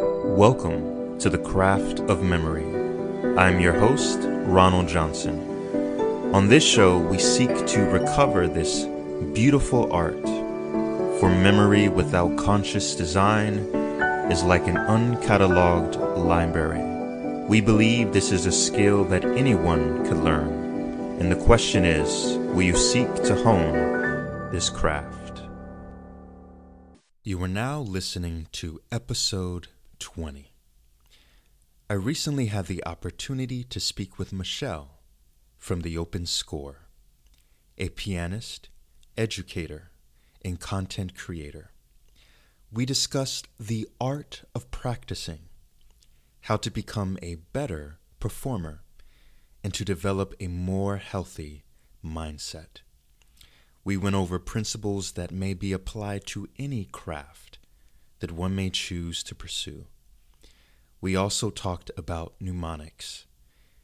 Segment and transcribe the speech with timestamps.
[0.00, 2.64] Welcome to the Craft of Memory.
[3.36, 5.40] I'm your host, Ronald Johnson.
[6.32, 8.84] On this show, we seek to recover this
[9.34, 10.22] beautiful art.
[11.18, 13.54] For memory without conscious design
[14.30, 17.46] is like an uncatalogued library.
[17.48, 20.48] We believe this is a skill that anyone could learn.
[21.18, 25.42] And the question is will you seek to hone this craft?
[27.24, 29.66] You are now listening to episode
[29.98, 30.52] 20.
[31.90, 34.98] I recently had the opportunity to speak with Michelle
[35.56, 36.88] from the Open Score,
[37.78, 38.68] a pianist,
[39.16, 39.90] educator,
[40.44, 41.72] and content creator.
[42.70, 45.48] We discussed the art of practicing,
[46.42, 48.82] how to become a better performer,
[49.64, 51.64] and to develop a more healthy
[52.04, 52.82] mindset.
[53.82, 57.47] We went over principles that may be applied to any craft
[58.20, 59.86] that one may choose to pursue.
[61.00, 63.26] We also talked about mnemonics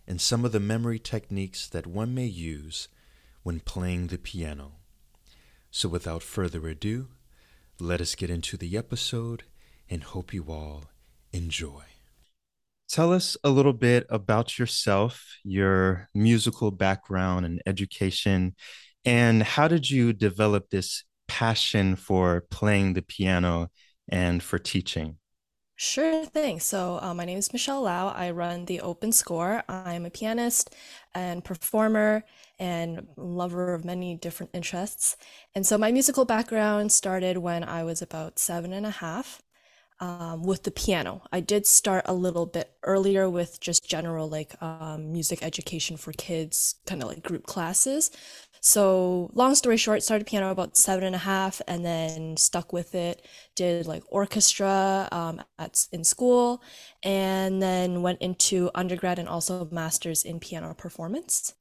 [0.07, 2.89] and some of the memory techniques that one may use
[3.43, 4.73] when playing the piano.
[5.71, 7.09] So, without further ado,
[7.81, 9.45] let us get into the episode
[9.89, 10.85] and hope you all
[11.33, 11.85] enjoy.
[12.89, 18.55] Tell us a little bit about yourself, your musical background and education,
[19.05, 23.71] and how did you develop this passion for playing the piano
[24.09, 25.19] and for teaching?
[25.77, 26.61] Sure thing.
[26.61, 28.09] So, uh, my name is Michelle Lau.
[28.09, 29.65] I run the Open Score.
[29.69, 30.73] I'm a pianist
[31.15, 32.25] and performer
[32.61, 35.17] and lover of many different interests.
[35.55, 39.43] And so, my musical background started when I was about seven and a half
[40.01, 41.23] um, with the piano.
[41.33, 46.13] I did start a little bit earlier with just general like um, music education for
[46.13, 48.11] kids, kind of like group classes.
[48.67, 52.95] So, long story short, started piano about seven and a half and then stuck with
[52.95, 53.21] it.
[53.55, 56.63] Did like orchestra um, at, in school
[57.03, 61.53] and then went into undergrad and also master's in piano performance.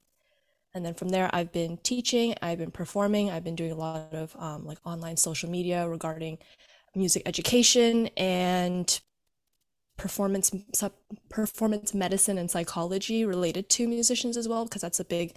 [0.72, 4.14] And then from there, I've been teaching, I've been performing, I've been doing a lot
[4.14, 6.38] of um, like online social media regarding
[6.94, 8.98] music education and
[9.96, 10.52] performance
[11.28, 15.34] performance medicine and psychology related to musicians as well because that's a big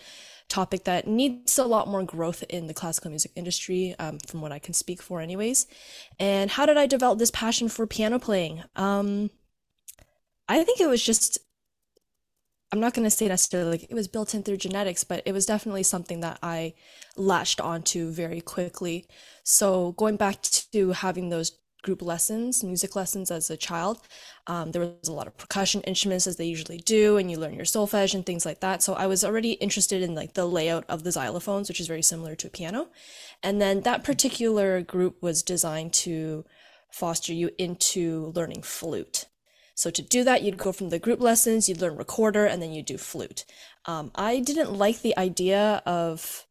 [0.50, 4.52] topic that needs a lot more growth in the classical music industry um, from what
[4.52, 5.68] i can speak for anyways.
[6.20, 8.64] And how did i develop this passion for piano playing?
[8.76, 9.30] Um,
[10.48, 11.38] i think it was just
[12.72, 15.34] i'm not going to say necessarily like it was built in through genetics but it
[15.34, 16.74] was definitely something that i
[17.18, 19.06] latched onto very quickly.
[19.44, 20.42] So going back
[20.72, 23.98] to having those group lessons, music lessons as a child.
[24.46, 27.54] Um, there was a lot of percussion instruments as they usually do, and you learn
[27.54, 28.84] your solfege and things like that.
[28.84, 32.02] So I was already interested in like the layout of the xylophones, which is very
[32.02, 32.90] similar to a piano.
[33.42, 36.44] And then that particular group was designed to
[36.92, 39.26] foster you into learning flute.
[39.74, 42.74] So to do that, you'd go from the group lessons, you'd learn recorder, and then
[42.74, 43.46] you do flute.
[43.86, 46.47] Um, I didn't like the idea of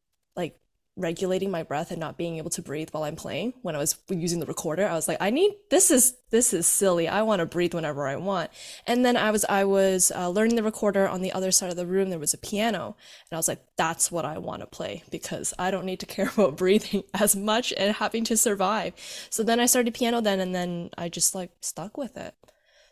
[0.97, 3.97] regulating my breath and not being able to breathe while I'm playing when I was
[4.09, 4.87] using the recorder.
[4.87, 7.07] I was like, I need this is this is silly.
[7.07, 8.51] I want to breathe whenever I want.
[8.87, 11.77] And then I was I was uh, learning the recorder on the other side of
[11.77, 12.09] the room.
[12.09, 12.97] There was a piano,
[13.31, 16.07] and I was like, that's what I want to play because I don't need to
[16.17, 18.95] care about breathing as much and having to survive.
[19.31, 22.35] So then I started piano then, and then I just like stuck with it.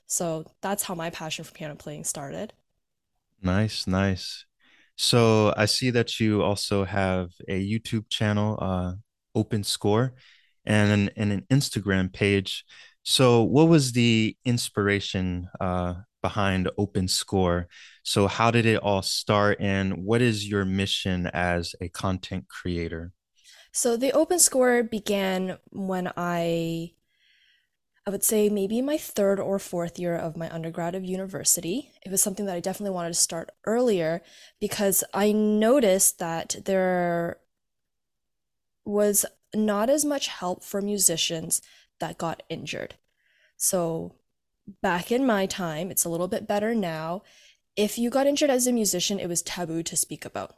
[0.06, 2.52] So that's how my passion for piano playing started.
[3.42, 4.44] Nice, nice.
[4.96, 8.92] So I see that you also have a YouTube channel, uh,
[9.34, 10.14] Open Score,
[10.64, 12.64] and an, and an Instagram page.
[13.02, 17.68] So what was the inspiration uh, behind Open Score?
[18.02, 23.12] So how did it all start, and what is your mission as a content creator?
[23.72, 26.92] So the Open Score began when I
[28.06, 31.90] I would say maybe my third or fourth year of my undergrad of university.
[32.04, 34.20] It was something that I definitely wanted to start earlier
[34.60, 37.38] because I noticed that there
[38.84, 41.62] was not as much help for musicians
[42.00, 42.96] that got injured.
[43.56, 44.16] So
[44.82, 47.22] back in my time, it's a little bit better now.
[47.76, 50.56] If you got injured as a musician, it was taboo to speak about.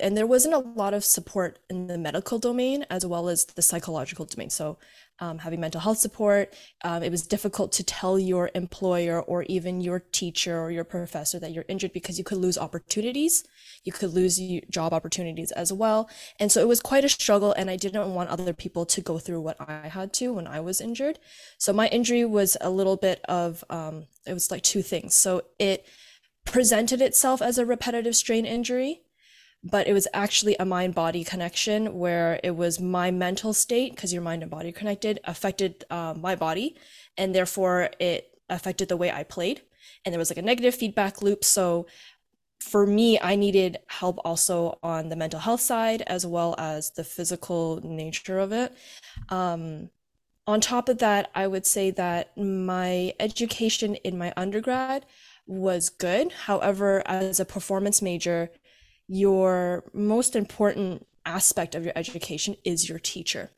[0.00, 3.60] And there wasn't a lot of support in the medical domain as well as the
[3.60, 4.48] psychological domain.
[4.48, 4.78] So
[5.20, 6.54] um, having mental health support.
[6.82, 11.38] Um, it was difficult to tell your employer or even your teacher or your professor
[11.38, 13.44] that you're injured because you could lose opportunities.
[13.84, 14.40] You could lose
[14.70, 16.08] job opportunities as well.
[16.40, 17.52] And so it was quite a struggle.
[17.52, 20.60] And I didn't want other people to go through what I had to when I
[20.60, 21.18] was injured.
[21.58, 25.14] So my injury was a little bit of, um, it was like two things.
[25.14, 25.86] So it
[26.44, 29.02] presented itself as a repetitive strain injury
[29.64, 34.12] but it was actually a mind body connection where it was my mental state because
[34.12, 36.76] your mind and body connected affected uh, my body
[37.16, 39.62] and therefore it affected the way I played.
[40.04, 41.44] And there was like a negative feedback loop.
[41.44, 41.86] So
[42.60, 47.04] for me, I needed help also on the mental health side as well as the
[47.04, 48.74] physical nature of it.
[49.30, 49.90] Um,
[50.46, 55.06] on top of that, I would say that my education in my undergrad
[55.46, 56.32] was good.
[56.32, 58.50] However, as a performance major,
[59.06, 63.50] your most important aspect of your education is your teacher.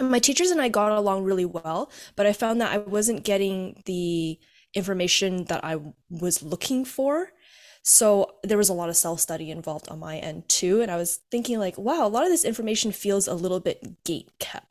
[0.00, 3.82] My teachers and I got along really well, but I found that I wasn't getting
[3.86, 4.38] the
[4.74, 7.32] information that I was looking for.
[7.82, 10.82] So there was a lot of self study involved on my end too.
[10.82, 14.04] And I was thinking, like, wow, a lot of this information feels a little bit
[14.04, 14.67] gate kept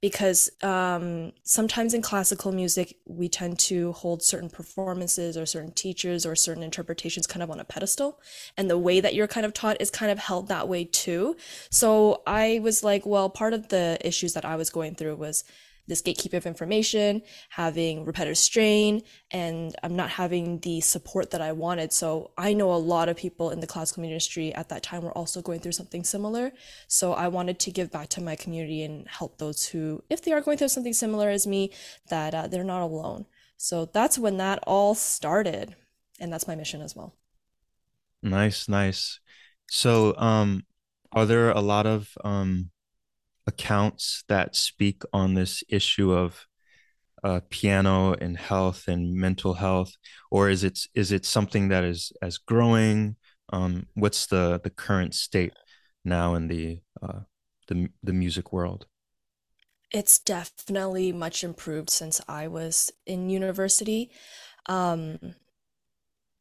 [0.00, 6.24] because um, sometimes in classical music we tend to hold certain performances or certain teachers
[6.24, 8.20] or certain interpretations kind of on a pedestal.
[8.56, 11.36] And the way that you're kind of taught is kind of held that way too.
[11.70, 15.44] So i was like well part of the issues that i was going through was
[15.90, 17.20] this gatekeeper of information,
[17.50, 21.92] having repetitive strain, and I'm not having the support that I wanted.
[21.92, 25.12] So I know a lot of people in the classical industry at that time were
[25.12, 26.52] also going through something similar.
[26.86, 30.32] So I wanted to give back to my community and help those who, if they
[30.32, 31.72] are going through something similar as me,
[32.08, 33.26] that uh, they're not alone.
[33.56, 35.74] So that's when that all started.
[36.20, 37.16] And that's my mission as well.
[38.22, 39.18] Nice, nice.
[39.68, 40.64] So, um,
[41.12, 42.70] are there a lot of um,
[43.46, 46.46] accounts that speak on this issue of
[47.22, 49.92] uh, piano and health and mental health,
[50.30, 53.16] or is it is it something that is as growing?
[53.52, 55.52] Um, what's the the current state
[56.04, 57.20] now in the uh,
[57.68, 58.86] the the music world?
[59.90, 64.10] It's definitely much improved since I was in university.
[64.66, 65.18] Um,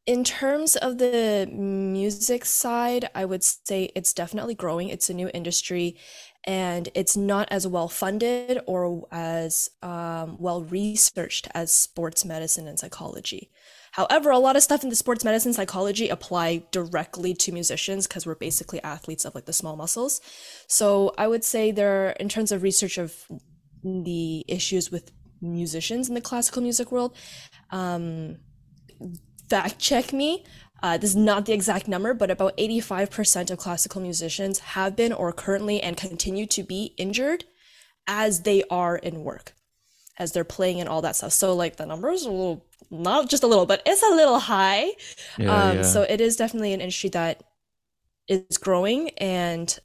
[0.05, 4.89] in terms of the music side, I would say it's definitely growing.
[4.89, 5.97] It's a new industry
[6.45, 12.79] and it's not as well funded or as um, well researched as sports medicine and
[12.79, 13.49] psychology.
[13.91, 18.25] However, a lot of stuff in the sports medicine psychology apply directly to musicians because
[18.25, 20.21] we're basically athletes of like the small muscles.
[20.67, 23.15] So I would say there, in terms of research of
[23.83, 25.11] the issues with
[25.41, 27.15] musicians in the classical music world,
[27.71, 28.37] um,
[29.49, 30.45] fact check me.
[30.81, 35.11] Uh, this is not the exact number, but about 85% of classical musicians have been
[35.11, 37.45] or currently and continue to be injured
[38.07, 39.53] as they are in work,
[40.17, 41.33] as they're playing and all that stuff.
[41.33, 44.39] So, like, the numbers are a little, not just a little, but it's a little
[44.39, 44.91] high.
[45.37, 45.81] Yeah, um, yeah.
[45.83, 47.43] So, it is definitely an industry that
[48.27, 49.09] is growing.
[49.17, 49.77] And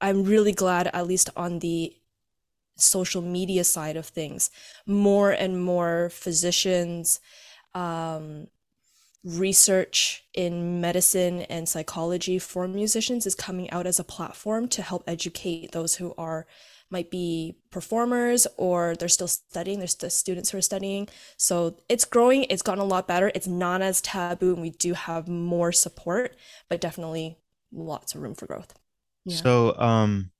[0.00, 1.96] I'm really glad, at least on the
[2.76, 4.50] social media side of things,
[4.86, 7.20] more and more physicians,
[7.74, 8.48] um,
[9.26, 15.02] research in medicine and psychology for musicians is coming out as a platform to help
[15.08, 16.46] educate those who are
[16.90, 21.08] might be performers or they're still studying there's the students who are studying.
[21.36, 23.32] So it's growing it's gotten a lot better.
[23.34, 26.36] It's not as taboo and we do have more support
[26.68, 27.36] but definitely
[27.72, 28.72] lots of room for growth.
[29.24, 29.38] Yeah.
[29.38, 30.30] so um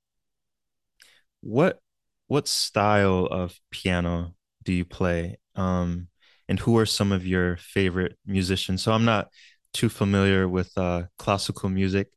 [1.41, 1.81] what
[2.29, 5.38] what style of piano do you play?
[5.56, 6.06] Um
[6.49, 8.83] and who are some of your favorite musicians?
[8.83, 9.29] So I'm not
[9.73, 12.09] too familiar with uh, classical music.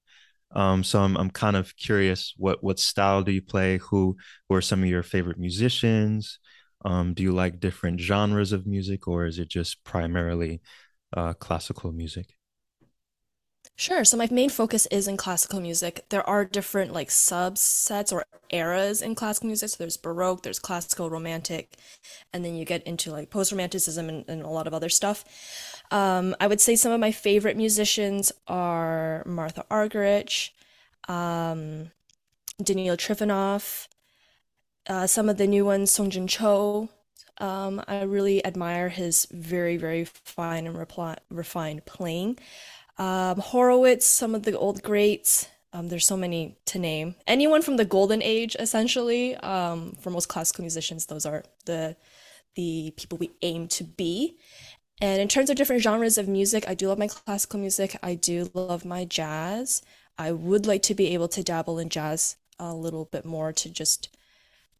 [0.55, 3.77] Um, so I'm I'm kind of curious what what style do you play?
[3.77, 4.17] Who
[4.47, 6.39] who are some of your favorite musicians?
[6.85, 10.61] Um, do you like different genres of music, or is it just primarily
[11.15, 12.38] uh, classical music?
[13.75, 14.03] Sure.
[14.03, 16.05] So my main focus is in classical music.
[16.09, 19.69] There are different like subsets or eras in classical music.
[19.69, 21.77] So there's Baroque, there's classical, romantic,
[22.33, 25.23] and then you get into like post-romanticism and, and a lot of other stuff.
[25.91, 30.49] Um, I would say some of my favorite musicians are Martha Argerich,
[31.07, 31.91] um,
[32.61, 33.87] Daniil Trifonov,
[34.87, 36.89] uh, some of the new ones, Seong-Jin Cho.
[37.37, 42.37] Um, I really admire his very, very fine and repli- refined playing.
[42.99, 45.47] Um, Horowitz, some of the old greats.
[45.71, 47.15] Um, there's so many to name.
[47.25, 49.35] Anyone from the golden age, essentially.
[49.37, 51.95] Um, for most classical musicians, those are the
[52.55, 54.37] the people we aim to be.
[55.01, 57.95] And in terms of different genres of music, I do love my classical music.
[58.03, 59.81] I do love my jazz.
[60.17, 63.69] I would like to be able to dabble in jazz a little bit more to
[63.69, 64.09] just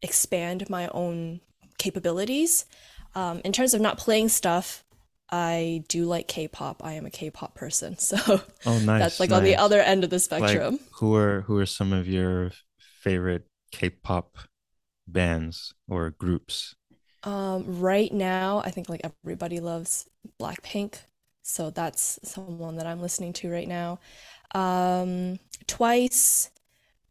[0.02, 1.40] expand my own
[1.78, 2.66] capabilities.
[3.14, 4.84] Um, in terms of not playing stuff,
[5.30, 6.84] I do like K-pop.
[6.84, 8.16] I am a K-pop person, so
[8.66, 9.38] oh, nice, that's like nice.
[9.38, 10.74] on the other end of the spectrum.
[10.74, 14.36] Like, who are who are some of your favorite K-pop
[15.06, 16.74] bands or groups?
[17.22, 20.08] Um, right now, I think like everybody loves
[20.40, 21.00] Blackpink,
[21.42, 24.00] so that's someone that I'm listening to right now.
[24.54, 26.50] Um, Twice,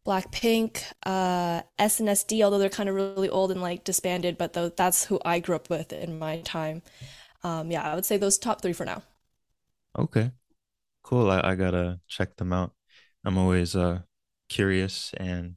[0.05, 5.05] Blackpink, uh, SNSD, although they're kind of really old and like disbanded, but though that's
[5.05, 6.81] who I grew up with in my time.
[7.43, 9.03] Um, yeah, I would say those top three for now.
[9.97, 10.31] Okay,
[11.03, 11.29] cool.
[11.31, 12.73] I, I gotta check them out.
[13.25, 14.01] I'm always uh
[14.49, 15.55] curious and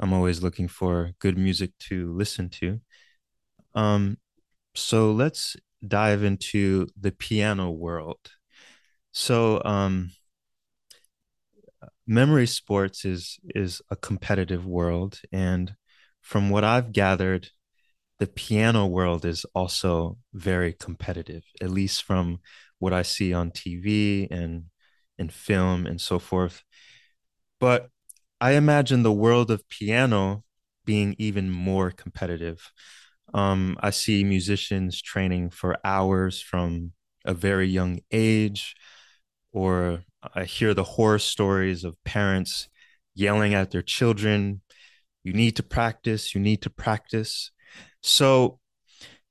[0.00, 2.80] I'm always looking for good music to listen to.
[3.74, 4.18] Um,
[4.74, 8.18] so let's dive into the piano world.
[9.12, 10.12] So, um,
[12.06, 15.74] memory sports is is a competitive world, and
[16.20, 17.50] from what I've gathered,
[18.20, 22.38] the piano world is also very competitive, at least from
[22.78, 24.66] what I see on TV and
[25.18, 26.62] in film and so forth.
[27.58, 27.88] But
[28.40, 30.44] I imagine the world of piano
[30.84, 32.70] being even more competitive.
[33.32, 36.92] Um, I see musicians training for hours from
[37.24, 38.74] a very young age,
[39.52, 42.68] or I hear the horror stories of parents
[43.14, 44.60] yelling at their children,
[45.24, 47.50] you need to practice, you need to practice.
[48.02, 48.60] So,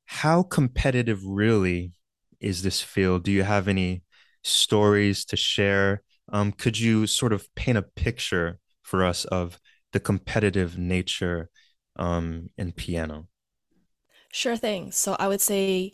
[0.06, 1.94] how competitive really
[2.42, 3.24] is this field?
[3.24, 4.04] Do you have any
[4.44, 6.04] stories to share?
[6.32, 9.60] Um, could you sort of paint a picture for us of
[9.94, 11.50] the competitive nature
[11.98, 13.28] um, in piano?
[14.32, 14.92] Sure thing.
[14.92, 15.94] So I would say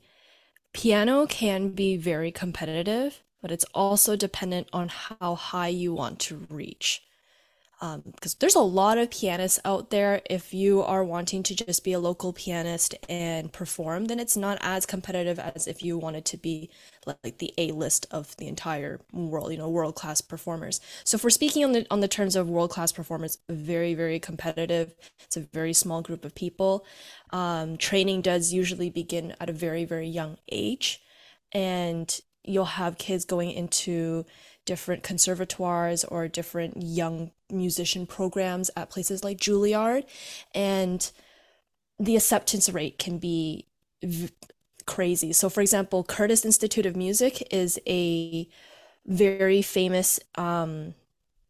[0.73, 6.47] piano can be very competitive, but it's also dependent on how high you want to
[6.49, 7.03] reach.
[7.85, 10.21] Um, because there's a lot of pianists out there.
[10.27, 14.57] If you are wanting to just be a local pianist and perform, then it's not
[14.61, 16.71] as competitive as if you wanted to be
[17.05, 20.81] like the A list of the entire world, you know, world class performers.
[21.03, 24.95] So we're speaking on the on the terms of world class performers, very very competitive.
[25.23, 26.85] It's a very small group of people.
[27.29, 31.03] Um, training does usually begin at a very very young age,
[31.51, 34.25] and you'll have kids going into
[34.65, 40.05] different conservatoires or different young musician programs at places like Juilliard.
[40.53, 41.09] And
[41.99, 43.67] the acceptance rate can be
[44.03, 44.31] v-
[44.85, 45.33] crazy.
[45.33, 48.47] So, for example, Curtis Institute of Music is a
[49.05, 50.95] very famous um,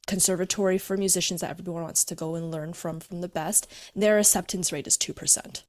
[0.08, 3.72] conservatory for musicians that everyone wants to go and learn from from the best.
[3.96, 5.64] Their acceptance rate is 2%.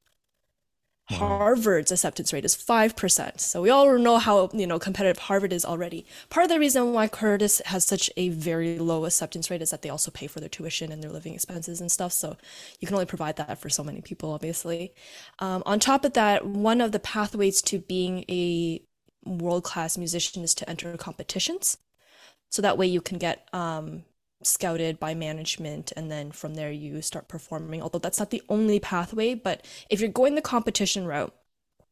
[1.10, 1.18] Wow.
[1.18, 3.38] Harvard's acceptance rate is 5%.
[3.38, 6.04] So we all know how, you know, competitive Harvard is already.
[6.30, 9.82] Part of the reason why Curtis has such a very low acceptance rate is that
[9.82, 12.12] they also pay for their tuition and their living expenses and stuff.
[12.12, 12.36] So
[12.80, 14.94] you can only provide that for so many people, obviously.
[15.38, 18.82] Um, on top of that, one of the pathways to being a
[19.24, 21.78] world-class musician is to enter competitions.
[22.50, 24.04] So that way you can get um,
[24.42, 28.78] scouted by management and then from there you start performing although that's not the only
[28.78, 31.34] pathway but if you're going the competition route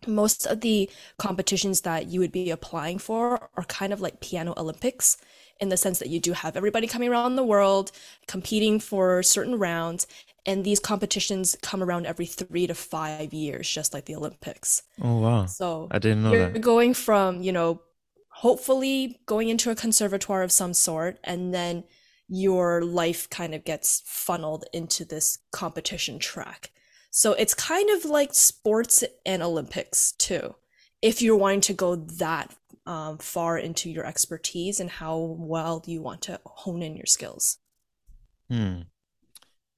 [0.06, 4.52] most of the competitions that you would be applying for are kind of like piano
[4.58, 5.16] olympics
[5.60, 7.90] in the sense that you do have everybody coming around the world
[8.28, 10.06] competing for certain rounds
[10.46, 15.18] and these competitions come around every three to five years just like the olympics Oh,
[15.20, 15.46] wow.
[15.46, 16.60] so I didn't know you're that.
[16.60, 17.80] going from you know
[18.28, 21.84] hopefully going into a conservatoire of some sort and then
[22.28, 26.70] your life kind of gets funneled into this competition track.
[27.10, 30.54] So it's kind of like sports and Olympics too.
[31.02, 32.54] If you're wanting to go that
[32.86, 37.58] um, far into your expertise and how well you want to hone in your skills.
[38.50, 38.82] Hmm.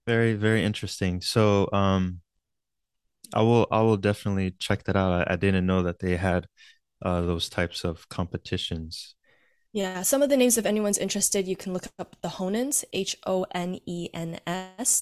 [0.06, 1.20] Very, very interesting.
[1.20, 2.20] So, um,
[3.34, 5.28] I will, I will definitely check that out.
[5.28, 6.46] I, I didn't know that they had
[7.02, 9.15] uh, those types of competitions.
[9.76, 13.40] Yeah, some of the names, if anyone's interested, you can look up the Honens, H-O-N-E-N-S.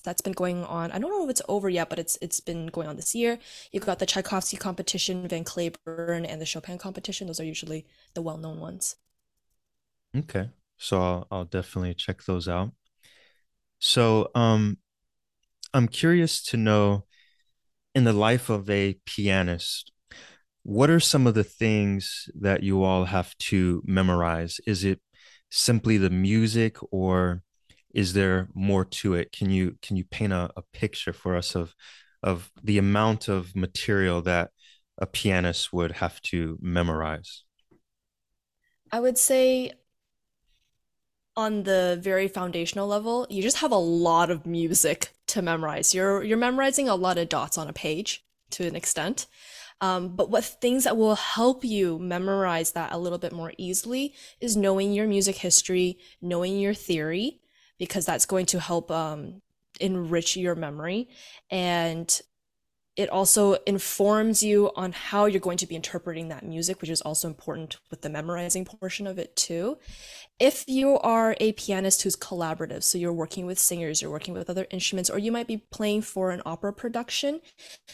[0.01, 0.91] That's been going on.
[0.91, 3.39] I don't know if it's over yet, but it's it's been going on this year.
[3.71, 7.29] You've got the Tchaikovsky competition, Van Cliburn, and the Chopin competition.
[7.29, 8.97] Those are usually the well-known ones.
[10.17, 10.51] Okay.
[10.77, 12.73] So I'll, I'll definitely check those out.
[13.79, 14.79] So, um,
[15.73, 17.05] I'm curious to know
[17.95, 19.93] in the life of a pianist,
[20.65, 24.61] what are some of the things that you all have to memorize?
[24.67, 25.01] Is it
[25.51, 27.43] simply the music or
[27.95, 29.31] is there more to it?
[29.31, 31.75] Can you can you paint a, a picture for us of
[32.23, 34.51] of the amount of material that
[34.99, 37.45] a pianist would have to memorize?
[38.91, 39.73] I would say
[41.37, 45.95] on the very foundational level, you just have a lot of music to memorize.
[45.95, 49.27] You're you're memorizing a lot of dots on a page to an extent.
[49.81, 54.15] Um, but what things that will help you memorize that a little bit more easily
[54.41, 57.41] is knowing your music history, knowing your theory,
[57.79, 59.43] because that's going to help um,
[59.81, 61.09] enrich your memory.
[61.51, 62.21] And
[62.97, 67.01] it also informs you on how you're going to be interpreting that music, which is
[67.01, 69.79] also important with the memorizing portion of it too.
[70.39, 74.49] If you are a pianist who's collaborative, so you're working with singers, you're working with
[74.49, 77.41] other instruments, or you might be playing for an opera production,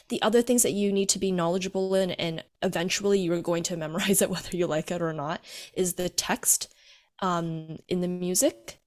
[0.09, 3.77] the other things that you need to be knowledgeable in, and eventually you're going to
[3.79, 5.43] memorize it whether you like it or not,
[5.73, 6.75] is the text
[7.21, 8.80] um, in the music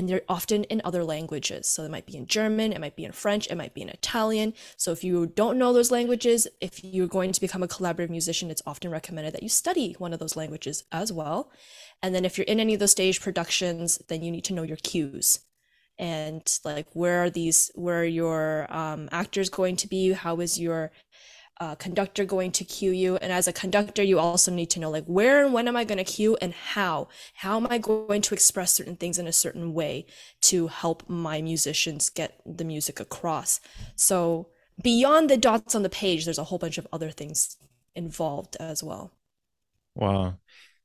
[0.00, 1.66] and they're often in other languages.
[1.66, 3.90] So it might be in German, it might be in French, it might be in
[3.90, 4.54] Italian.
[4.78, 8.50] So if you don't know those languages, if you're going to become a collaborative musician,
[8.50, 11.52] it's often recommended that you study one of those languages as well.
[12.02, 14.62] And then if you're in any of those stage productions, then you need to know
[14.62, 15.40] your cues
[15.98, 20.58] and like where are these where are your um, actors going to be how is
[20.58, 20.90] your
[21.60, 23.16] uh, conductor going to cue you.
[23.16, 25.84] And as a conductor you also need to know like where and when am i
[25.84, 27.08] going to cue and how?
[27.34, 30.06] How am i going to express certain things in a certain way
[30.42, 33.60] to help my musicians get the music across?
[33.94, 34.48] So
[34.82, 37.56] beyond the dots on the page there's a whole bunch of other things
[37.94, 39.12] involved as well.
[39.94, 40.38] Wow.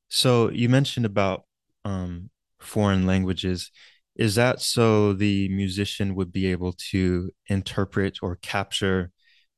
[0.10, 1.46] So you mentioned about
[1.86, 2.30] um,
[2.60, 3.72] foreign languages.
[4.16, 9.12] Is that so the musician would be able to interpret or capture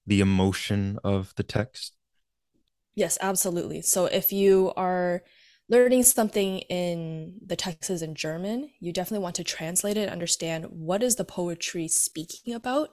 [0.07, 1.93] the emotion of the text?
[2.95, 3.83] Yes, absolutely.
[3.83, 5.21] So if you are
[5.69, 10.65] learning something in the text is in German, you definitely want to translate it, understand
[10.69, 12.89] what is the poetry speaking about.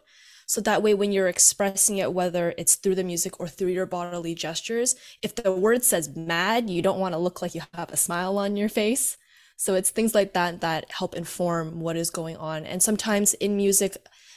[0.46, 3.86] So that way, when you're expressing it, whether it's through the music or through your
[3.86, 7.90] bodily gestures, if the word says mad, you don't want to look like you have
[7.90, 9.16] a smile on your face.
[9.56, 12.66] So it's things like that that help inform what is going on.
[12.66, 13.96] And sometimes in music,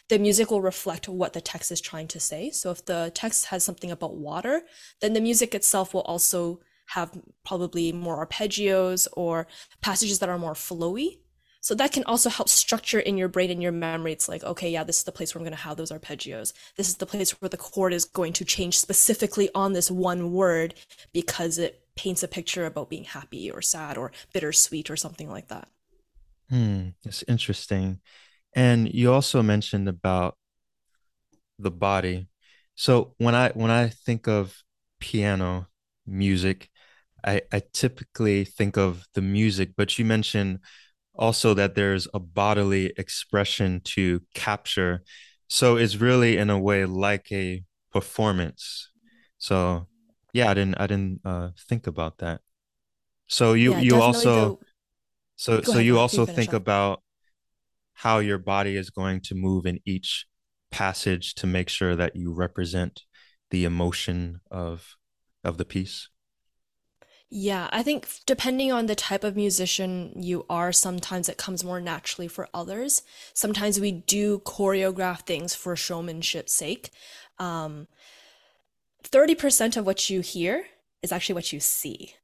[0.10, 2.50] the music will reflect what the text is trying to say.
[2.50, 4.62] So if the text has something about water,
[5.02, 7.12] then the music itself will also have
[7.46, 9.48] probably more arpeggios or
[9.82, 11.20] passages that are more flowy.
[11.60, 14.14] So that can also help structure in your brain and your memory.
[14.14, 16.54] It's like, okay, yeah, this is the place where I'm going to have those arpeggios.
[16.78, 20.32] This is the place where the chord is going to change specifically on this one
[20.32, 20.76] word
[21.12, 25.50] because it paints a picture about being happy or sad or bittersweet or something like
[25.50, 25.68] that.
[26.50, 28.00] Hmm, it's interesting.
[28.58, 30.38] And you also mentioned about
[31.60, 32.28] the body.
[32.76, 34.56] So when I when I think of
[35.00, 35.68] piano
[36.06, 36.70] music,
[37.26, 40.60] I, I typically think of the music, but you mentioned
[41.16, 45.04] also that there's a bodily expression to capture.
[45.50, 48.90] So it's really in a way like a performance.
[49.40, 49.88] So
[50.34, 52.42] yeah, I didn't I didn't uh, think about that.
[53.28, 54.60] So you yeah, you also
[55.38, 57.04] so so you also think about
[57.98, 60.28] how your body is going to move in each
[60.70, 63.02] passage to make sure that you represent
[63.50, 64.96] the emotion of
[65.44, 66.10] of the piece?
[67.30, 71.82] Yeah i think depending on the type of musician you are sometimes it comes more
[71.82, 73.02] naturally for others.
[73.34, 76.92] Sometimes we do choreograph things for showmanship's sake.
[77.40, 77.88] Um,
[79.04, 80.66] 30% of what you hear
[81.02, 82.16] is actually what you see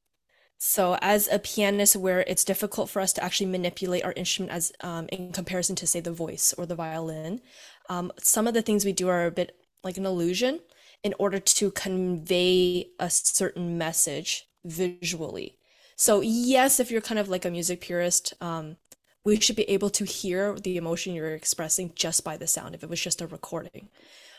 [0.65, 4.71] so as a pianist, where it's difficult for us to actually manipulate our instrument as
[4.79, 7.41] um, in comparison to say the voice or the violin,
[7.89, 10.61] um, some of the things we do are a bit like an illusion
[11.03, 15.57] in order to convey a certain message visually.
[15.97, 18.77] So yes, if you're kind of like a music purist, um,
[19.25, 22.83] we should be able to hear the emotion you're expressing just by the sound if
[22.83, 23.89] it was just a recording.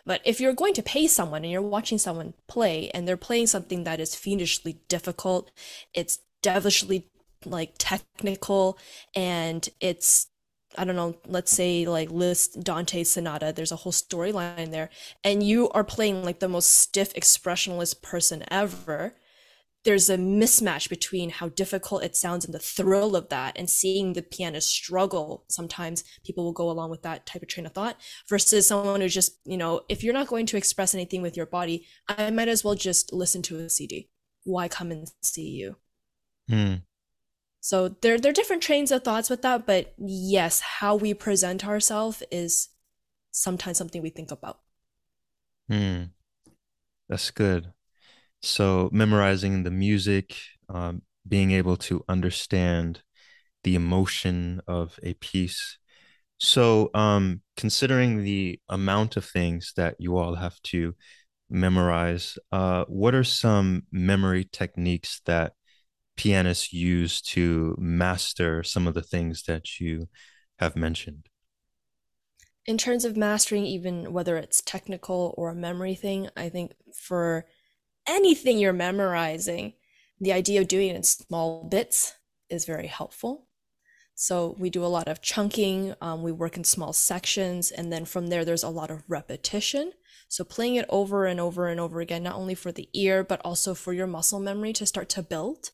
[0.06, 3.46] But if you're going to pay someone and you're watching someone play and they're playing
[3.46, 5.50] something that is fiendishly difficult,
[5.94, 7.08] it's devilishly
[7.46, 8.78] like technical
[9.14, 10.28] and it's
[10.76, 14.90] I don't know, let's say like Liszt Dante Sonata, there's a whole storyline there,
[15.22, 19.14] and you are playing like the most stiff expressionless person ever
[19.84, 24.12] there's a mismatch between how difficult it sounds and the thrill of that and seeing
[24.12, 25.44] the pianist struggle.
[25.48, 29.14] Sometimes people will go along with that type of train of thought versus someone who's
[29.14, 32.48] just you know if you're not going to express anything with your body i might
[32.48, 34.08] as well just listen to a cd
[34.44, 35.76] why come and see you?
[36.50, 36.82] Mm.
[37.60, 41.66] so there, there are different trains of thoughts with that but yes how we present
[41.66, 42.68] ourselves is
[43.30, 44.60] sometimes something we think about.
[45.70, 46.10] Mm.
[47.08, 47.73] that's good
[48.44, 50.37] so memorizing the music,
[50.68, 53.02] um, being able to understand
[53.64, 55.78] the emotion of a piece.
[56.38, 60.94] So, um, considering the amount of things that you all have to
[61.48, 65.52] memorize, uh, what are some memory techniques that
[66.16, 70.09] pianists use to master some of the things that you
[70.59, 71.28] have mentioned?
[72.66, 77.46] In terms of mastering, even whether it's technical or a memory thing, I think for
[78.06, 79.74] anything you're memorizing,
[80.20, 82.14] the idea of doing it in small bits
[82.48, 83.46] is very helpful.
[84.14, 88.04] So we do a lot of chunking, um, we work in small sections, and then
[88.04, 89.92] from there, there's a lot of repetition.
[90.28, 93.40] So playing it over and over and over again, not only for the ear, but
[93.44, 95.70] also for your muscle memory to start to build.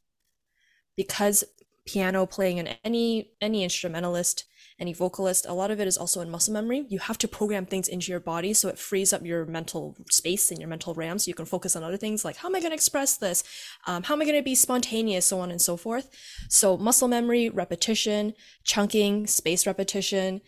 [0.97, 1.45] Because
[1.87, 4.45] piano playing and any any instrumentalist
[4.81, 6.87] any vocalist a lot of it is also in muscle memory.
[6.89, 10.51] You have to program things into your body so it frees up your mental space
[10.51, 12.61] and your mental ram so you can focus on other things like how am i
[12.61, 13.45] going to express this?
[13.87, 15.27] Um, how am i going to be spontaneous?
[15.27, 16.09] so on and so forth.
[16.49, 20.41] So muscle memory repetition chunking space repetition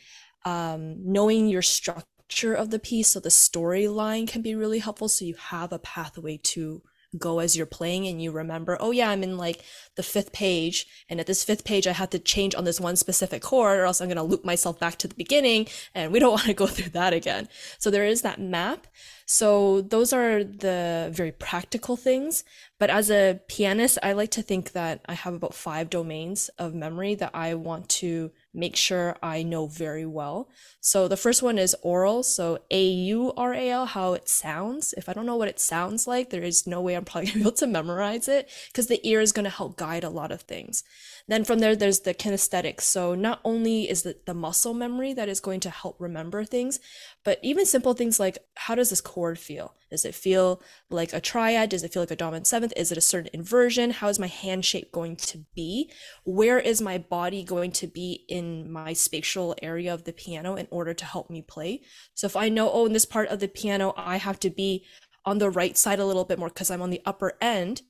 [0.45, 5.25] um, knowing your structure of the piece so the storyline can be really helpful so
[5.25, 6.83] you have a pathway to
[7.19, 9.63] go as you're playing and you remember, oh yeah, I'm in like
[9.97, 12.97] the fifth page, and at this fifth page I have to change on this one
[12.97, 16.31] specific chord, or else I'm gonna loop myself back to the beginning, and we don't
[16.37, 17.49] want to go through that again.
[17.79, 18.87] So there is that map.
[19.27, 22.45] So those are the very practical things.
[22.79, 26.75] But as a pianist, I like to think that I have about five domains of
[26.75, 30.49] memory that I want to make sure I know very well.
[30.81, 32.23] So the first one is aural.
[32.23, 34.95] So A U R A L, how it sounds.
[34.97, 37.39] If I don't know what it sounds like, there is no way I'm probably gonna
[37.39, 40.43] be able to memorize it because the ear is gonna help guide a lot of
[40.43, 40.85] things.
[41.29, 42.83] Then from there, there's the kinesthetics.
[42.83, 46.81] So not only is it the muscle memory that is going to help remember things,
[47.25, 49.75] but even simple things like how does this chord feel?
[49.91, 51.71] Does it feel like a triad?
[51.71, 52.73] Does it feel like a dominant seventh?
[52.77, 53.91] Is it a certain inversion?
[53.91, 55.91] How is my hand shape going to be?
[56.25, 60.67] Where is my body going to be in my spatial area of the piano in
[60.71, 61.83] order to help me play?
[62.15, 64.85] So if I know, oh, in this part of the piano, I have to be
[65.25, 67.83] on the right side a little bit more because I'm on the upper end,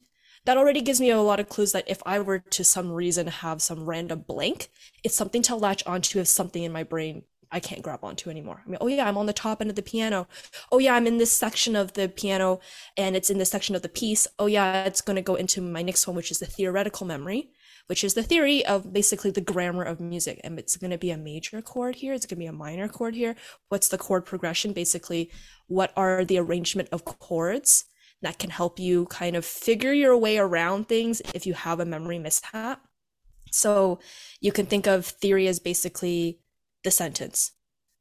[0.44, 3.28] that already gives me a lot of clues that if I were to some reason
[3.28, 4.68] have some random blank,
[5.04, 8.62] it's something to latch onto if something in my brain I can't grab onto anymore.
[8.64, 10.26] I mean, oh yeah, I'm on the top end of the piano.
[10.72, 12.60] Oh yeah, I'm in this section of the piano
[12.96, 14.26] and it's in this section of the piece.
[14.38, 17.50] Oh yeah, it's going to go into my next one, which is the theoretical memory,
[17.86, 20.40] which is the theory of basically the grammar of music.
[20.42, 22.14] And it's going to be a major chord here.
[22.14, 23.36] It's going to be a minor chord here.
[23.68, 24.72] What's the chord progression?
[24.72, 25.30] Basically,
[25.68, 27.84] what are the arrangement of chords?
[28.22, 31.84] that can help you kind of figure your way around things if you have a
[31.84, 32.80] memory mishap.
[33.50, 33.98] So
[34.40, 36.38] you can think of theory as basically
[36.84, 37.52] the sentence.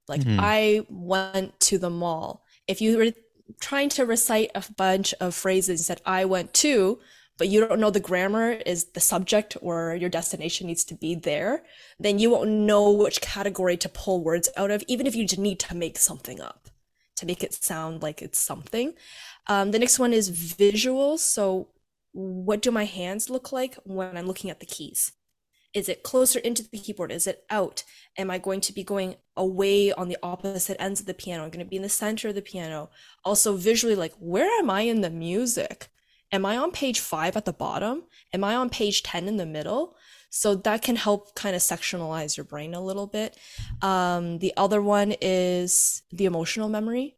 [0.08, 0.39] Like, mm-hmm.
[0.39, 2.44] I went to the mall.
[2.67, 3.12] If you were
[3.60, 7.00] trying to recite a bunch of phrases that I went to,
[7.38, 11.15] but you don't know the grammar is the subject or your destination needs to be
[11.15, 11.63] there,
[12.00, 15.60] then you won't know which category to pull words out of, even if you need
[15.62, 16.70] to make something up
[17.15, 18.94] to make it sound like it's something.
[19.48, 21.20] Um, the next one is visuals.
[21.20, 21.70] So,
[22.13, 25.13] what do my hands look like when I'm looking at the keys?
[25.73, 27.12] Is it closer into the keyboard?
[27.12, 27.84] Is it out?
[28.17, 31.43] Am I going to be going away on the opposite ends of the piano?
[31.43, 32.89] I'm going to be in the center of the piano.
[33.23, 35.88] Also, visually, like, where am I in the music?
[36.31, 38.03] Am I on page five at the bottom?
[38.34, 39.95] Am I on page 10 in the middle?
[40.29, 43.38] So that can help kind of sectionalize your brain a little bit.
[43.81, 47.15] Um, the other one is the emotional memory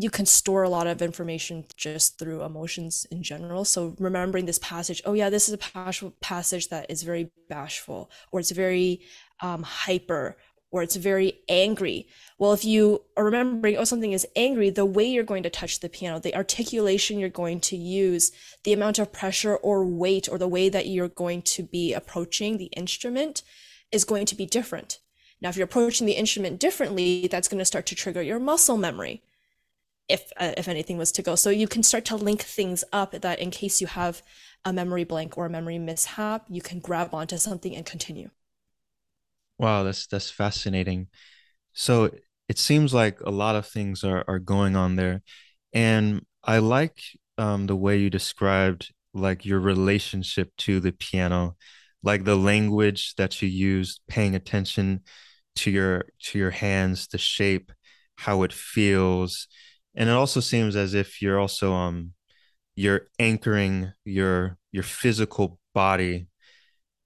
[0.00, 3.64] you can store a lot of information just through emotions in general.
[3.64, 8.40] So remembering this passage, oh yeah, this is a passage that is very bashful, or
[8.40, 9.00] it's very
[9.40, 10.36] um, hyper,
[10.70, 12.06] or it's very angry.
[12.38, 15.80] Well, if you are remembering, oh, something is angry, the way you're going to touch
[15.80, 18.30] the piano, the articulation you're going to use,
[18.64, 22.58] the amount of pressure or weight, or the way that you're going to be approaching
[22.58, 23.42] the instrument
[23.90, 24.98] is going to be different.
[25.40, 28.76] Now, if you're approaching the instrument differently, that's going to start to trigger your muscle
[28.76, 29.22] memory
[30.08, 31.34] if uh, if anything was to go.
[31.34, 34.22] So you can start to link things up that in case you have
[34.64, 38.30] a memory blank or a memory mishap you can grab onto something and continue.
[39.58, 41.08] Wow that's that's fascinating.
[41.72, 42.10] So
[42.48, 45.22] it seems like a lot of things are are going on there.
[45.72, 47.02] And i like
[47.36, 51.56] um, the way you described like your relationship to the piano
[52.02, 55.02] like the language that you use paying attention
[55.56, 57.72] to your to your hands the shape
[58.16, 59.48] how it feels
[59.98, 62.12] and it also seems as if you're also um
[62.74, 66.28] you're anchoring your your physical body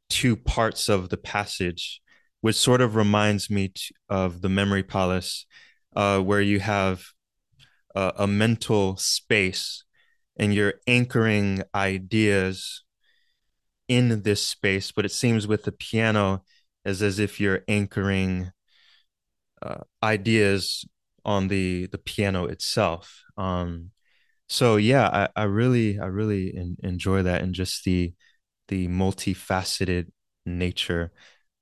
[0.08, 2.00] to parts of the passage
[2.42, 3.72] which sort of reminds me
[4.08, 5.46] of the memory palace
[5.96, 7.04] uh, where you have
[7.94, 9.84] a, a mental space
[10.36, 12.82] and you're anchoring ideas
[13.88, 14.90] in this space.
[14.90, 16.42] But it seems with the piano
[16.84, 18.50] as as if you're anchoring
[19.62, 20.84] uh, ideas
[21.24, 23.22] on the the piano itself.
[23.36, 23.90] Um,
[24.48, 28.14] so yeah, I, I really I really in, enjoy that and just the
[28.68, 30.10] the multifaceted
[30.44, 31.12] nature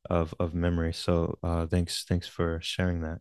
[0.09, 0.93] of of memory.
[0.93, 3.19] So uh, thanks thanks for sharing that.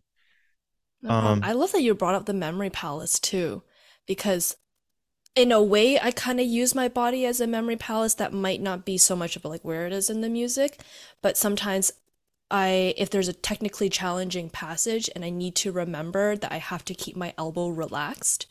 [1.06, 3.64] um, I love that you brought up the memory palace too,
[4.08, 4.56] because
[5.36, 8.62] in a way I kind of use my body as a memory palace that might
[8.62, 10.82] not be so much of like where it is in the music,
[11.22, 11.92] but sometimes
[12.52, 16.84] I if there's a technically challenging passage and I need to remember that I have
[16.86, 18.48] to keep my elbow relaxed.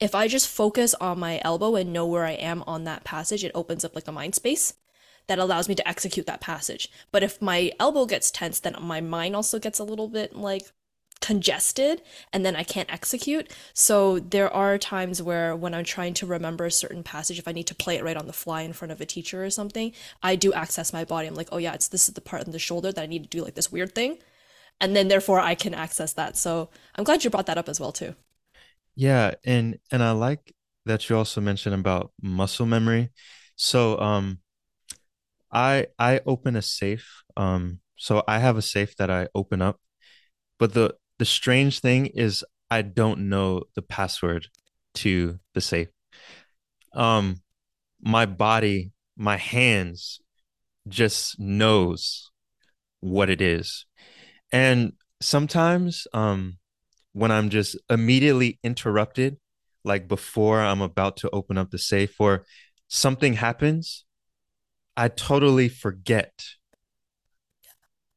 [0.00, 3.44] If I just focus on my elbow and know where I am on that passage,
[3.44, 4.74] it opens up like a mind space
[5.28, 6.88] that allows me to execute that passage.
[7.12, 10.72] But if my elbow gets tense, then my mind also gets a little bit like
[11.20, 12.02] congested
[12.32, 13.50] and then I can't execute.
[13.74, 17.52] So there are times where when I'm trying to remember a certain passage, if I
[17.52, 19.92] need to play it right on the fly in front of a teacher or something,
[20.22, 21.26] I do access my body.
[21.28, 23.24] I'm like, oh yeah, it's this is the part in the shoulder that I need
[23.24, 24.18] to do like this weird thing.
[24.80, 26.36] And then therefore I can access that.
[26.36, 28.14] So I'm glad you brought that up as well too.
[28.94, 30.54] Yeah, and and I like
[30.86, 33.10] that you also mentioned about muscle memory.
[33.56, 34.40] So um
[35.52, 37.22] I I open a safe.
[37.36, 39.80] Um so I have a safe that I open up,
[40.58, 44.48] but the the strange thing is I don't know the password
[44.94, 45.88] to the safe.
[46.92, 47.42] Um,
[48.00, 50.20] my body, my hands
[50.88, 52.30] just knows
[53.00, 53.86] what it is.
[54.52, 56.58] And sometimes um
[57.12, 59.38] when I'm just immediately interrupted,
[59.84, 62.44] like before I'm about to open up the safe or
[62.88, 64.04] something happens,
[64.96, 66.32] I totally forget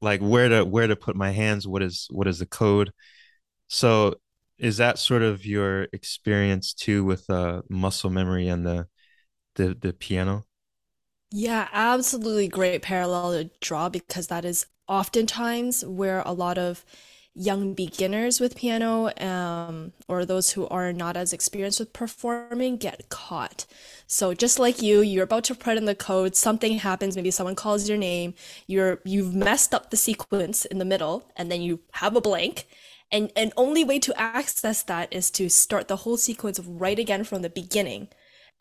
[0.01, 2.91] like where to where to put my hands what is what is the code?
[3.69, 4.15] So
[4.59, 8.87] is that sort of your experience too with uh muscle memory and the
[9.55, 10.45] the the piano?
[11.31, 16.85] Yeah, absolutely great parallel to draw because that is oftentimes where a lot of
[17.33, 23.07] young beginners with piano um, or those who are not as experienced with performing get
[23.09, 23.65] caught.
[24.05, 27.55] So just like you, you're about to put in the code, something happens, maybe someone
[27.55, 28.33] calls your name,
[28.67, 32.67] you're you've messed up the sequence in the middle, and then you have a blank.
[33.11, 37.23] And and only way to access that is to start the whole sequence right again
[37.23, 38.09] from the beginning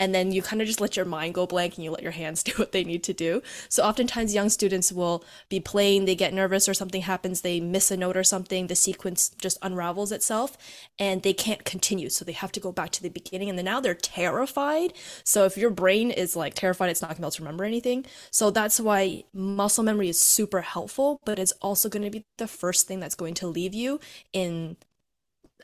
[0.00, 2.10] and then you kind of just let your mind go blank and you let your
[2.12, 3.42] hands do what they need to do.
[3.68, 7.90] So oftentimes young students will be playing, they get nervous or something happens, they miss
[7.90, 10.58] a note or something, the sequence just unravels itself
[10.98, 12.08] and they can't continue.
[12.08, 14.94] So they have to go back to the beginning and then now they're terrified.
[15.22, 18.06] So if your brain is like terrified, it's not gonna be able to remember anything.
[18.30, 22.48] So that's why muscle memory is super helpful, but it's also going to be the
[22.48, 24.00] first thing that's going to leave you
[24.32, 24.76] in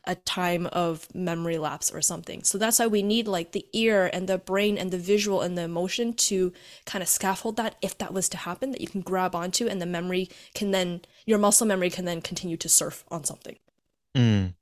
[0.07, 2.43] a time of memory lapse or something.
[2.45, 5.57] So that's why we need like the ear and the brain and the visual and
[5.59, 6.53] the emotion to
[6.85, 9.81] kind of scaffold that if that was to happen that you can grab onto and
[9.81, 13.57] the memory can then your muscle memory can then continue to surf on something.
[14.17, 14.55] mm,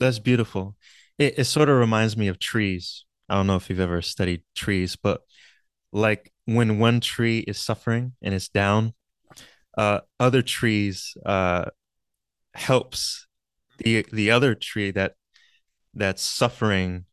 [0.00, 0.76] that's beautiful
[1.18, 4.42] it, it sort of reminds me of trees i don't know if you've ever studied
[4.56, 5.22] trees but
[5.92, 8.94] like when one tree is suffering and it's down
[9.78, 11.66] uh other trees uh
[12.54, 13.27] helps
[13.78, 15.14] the the other tree that
[15.94, 17.06] that's suffering.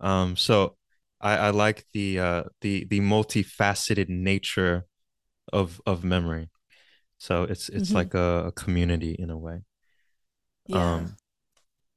[0.00, 0.76] Um, so
[1.20, 4.86] I, I like the uh, the the multifaceted nature
[5.52, 6.50] of of memory.
[7.18, 9.62] So it's it's hmm like a, a community in a way.
[10.66, 11.06] Yeah.
[11.06, 11.16] Um,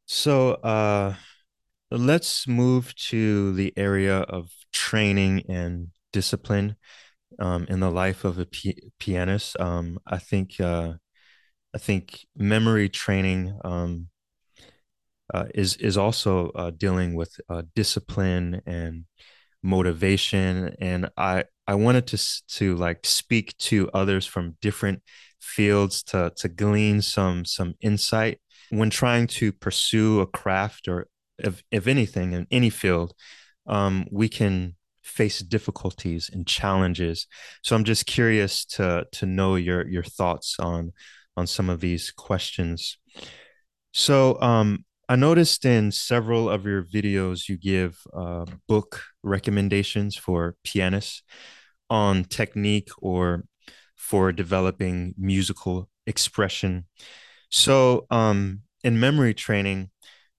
[0.07, 1.15] so uh,
[1.91, 6.75] let's move to the area of training and discipline
[7.39, 8.47] um, in the life of a
[8.99, 9.59] pianist.
[9.59, 10.93] Um, I think uh,
[11.75, 14.07] I think memory training um,
[15.33, 19.05] uh, is is also uh, dealing with uh, discipline and
[19.61, 20.73] motivation.
[20.79, 22.17] And i i wanted to
[22.59, 25.01] to like speak to others from different
[25.41, 28.39] fields to to glean some some insight.
[28.69, 31.07] When trying to pursue a craft or
[31.37, 33.13] if, if anything in any field
[33.67, 37.27] um, we can face difficulties and challenges.
[37.63, 40.93] So i'm just curious to to know your your thoughts on
[41.37, 42.97] on some of these questions
[43.97, 50.57] so, um, I noticed in several of your videos you give uh, book recommendations for
[50.65, 51.23] pianists
[51.89, 53.45] on technique or
[53.95, 56.87] for developing musical expression.
[57.49, 59.91] So, um, in memory training,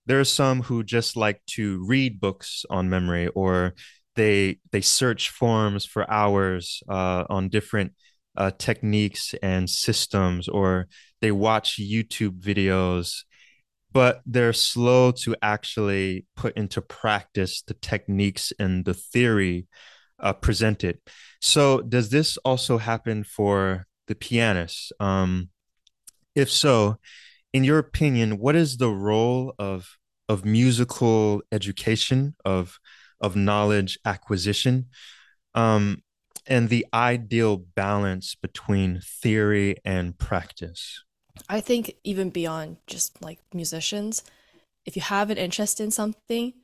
[0.05, 3.73] there are some who just like to read books on memory, or
[4.17, 7.95] they they search forums for hours uh, on different
[8.37, 10.89] uh, techniques and systems, or
[11.21, 13.23] they watch YouTube videos
[13.97, 19.67] but they're slow to actually put into practice the techniques and the theory
[20.21, 20.99] uh, presented.
[21.41, 24.93] So, does this also happen for the pianist?
[25.01, 25.49] Um,
[26.35, 26.99] if so,
[27.55, 29.97] in your opinion, what is the role of
[30.29, 32.79] of musical education of
[33.23, 34.89] of knowledge acquisition
[35.55, 36.03] um,
[36.47, 41.05] and the ideal balance between theory and practice?
[41.49, 44.23] I think even beyond just like musicians,
[44.85, 46.55] if you have an interest in something,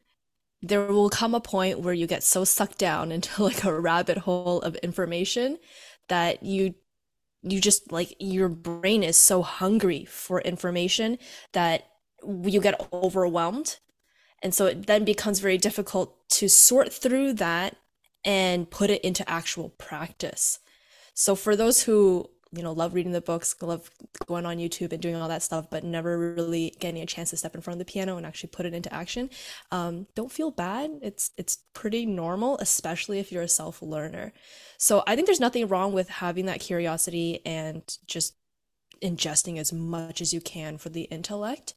[0.62, 4.18] there will come a point where you get so sucked down into like a rabbit
[4.18, 5.58] hole of information
[6.08, 6.74] that you
[7.44, 11.18] you just like your brain is so hungry for information
[11.54, 11.88] that
[12.44, 13.80] you get overwhelmed
[14.44, 17.76] and so it then becomes very difficult to sort through that
[18.24, 20.58] and put it into actual practice.
[21.14, 23.90] So for those who you know love reading the books love
[24.26, 27.37] going on youtube and doing all that stuff but never really getting a chance to
[27.38, 29.30] step in front of the piano and actually put it into action
[29.70, 30.90] um, don't feel bad.
[31.00, 34.35] It's it's pretty normal especially if you're a self learner
[34.76, 38.35] so i think there's nothing wrong with having that curiosity and just
[39.02, 41.74] ingesting as much as you can for the intellect.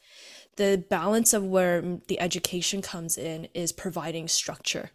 [0.57, 4.91] The balance of where the education comes in is providing structure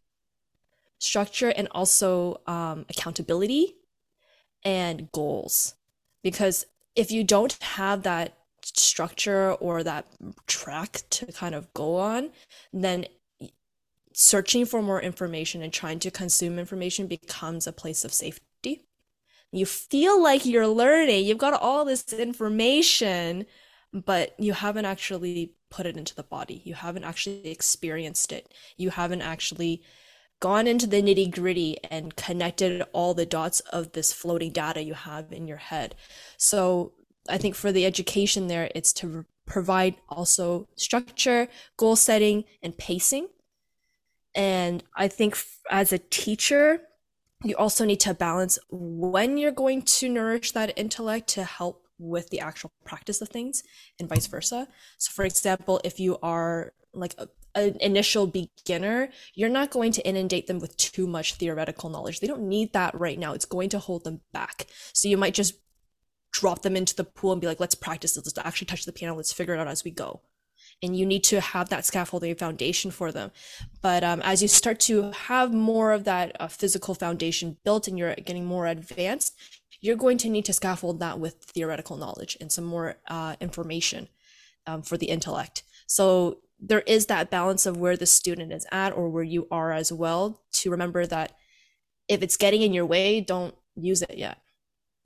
[1.00, 3.74] structure and also um, accountability
[4.64, 5.74] and goals.
[6.22, 10.06] Because if you don't have that structure or that
[10.46, 12.30] track to kind of go on,
[12.72, 13.06] then
[14.12, 18.84] searching for more information and trying to consume information becomes a place of safety.
[19.50, 23.46] You feel like you're learning, you've got all this information,
[23.92, 26.60] but you haven't actually put it into the body.
[26.64, 28.52] You haven't actually experienced it.
[28.76, 29.82] You haven't actually
[30.40, 34.94] gone into the nitty gritty and connected all the dots of this floating data you
[34.94, 35.94] have in your head.
[36.36, 36.92] So
[37.28, 43.28] I think for the education there, it's to provide also structure, goal setting, and pacing.
[44.34, 45.36] And I think
[45.70, 46.82] as a teacher,
[47.42, 52.30] you also need to balance when you're going to nourish that intellect to help with
[52.30, 53.62] the actual practice of things
[53.98, 54.68] and vice versa.
[54.98, 60.06] So, for example, if you are like a, an initial beginner, you're not going to
[60.06, 62.20] inundate them with too much theoretical knowledge.
[62.20, 63.32] They don't need that right now.
[63.32, 64.66] It's going to hold them back.
[64.92, 65.54] So you might just
[66.32, 68.24] drop them into the pool and be like, let's practice this.
[68.24, 69.14] Let's actually touch the piano.
[69.14, 70.20] Let's figure it out as we go.
[70.82, 73.32] And you need to have that scaffolding foundation for them.
[73.82, 77.98] But um, as you start to have more of that uh, physical foundation built and
[77.98, 79.36] you're getting more advanced,
[79.80, 84.08] you're going to need to scaffold that with theoretical knowledge and some more uh, information
[84.66, 85.62] um, for the intellect.
[85.86, 89.72] So there is that balance of where the student is at or where you are
[89.72, 91.32] as well to remember that
[92.08, 94.38] if it's getting in your way don't use it yet.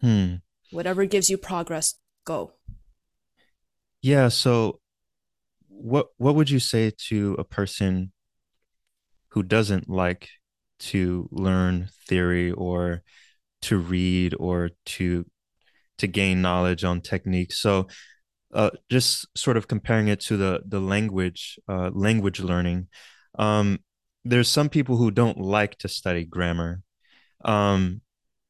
[0.01, 0.35] Hmm.
[0.73, 2.53] whatever gives you progress go.
[4.03, 4.81] Yeah so
[5.69, 8.13] what what would you say to a person
[9.29, 10.29] who doesn't like
[10.79, 13.03] to learn theory or
[13.63, 15.27] to read or to
[15.99, 17.59] to gain knowledge on techniques?
[17.59, 17.89] So
[18.55, 22.89] uh, just sort of comparing it to the the language uh, language learning,
[23.39, 23.81] um,
[24.25, 26.81] there's some people who don't like to study grammar.
[27.45, 28.01] Um,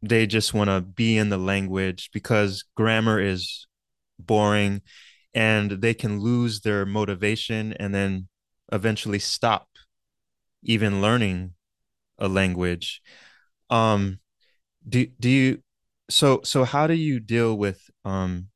[0.02, 3.66] they just want to be in the language because grammar is
[4.18, 4.82] boring,
[5.32, 8.28] and they can lose their motivation and then
[8.72, 9.68] eventually stop
[10.62, 11.54] even learning
[12.18, 13.02] a language.
[13.70, 14.20] Um,
[14.88, 15.62] do do you
[16.10, 18.48] so so how do you deal with um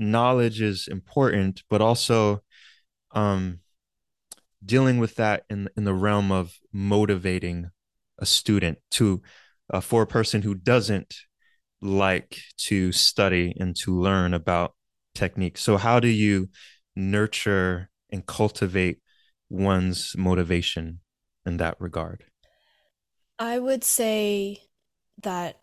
[0.00, 2.42] knowledge is important, but also
[3.12, 3.60] um,
[4.64, 7.70] dealing with that in in the realm of motivating
[8.18, 9.22] a student to
[9.72, 11.14] uh, for a person who doesn't
[11.80, 14.74] like to study and to learn about
[15.14, 15.56] technique.
[15.58, 16.48] So how do you
[16.94, 18.98] nurture and cultivate
[19.48, 21.00] one's motivation
[21.46, 22.24] in that regard?
[23.38, 24.62] I would say
[25.22, 25.60] that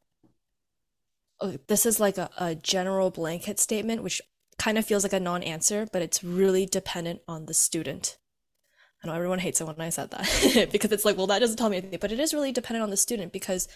[1.39, 4.21] Oh, this is like a, a general blanket statement, which
[4.58, 8.17] kind of feels like a non-answer, but it's really dependent on the student.
[9.04, 11.58] I know everyone hates it when I said that because it's like, well, that doesn't
[11.58, 13.67] tell me anything, but it is really dependent on the student because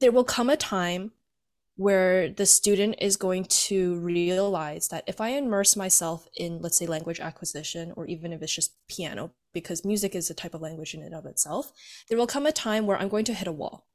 [0.00, 1.12] there will come a time
[1.76, 6.86] where the student is going to realize that if I immerse myself in, let's say,
[6.86, 10.94] language acquisition, or even if it's just piano, because music is a type of language
[10.94, 11.72] in and of itself,
[12.08, 13.86] there will come a time where I'm going to hit a wall.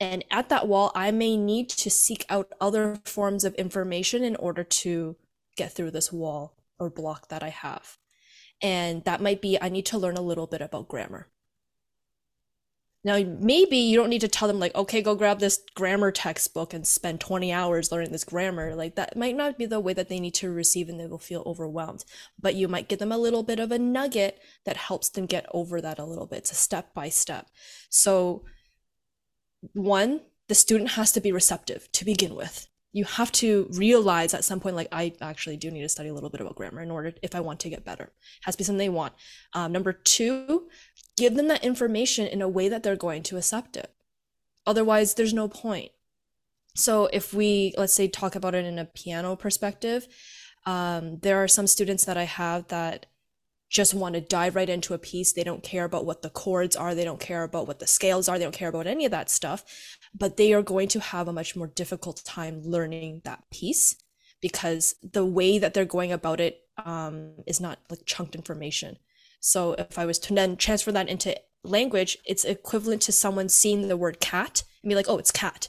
[0.00, 4.36] And at that wall, I may need to seek out other forms of information in
[4.36, 5.16] order to
[5.56, 7.96] get through this wall or block that I have.
[8.60, 11.28] And that might be I need to learn a little bit about grammar.
[13.06, 16.72] Now, maybe you don't need to tell them, like, okay, go grab this grammar textbook
[16.72, 18.74] and spend 20 hours learning this grammar.
[18.74, 21.18] Like, that might not be the way that they need to receive and they will
[21.18, 22.06] feel overwhelmed.
[22.40, 25.44] But you might give them a little bit of a nugget that helps them get
[25.52, 26.38] over that a little bit.
[26.38, 27.48] It's a step by step.
[27.90, 28.44] So,
[29.72, 32.68] one, the student has to be receptive to begin with.
[32.92, 36.14] You have to realize at some point, like, I actually do need to study a
[36.14, 38.04] little bit about grammar in order, if I want to get better.
[38.04, 39.14] It has to be something they want.
[39.52, 40.68] Um, number two,
[41.16, 43.92] give them that information in a way that they're going to accept it.
[44.66, 45.90] Otherwise, there's no point.
[46.76, 50.06] So if we, let's say, talk about it in a piano perspective,
[50.66, 53.06] um, there are some students that I have that
[53.74, 55.32] just want to dive right into a piece.
[55.32, 56.94] They don't care about what the chords are.
[56.94, 58.38] They don't care about what the scales are.
[58.38, 59.64] They don't care about any of that stuff.
[60.16, 63.96] But they are going to have a much more difficult time learning that piece
[64.40, 68.96] because the way that they're going about it um, is not like chunked information.
[69.40, 73.88] So if I was to then transfer that into language, it's equivalent to someone seeing
[73.88, 75.68] the word cat and be like, oh, it's cat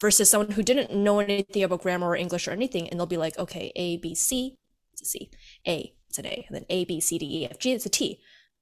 [0.00, 3.16] versus someone who didn't know anything about grammar or English or anything, and they'll be
[3.16, 4.58] like, okay, A, B, C,
[4.96, 5.30] C,
[5.66, 8.20] A, A, and then A, B, C, D, E, F, G, it's a T.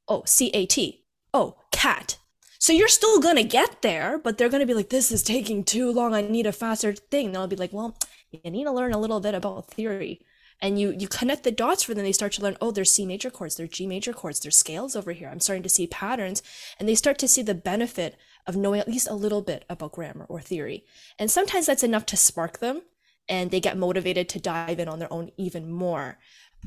[0.08, 1.04] Oh, C, A, T.
[1.32, 2.18] Oh, cat.
[2.58, 5.92] So you're still gonna get there, but they're gonna be like, this is taking too
[5.92, 6.14] long.
[6.14, 7.26] I need a faster thing.
[7.26, 7.94] And I'll be like, well,
[8.30, 10.20] you need to learn a little bit about theory.
[10.62, 12.04] And you you connect the dots for them.
[12.04, 14.96] They start to learn, oh, there's C major chords, there's G major chords, there's scales
[14.96, 15.28] over here.
[15.28, 16.42] I'm starting to see patterns.
[16.78, 19.92] And they start to see the benefit of knowing at least a little bit about
[19.92, 20.84] grammar or theory.
[21.18, 22.82] And sometimes that's enough to spark them
[23.28, 26.18] and they get motivated to dive in on their own even more.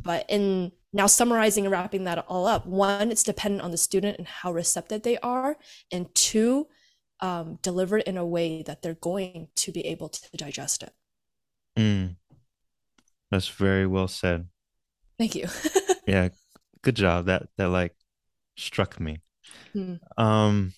[0.03, 4.17] But in now summarizing and wrapping that all up, one, it's dependent on the student
[4.17, 5.57] and how receptive they are.
[5.91, 6.67] And two,
[7.19, 10.93] um, delivered in a way that they're going to be able to digest it.
[11.77, 12.15] Mm.
[13.31, 14.47] That's very well said.
[15.17, 15.47] Thank you.
[16.07, 16.29] yeah,
[16.81, 17.25] good job.
[17.25, 17.95] That that like
[18.55, 19.21] struck me.
[19.75, 19.99] Mm.
[20.17, 20.73] Um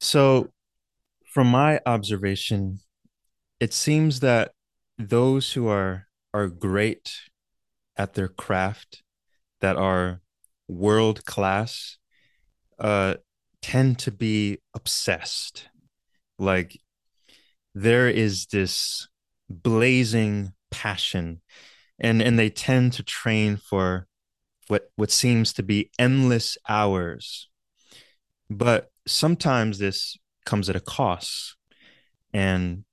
[0.00, 0.50] so,
[1.26, 2.80] from my observation,
[3.60, 4.52] it seems that
[4.98, 7.10] those who are are great
[7.96, 9.02] at their craft,
[9.60, 10.20] that are
[10.68, 11.96] world class,
[12.78, 13.14] uh,
[13.62, 15.68] tend to be obsessed.
[16.38, 16.80] Like
[17.74, 19.08] there is this
[19.48, 21.40] blazing passion,
[21.98, 24.06] and and they tend to train for
[24.68, 27.48] what what seems to be endless hours.
[28.50, 31.56] But sometimes this comes at a cost
[32.32, 32.84] and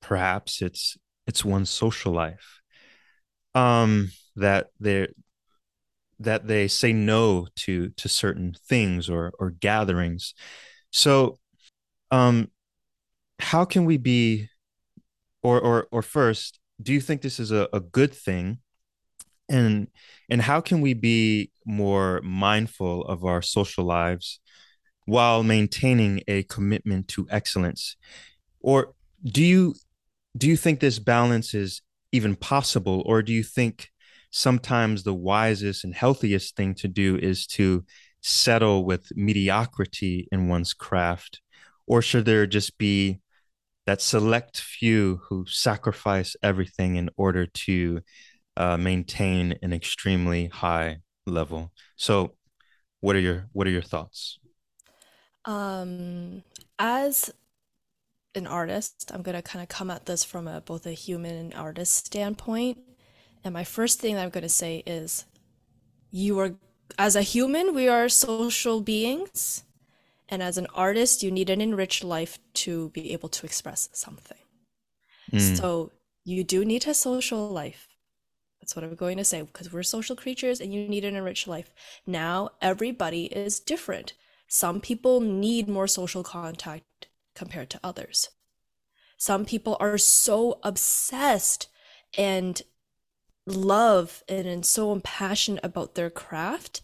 [0.00, 0.96] perhaps it's
[1.26, 2.60] it's one's social life
[3.54, 5.08] um that they
[6.20, 10.34] that they say no to to certain things or or gatherings.
[10.90, 11.38] So
[12.10, 12.50] um
[13.38, 14.48] how can we be
[15.42, 18.58] or or or first do you think this is a, a good thing?
[19.48, 19.88] And
[20.30, 24.40] and how can we be more mindful of our social lives
[25.06, 27.96] while maintaining a commitment to excellence?
[28.60, 29.74] Or do you
[30.36, 31.82] do you think this balance is
[32.14, 33.02] even possible?
[33.06, 33.88] Or do you think
[34.30, 37.84] sometimes the wisest and healthiest thing to do is to
[38.22, 41.40] settle with mediocrity in one's craft?
[41.86, 43.20] Or should there just be
[43.86, 48.00] that select few who sacrifice everything in order to
[48.56, 51.72] uh, maintain an extremely high level?
[51.96, 52.36] So
[53.00, 54.38] what are your what are your thoughts?
[55.46, 56.42] Um,
[56.78, 57.34] as
[58.34, 61.54] an artist, I'm gonna kind of come at this from a both a human and
[61.54, 62.78] artist standpoint.
[63.42, 65.24] And my first thing that I'm gonna say is,
[66.10, 66.54] you are
[66.98, 69.64] as a human, we are social beings,
[70.28, 74.38] and as an artist, you need an enriched life to be able to express something.
[75.32, 75.58] Mm.
[75.58, 75.92] So
[76.24, 77.88] you do need a social life.
[78.60, 81.46] That's what I'm going to say because we're social creatures and you need an enriched
[81.46, 81.70] life.
[82.06, 84.14] Now, everybody is different.
[84.48, 88.28] Some people need more social contact compared to others.
[89.16, 91.68] Some people are so obsessed
[92.16, 92.60] and
[93.46, 96.82] love and, and so impassioned about their craft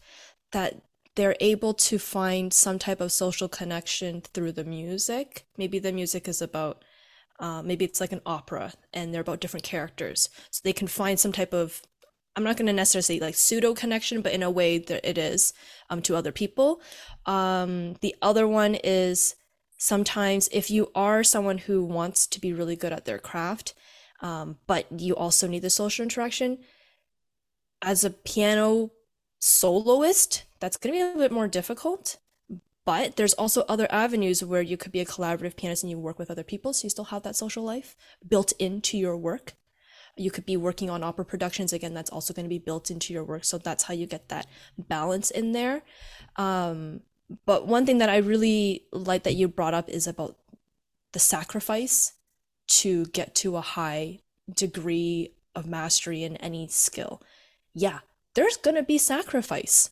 [0.52, 0.82] that
[1.16, 5.46] they're able to find some type of social connection through the music.
[5.56, 6.84] Maybe the music is about,
[7.38, 10.28] uh, maybe it's like an opera and they're about different characters.
[10.50, 11.82] So they can find some type of
[12.36, 15.18] I'm not going to necessarily say like pseudo connection, but in a way that it
[15.18, 15.52] is
[15.90, 16.80] um, to other people.
[17.26, 19.34] Um, the other one is
[19.80, 23.72] sometimes if you are someone who wants to be really good at their craft,
[24.20, 26.58] um, but you also need the social interaction,
[27.80, 28.90] as a piano
[29.38, 32.18] soloist, that's going to be a little bit more difficult.
[32.84, 36.18] But there's also other avenues where you could be a collaborative pianist and you work
[36.18, 37.96] with other people, so you still have that social life
[38.28, 39.54] built into your work
[40.16, 43.12] you could be working on opera productions again that's also going to be built into
[43.12, 44.44] your work so that's how you get that
[44.76, 45.82] balance in there
[46.36, 47.00] um,
[47.46, 50.36] but one thing that i really like that you brought up is about
[51.12, 52.12] the sacrifice
[52.66, 54.18] to get to a high
[54.52, 57.22] degree of mastery in any skill
[57.74, 58.00] yeah
[58.34, 59.90] there's going to be sacrifice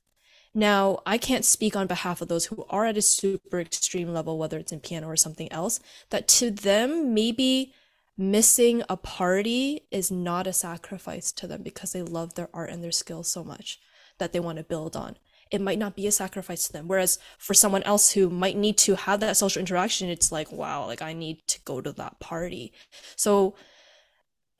[0.54, 4.38] now, I can't speak on behalf of those who are at a super extreme level,
[4.38, 5.78] whether it's in piano or something else,
[6.10, 7.74] that to them, maybe
[8.16, 12.82] missing a party is not a sacrifice to them because they love their art and
[12.82, 13.78] their skills so much
[14.18, 15.16] that they want to build on.
[15.50, 16.88] It might not be a sacrifice to them.
[16.88, 20.86] Whereas for someone else who might need to have that social interaction, it's like, wow,
[20.86, 22.72] like I need to go to that party.
[23.16, 23.54] So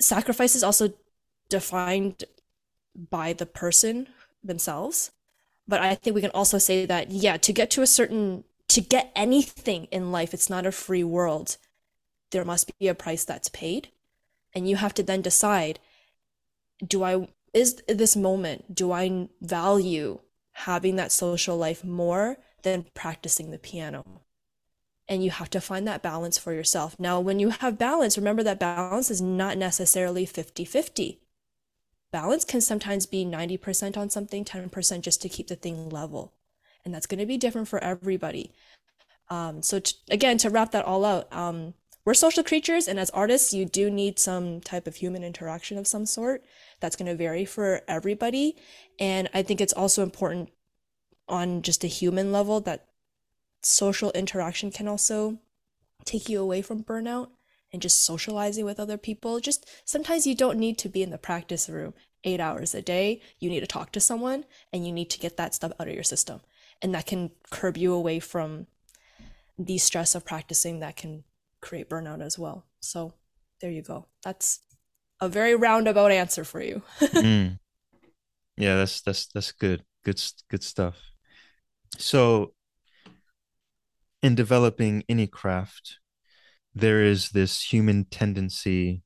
[0.01, 0.93] sacrifice is also
[1.49, 2.25] defined
[3.11, 4.09] by the person
[4.43, 5.11] themselves.
[5.67, 8.81] But I think we can also say that, yeah, to get to a certain, to
[8.81, 11.59] get anything in life, it's not a free world.
[12.31, 13.89] There must be a price that's paid.
[14.55, 15.79] And you have to then decide
[16.87, 20.21] do I, is this moment, do I value
[20.59, 24.23] having that social life more than practicing the piano?
[25.11, 26.95] and you have to find that balance for yourself.
[27.01, 31.19] Now, when you have balance, remember that balance is not necessarily 50 50
[32.11, 36.33] balance can sometimes be 90% on something, 10% just to keep the thing level.
[36.85, 38.53] And that's going to be different for everybody.
[39.31, 39.81] Um, so,
[40.11, 41.75] again, to wrap that all out, um,
[42.09, 45.87] we're social creatures, and as artists, you do need some type of human interaction of
[45.87, 46.43] some sort.
[46.81, 48.57] That's going to vary for everybody.
[48.99, 50.49] And I think it's also important
[51.29, 52.87] on just a human level that
[53.63, 55.37] social interaction can also
[56.07, 57.29] take you away from burnout
[57.75, 59.39] and just socializing with other people.
[59.39, 61.93] Just sometimes you don't need to be in the practice room
[62.25, 63.21] eight hours a day.
[63.39, 65.95] You need to talk to someone and you need to get that stuff out of
[65.95, 66.41] your system.
[66.81, 68.67] And that can curb you away from
[69.59, 71.25] the stress of practicing that can
[71.61, 72.67] create burnout as well.
[72.81, 73.15] So
[73.61, 74.07] there you go.
[74.25, 74.61] That's
[75.21, 76.83] a very roundabout answer for you.
[77.01, 77.59] mm.
[78.57, 79.85] Yeah, that's that's that's good.
[80.05, 80.97] Good good stuff.
[81.97, 82.55] So
[84.23, 85.99] in developing any craft,
[86.75, 89.03] there is this human tendency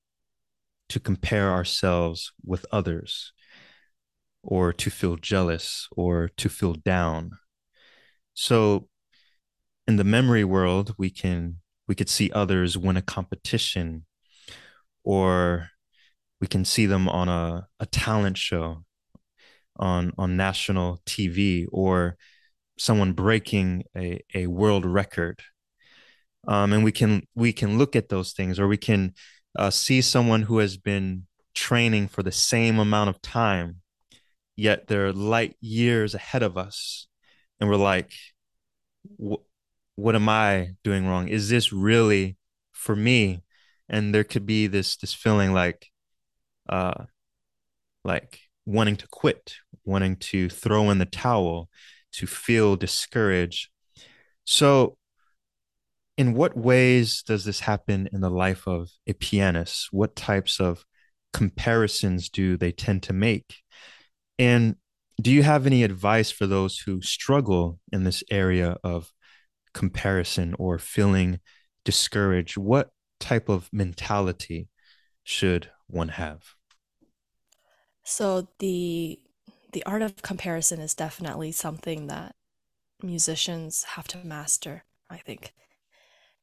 [0.89, 3.33] to compare ourselves with others
[4.43, 7.31] or to feel jealous or to feel down
[8.35, 8.89] so
[9.87, 14.07] in the memory world we can we could see others win a competition
[15.05, 15.69] or
[16.41, 18.85] we can see them on a, a talent show
[19.77, 22.17] on on national tv or
[22.79, 25.41] someone breaking a, a world record.
[26.49, 29.15] Um, and we can we can look at those things or we can
[29.57, 33.83] uh, see someone who has been training for the same amount of time
[34.57, 37.07] yet they're light years ahead of us.
[37.61, 38.13] And we're like
[39.97, 42.37] what am i doing wrong is this really
[42.73, 43.43] for me
[43.89, 45.89] and there could be this this feeling like
[46.69, 47.05] uh
[48.05, 51.69] like wanting to quit wanting to throw in the towel
[52.13, 53.69] to feel discouraged
[54.45, 54.97] so
[56.17, 59.89] in what ways does this happen in the life of a pianist?
[59.91, 60.85] What types of
[61.33, 63.57] comparisons do they tend to make?
[64.39, 64.77] And
[65.21, 69.11] do you have any advice for those who struggle in this area of
[69.75, 71.41] comparison or feeling
[71.85, 72.57] discouraged?
[72.57, 74.69] What type of mentality
[75.25, 76.55] should one have?
[78.05, 79.21] So the
[79.73, 82.35] the art of comparison is definitely something that
[83.03, 85.55] musicians have to master, I think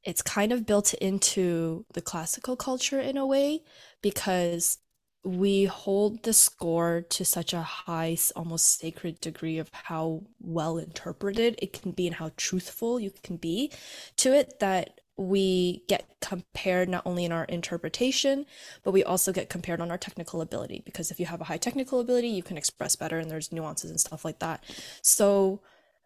[0.03, 3.61] it's kind of built into the classical culture in a way
[4.01, 4.77] because
[5.23, 11.55] we hold the score to such a high almost sacred degree of how well interpreted
[11.61, 13.71] it can be and how truthful you can be
[14.15, 18.45] to it that we get compared not only in our interpretation
[18.83, 21.57] but we also get compared on our technical ability because if you have a high
[21.57, 24.63] technical ability you can express better and there's nuances and stuff like that.
[25.01, 25.59] So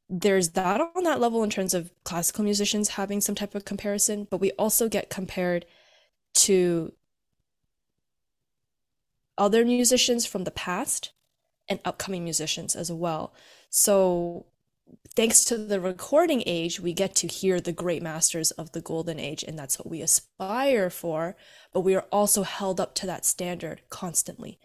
[0.10, 4.28] there's that on that level in terms of classical musicians having some type of comparison,
[4.30, 5.66] but we also get compared
[6.34, 6.92] to
[9.38, 11.12] other musicians from the past
[11.68, 13.34] and upcoming musicians as well.
[13.70, 14.46] So,
[15.16, 19.20] thanks to the recording age, we get to hear the great masters of the golden
[19.20, 21.36] age, and that's what we aspire for.
[21.72, 24.60] But we are also held up to that standard constantly.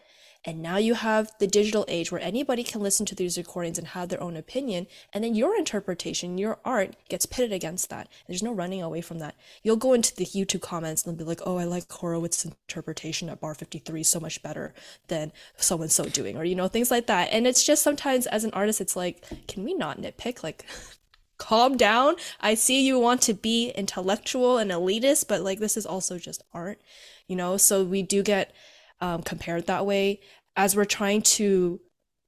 [0.45, 3.89] And now you have the digital age where anybody can listen to these recordings and
[3.89, 4.87] have their own opinion.
[5.13, 8.09] And then your interpretation, your art gets pitted against that.
[8.27, 9.35] There's no running away from that.
[9.65, 13.29] You'll go into the YouTube comments and they'll be like, oh, I like Horowitz's interpretation
[13.29, 14.75] at bar 53 so much better
[15.09, 17.31] than so and so doing, or, you know, things like that.
[17.33, 20.45] And it's just sometimes as an artist, it's like, can we not nitpick?
[20.45, 20.65] Like,
[21.39, 22.15] calm down.
[22.41, 26.45] I see you want to be intellectual and elitist, but like, this is also just
[26.53, 26.81] art,
[27.27, 27.57] you know?
[27.57, 28.53] So we do get
[29.01, 30.21] um, compared that way.
[30.57, 31.81] As we're trying to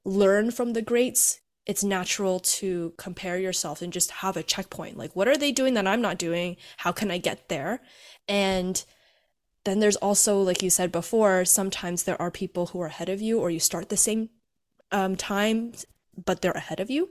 [0.04, 4.96] learn from the greats, it's natural to compare yourself and just have a checkpoint.
[4.96, 6.56] Like, what are they doing that I'm not doing?
[6.78, 7.80] How can I get there?
[8.26, 8.82] And
[9.64, 13.20] then there's also, like you said before, sometimes there are people who are ahead of
[13.20, 14.30] you, or you start the same
[14.90, 15.72] um, time,
[16.24, 17.10] but they're ahead of you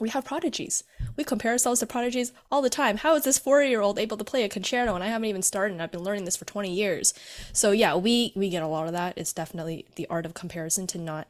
[0.00, 0.82] we have prodigies.
[1.20, 2.96] We compare ourselves to prodigies all the time.
[2.96, 5.82] How is this four-year-old able to play a concerto and I haven't even started and
[5.82, 7.12] I've been learning this for 20 years?
[7.52, 9.18] So yeah, we we get a lot of that.
[9.18, 11.28] It's definitely the art of comparison to not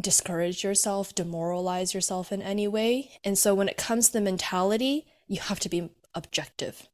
[0.00, 3.18] discourage yourself, demoralize yourself in any way.
[3.24, 6.86] And so when it comes to the mentality, you have to be objective.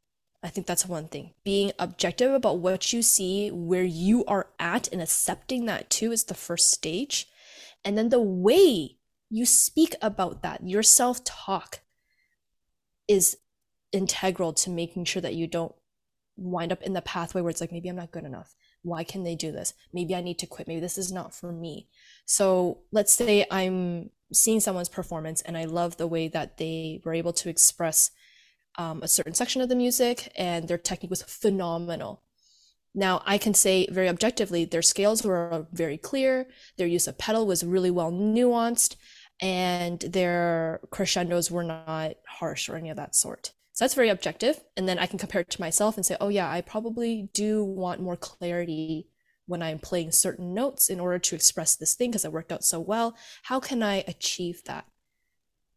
[0.43, 1.34] I think that's one thing.
[1.45, 6.24] Being objective about what you see, where you are at, and accepting that too is
[6.24, 7.28] the first stage
[7.84, 8.96] And then the way
[9.31, 11.81] you speak about that, your self talk
[13.09, 13.37] is
[13.93, 15.74] integral to making sure that you don't
[16.37, 18.55] wind up in the pathway where it's like, maybe I'm not good enough.
[18.83, 19.74] Why can they do this?
[19.93, 20.68] Maybe I need to quit.
[20.68, 21.89] Maybe this is not for me.
[22.24, 27.14] So let's say I'm seeing someone's performance and I love the way that they were
[27.14, 28.11] able to express
[28.79, 32.22] um, a certain section of the music and their technique was phenomenal.
[32.95, 36.47] Now, I can say very objectively, their scales were very clear,
[36.79, 38.97] their use of pedal was really well nuanced,
[39.41, 43.53] and their crescendos were not harsh or any of that sort.
[43.72, 44.59] So that's very objective.
[44.76, 47.62] And then I can compare it to myself and say, oh, yeah, I probably do
[47.62, 49.09] want more clarity
[49.47, 52.64] when I'm playing certain notes in order to express this thing because it worked out
[52.64, 53.16] so well.
[53.45, 54.87] How can I achieve that?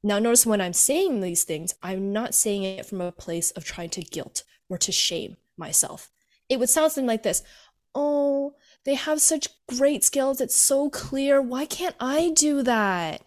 [0.01, 3.65] Now, notice when I'm saying these things, I'm not saying it from a place of
[3.65, 6.09] trying to guilt or to shame myself.
[6.47, 7.43] It would sound something like this
[7.95, 8.53] Oh,
[8.85, 10.39] they have such great skills.
[10.39, 11.41] It's so clear.
[11.41, 13.23] Why can't I do that?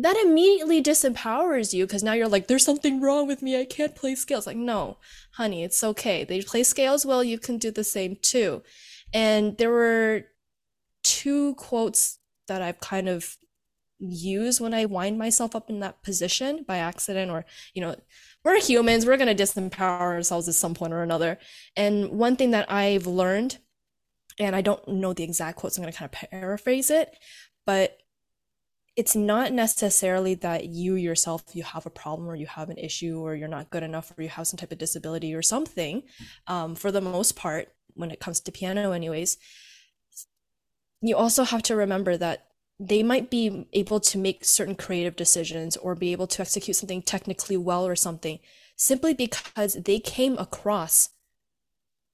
[0.00, 3.60] That immediately disempowers you because now you're like, there's something wrong with me.
[3.60, 4.46] I can't play scales.
[4.46, 4.98] Like, no,
[5.32, 6.24] honey, it's okay.
[6.24, 7.24] They play scales well.
[7.24, 8.62] You can do the same too.
[9.12, 10.26] And there were
[11.02, 13.36] two quotes that I've kind of
[13.98, 17.44] use when I wind myself up in that position by accident or,
[17.74, 17.96] you know,
[18.44, 21.38] we're humans, we're going to disempower ourselves at some point or another.
[21.76, 23.58] And one thing that I've learned,
[24.38, 27.16] and I don't know the exact quotes, I'm going to kind of paraphrase it,
[27.66, 27.98] but
[28.98, 33.20] it's not necessarily that you yourself you have a problem or you have an issue
[33.20, 36.02] or you're not good enough or you have some type of disability or something
[36.48, 39.38] um, for the most part when it comes to piano anyways
[41.00, 42.46] you also have to remember that
[42.80, 47.00] they might be able to make certain creative decisions or be able to execute something
[47.00, 48.40] technically well or something
[48.74, 51.10] simply because they came across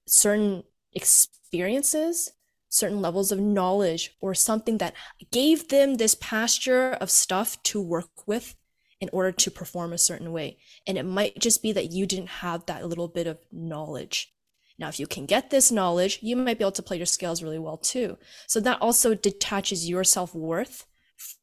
[0.07, 0.63] certain
[0.93, 2.31] experiences,
[2.75, 4.93] certain levels of knowledge, or something that
[5.31, 8.55] gave them this pasture of stuff to work with
[8.99, 10.57] in order to perform a certain way.
[10.85, 14.33] And it might just be that you didn't have that little bit of knowledge.
[14.77, 17.41] Now, if you can get this knowledge, you might be able to play your scales
[17.41, 18.17] really well too.
[18.47, 20.85] So that also detaches your self worth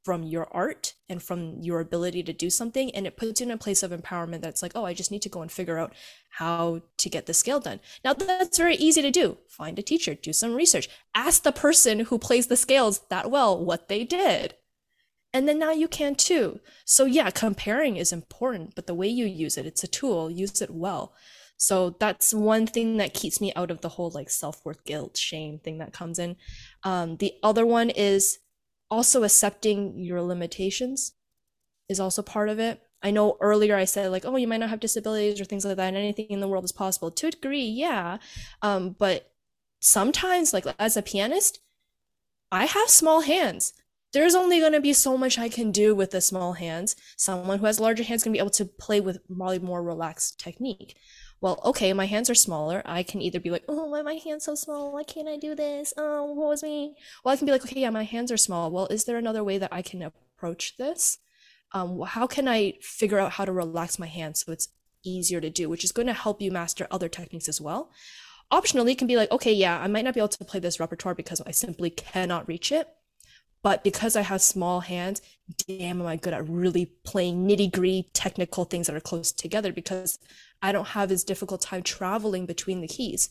[0.04, 2.94] from your art and from your ability to do something.
[2.94, 5.22] And it puts you in a place of empowerment that's like, oh, I just need
[5.22, 5.94] to go and figure out
[6.38, 7.80] how to get the scale done.
[8.04, 9.38] Now, that's very easy to do.
[9.48, 13.62] Find a teacher, do some research, ask the person who plays the scales that well
[13.62, 14.54] what they did.
[15.34, 16.60] And then now you can too.
[16.84, 20.60] So, yeah, comparing is important, but the way you use it, it's a tool, use
[20.60, 21.14] it well.
[21.56, 25.16] So that's one thing that keeps me out of the whole like self worth, guilt,
[25.16, 26.34] shame thing that comes in.
[26.82, 28.40] Um, the other one is
[28.90, 31.12] also accepting your limitations
[31.88, 32.82] is also part of it.
[33.02, 35.76] I know earlier I said like, oh, you might not have disabilities or things like
[35.76, 37.10] that, and anything in the world is possible.
[37.10, 38.18] To a degree, yeah.
[38.62, 39.30] Um, but
[39.80, 41.60] sometimes, like as a pianist,
[42.50, 43.72] I have small hands.
[44.12, 46.96] There's only going to be so much I can do with the small hands.
[47.16, 50.96] Someone who has larger hands can be able to play with probably more relaxed technique
[51.42, 52.82] well, okay, my hands are smaller.
[52.86, 54.92] I can either be like, oh, why my hands so small?
[54.92, 55.92] Why can't I do this?
[55.96, 56.94] Oh, what was me?
[57.24, 58.70] Well, I can be like, okay, yeah, my hands are small.
[58.70, 61.18] Well, is there another way that I can approach this?
[61.74, 64.68] Um, how can I figure out how to relax my hands so it's
[65.04, 67.90] easier to do, which is going to help you master other techniques as well.
[68.52, 71.14] Optionally, can be like, okay, yeah, I might not be able to play this repertoire
[71.14, 72.88] because I simply cannot reach it.
[73.62, 75.22] But because I have small hands,
[75.68, 79.72] damn, am I good at really playing nitty gritty technical things that are close together
[79.72, 80.18] because
[80.60, 83.30] I don't have as difficult time traveling between the keys.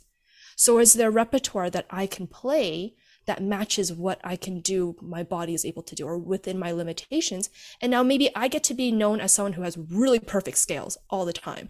[0.55, 2.95] So is there repertoire that I can play
[3.25, 6.71] that matches what I can do, my body is able to do, or within my
[6.71, 7.49] limitations?
[7.79, 10.97] And now maybe I get to be known as someone who has really perfect scales
[11.09, 11.69] all the time.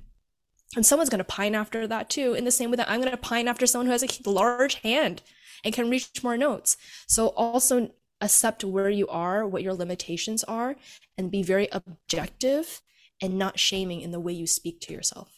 [0.75, 3.11] And someone's going to pine after that too, in the same way that I'm going
[3.11, 5.21] to pine after someone who has a large hand
[5.63, 6.77] and can reach more notes.
[7.07, 7.91] So also
[8.21, 10.75] accept where you are, what your limitations are,
[11.17, 12.81] and be very objective
[13.21, 15.29] and not shaming in the way you speak to yourself.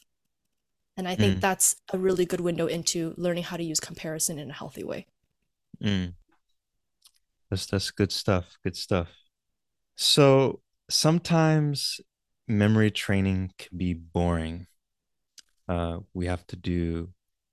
[0.95, 1.41] And I think mm.
[1.41, 5.07] that's a really good window into learning how to use comparison in a healthy way.
[5.82, 6.13] Mm.
[7.49, 8.57] That's that's good stuff.
[8.63, 9.09] Good stuff.
[9.95, 12.01] So sometimes
[12.47, 14.67] memory training can be boring.
[15.67, 17.09] Uh, we have to do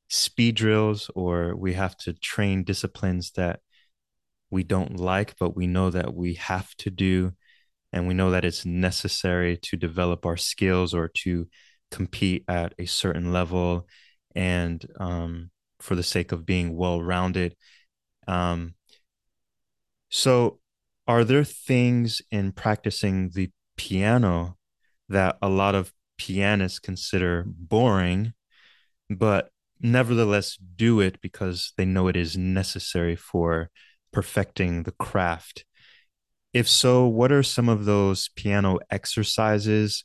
[0.08, 3.60] speed drills or we have to train disciplines that
[4.50, 7.32] we don't like, but we know that we have to do.
[7.92, 11.48] And we know that it's necessary to develop our skills or to
[11.90, 13.88] compete at a certain level
[14.36, 15.50] and um,
[15.80, 17.56] for the sake of being well rounded.
[18.30, 18.74] Um,
[20.08, 20.60] so,
[21.06, 24.56] are there things in practicing the piano
[25.08, 28.32] that a lot of pianists consider boring,
[29.08, 29.50] but
[29.80, 33.70] nevertheless do it because they know it is necessary for
[34.12, 35.64] perfecting the craft.
[36.52, 40.04] If so, what are some of those piano exercises?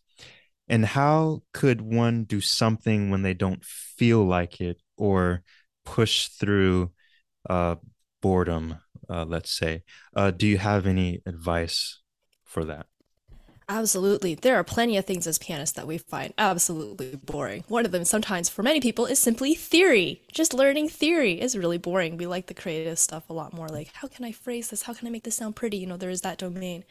[0.67, 5.43] And how could one do something when they don't feel like it or
[5.83, 6.91] push through
[7.47, 7.75] uh,
[8.25, 9.83] boredom, uh, let's say?
[10.15, 12.01] Uh, do you have any advice
[12.43, 12.87] for that?
[13.69, 14.33] Absolutely.
[14.33, 17.63] There are plenty of things as pianists that we find absolutely boring.
[17.67, 20.23] One of them, sometimes for many people, is simply theory.
[20.31, 22.17] Just learning theory is really boring.
[22.17, 23.69] We like the creative stuff a lot more.
[23.69, 24.81] Like, how can I phrase this?
[24.81, 25.77] How can I make this sound pretty?
[25.77, 26.83] You know, there is that domain.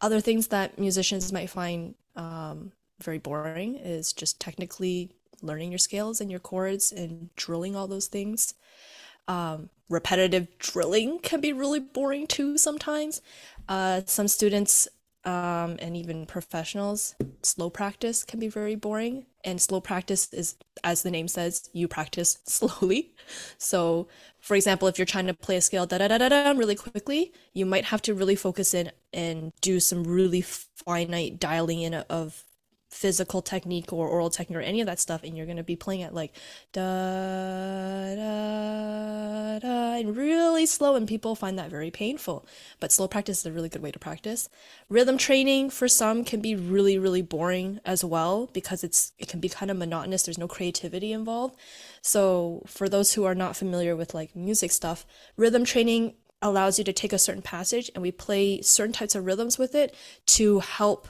[0.00, 2.70] Other things that musicians might find um,
[3.00, 5.10] very boring is just technically
[5.42, 8.54] learning your scales and your chords and drilling all those things.
[9.28, 13.22] Um, repetitive drilling can be really boring too sometimes.
[13.68, 14.88] Uh, some students
[15.26, 19.26] um, and even professionals, slow practice can be very boring.
[19.44, 23.12] And slow practice is, as the name says, you practice slowly.
[23.58, 24.06] So,
[24.40, 26.76] for example, if you're trying to play a scale da da da da da really
[26.76, 31.94] quickly, you might have to really focus in and do some really finite dialing in
[31.94, 32.44] of
[32.96, 35.76] physical technique or aural technique or any of that stuff and you're going to be
[35.76, 36.32] playing it like
[36.72, 42.46] da da da and really slow and people find that very painful.
[42.80, 44.48] But slow practice is a really good way to practice.
[44.88, 49.40] Rhythm training for some can be really really boring as well because it's it can
[49.40, 51.54] be kind of monotonous there's no creativity involved.
[52.00, 55.04] So for those who are not familiar with like music stuff
[55.36, 59.26] rhythm training allows you to take a certain passage and we play certain types of
[59.26, 59.94] rhythms with it
[60.26, 61.08] to help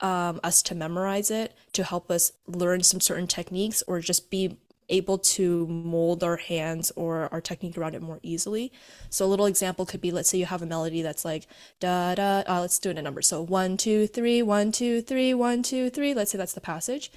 [0.00, 4.56] um, us to memorize it, to help us learn some certain techniques, or just be
[4.90, 8.72] able to mold our hands or our technique around it more easily.
[9.10, 11.46] So a little example could be, let's say you have a melody that's like
[11.78, 12.42] da da.
[12.48, 13.20] Uh, let's do it in a number.
[13.20, 16.14] So one two three, one two three, one two three.
[16.14, 17.12] Let's say that's the passage.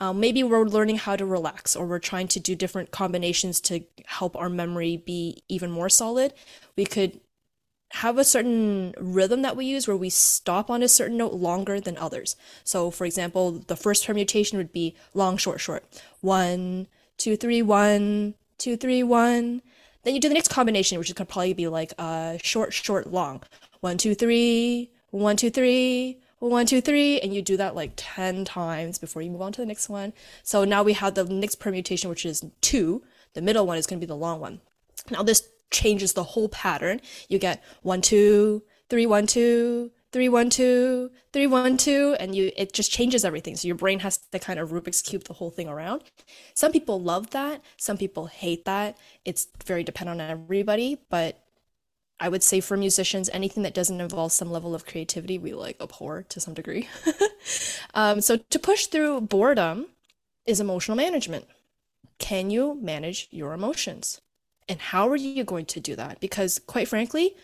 [0.00, 3.84] Um, maybe we're learning how to relax, or we're trying to do different combinations to
[4.06, 6.34] help our memory be even more solid.
[6.76, 7.20] We could
[7.96, 11.78] have a certain rhythm that we use where we stop on a certain note longer
[11.78, 12.36] than others.
[12.64, 15.84] So, for example, the first permutation would be long, short, short.
[16.20, 16.86] One,
[17.18, 19.60] two, three, one, two, three, one.
[20.04, 23.12] Then you do the next combination, which is could probably be like uh, short, short,
[23.12, 23.42] long.
[23.80, 28.46] One, two, three, one, two, three, one, two, three, and you do that like 10
[28.46, 30.14] times before you move on to the next one.
[30.42, 33.02] So now we have the next permutation, which is two.
[33.34, 34.60] The middle one is going to be the long one.
[35.10, 37.00] Now this changes the whole pattern.
[37.28, 42.52] You get one, two, three, one, two, three, one, two, three, one, two, and you
[42.56, 43.56] it just changes everything.
[43.56, 46.02] So your brain has to kind of Rubik's cube the whole thing around.
[46.54, 47.62] Some people love that.
[47.78, 48.96] Some people hate that.
[49.24, 51.42] It's very dependent on everybody, but
[52.20, 55.80] I would say for musicians, anything that doesn't involve some level of creativity, we like
[55.80, 56.88] abhor to some degree.
[57.94, 59.86] um, so to push through boredom
[60.46, 61.46] is emotional management.
[62.18, 64.20] Can you manage your emotions?
[64.68, 66.20] And how are you going to do that?
[66.20, 67.34] Because, quite frankly,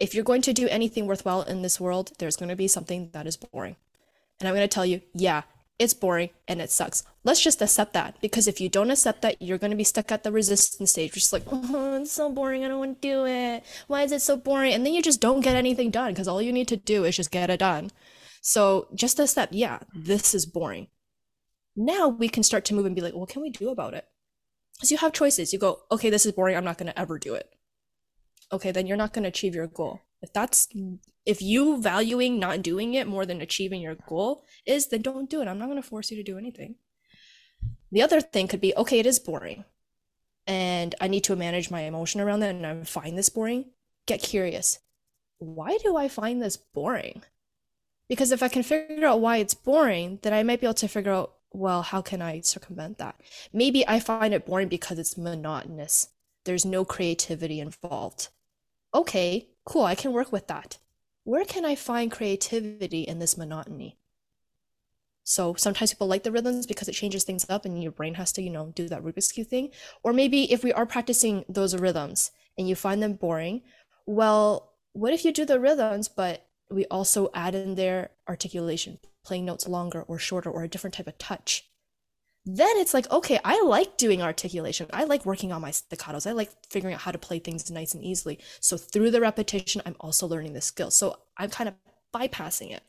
[0.00, 3.10] if you're going to do anything worthwhile in this world, there's going to be something
[3.12, 3.76] that is boring.
[4.40, 5.42] And I'm going to tell you, yeah,
[5.78, 7.02] it's boring and it sucks.
[7.22, 8.20] Let's just accept that.
[8.20, 11.14] Because if you don't accept that, you're going to be stuck at the resistance stage,
[11.14, 12.64] which is like, oh, it's so boring.
[12.64, 13.64] I don't want to do it.
[13.86, 14.72] Why is it so boring?
[14.72, 17.16] And then you just don't get anything done because all you need to do is
[17.16, 17.90] just get it done.
[18.40, 20.88] So just accept, yeah, this is boring.
[21.76, 24.06] Now we can start to move and be like, what can we do about it?
[24.76, 25.52] Because you have choices.
[25.52, 26.56] You go, okay, this is boring.
[26.56, 27.50] I'm not going to ever do it.
[28.52, 30.00] Okay, then you're not going to achieve your goal.
[30.20, 30.68] If that's,
[31.26, 35.42] if you valuing not doing it more than achieving your goal is, then don't do
[35.42, 35.48] it.
[35.48, 36.76] I'm not going to force you to do anything.
[37.92, 39.64] The other thing could be, okay, it is boring.
[40.46, 43.66] And I need to manage my emotion around that and I find this boring.
[44.06, 44.78] Get curious.
[45.38, 47.22] Why do I find this boring?
[48.08, 50.88] Because if I can figure out why it's boring, then I might be able to
[50.88, 53.20] figure out well, how can I circumvent that?
[53.52, 56.08] Maybe I find it boring because it's monotonous.
[56.44, 58.28] There's no creativity involved.
[58.92, 60.78] Okay, cool, I can work with that.
[61.22, 63.96] Where can I find creativity in this monotony?
[65.22, 68.30] So sometimes people like the rhythms because it changes things up and your brain has
[68.32, 69.70] to, you know, do that Rubik's Cube thing.
[70.02, 73.62] Or maybe if we are practicing those rhythms and you find them boring,
[74.04, 79.44] well, what if you do the rhythms, but we also add in their articulation, playing
[79.44, 81.68] notes longer or shorter or a different type of touch.
[82.46, 84.86] Then it's like, okay, I like doing articulation.
[84.92, 86.26] I like working on my staccatos.
[86.26, 88.38] I like figuring out how to play things nice and easily.
[88.60, 90.90] So through the repetition, I'm also learning the skill.
[90.90, 91.74] So I'm kind of
[92.14, 92.82] bypassing it.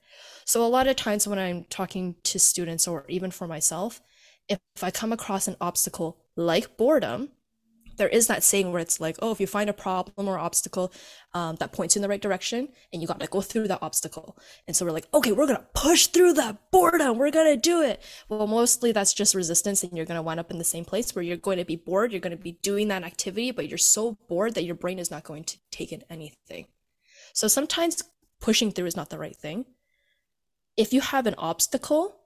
[0.44, 4.02] So a lot of times when I'm talking to students or even for myself,
[4.50, 7.30] if I come across an obstacle like boredom,
[7.98, 10.91] there is that saying where it's like, oh, if you find a problem or obstacle
[11.34, 13.82] um, that points you in the right direction, and you got to go through that
[13.82, 14.38] obstacle.
[14.68, 17.18] And so we're like, okay, we're gonna push through that boredom.
[17.18, 18.02] We're gonna do it.
[18.30, 21.24] Well, mostly that's just resistance, and you're gonna wind up in the same place where
[21.24, 22.12] you're going to be bored.
[22.12, 25.24] You're gonna be doing that activity, but you're so bored that your brain is not
[25.24, 26.68] going to take in anything.
[27.34, 28.02] So sometimes
[28.39, 29.66] pushing through is not the right thing.
[30.78, 32.18] If you have an obstacle,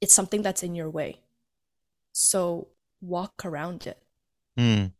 [0.00, 1.20] it's something that's in your way.
[2.12, 2.68] So
[3.00, 3.98] walk around it.
[4.60, 4.92] Mm,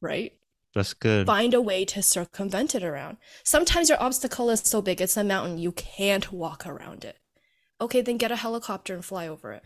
[0.00, 0.32] right?
[0.74, 1.26] that's good.
[1.26, 3.16] Find a way to circumvent it around.
[3.42, 7.18] Sometimes your obstacle is so big, it's a mountain, you can't walk around it.
[7.80, 9.64] Okay, then get a helicopter and fly over it.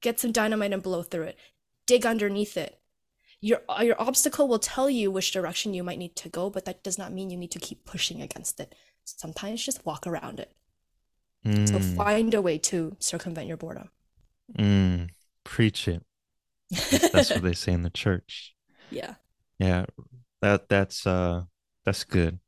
[0.00, 1.38] Get some dynamite and blow through it.
[1.86, 2.78] Dig underneath it.
[3.40, 6.82] Your, your obstacle will tell you which direction you might need to go, but that
[6.82, 8.74] does not mean you need to keep pushing against it.
[9.04, 10.52] Sometimes just walk around it.
[11.44, 11.68] Mm.
[11.68, 13.90] So find a way to circumvent your boredom.
[14.56, 15.10] Mm.
[15.42, 16.02] Preach it.
[17.12, 18.54] That's what they say in the church.
[18.90, 19.14] Yeah.
[19.58, 19.86] Yeah.
[20.42, 21.44] That that's uh
[21.84, 22.38] that's good.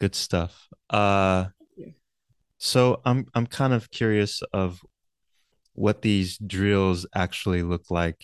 [0.00, 0.68] Good stuff.
[0.90, 1.46] Uh
[2.58, 4.80] so I'm I'm kind of curious of
[5.74, 8.22] what these drills actually look like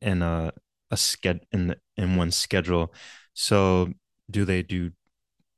[0.00, 0.52] in a
[0.90, 2.94] a sched in the, in one schedule.
[3.34, 3.92] So
[4.30, 4.92] do they do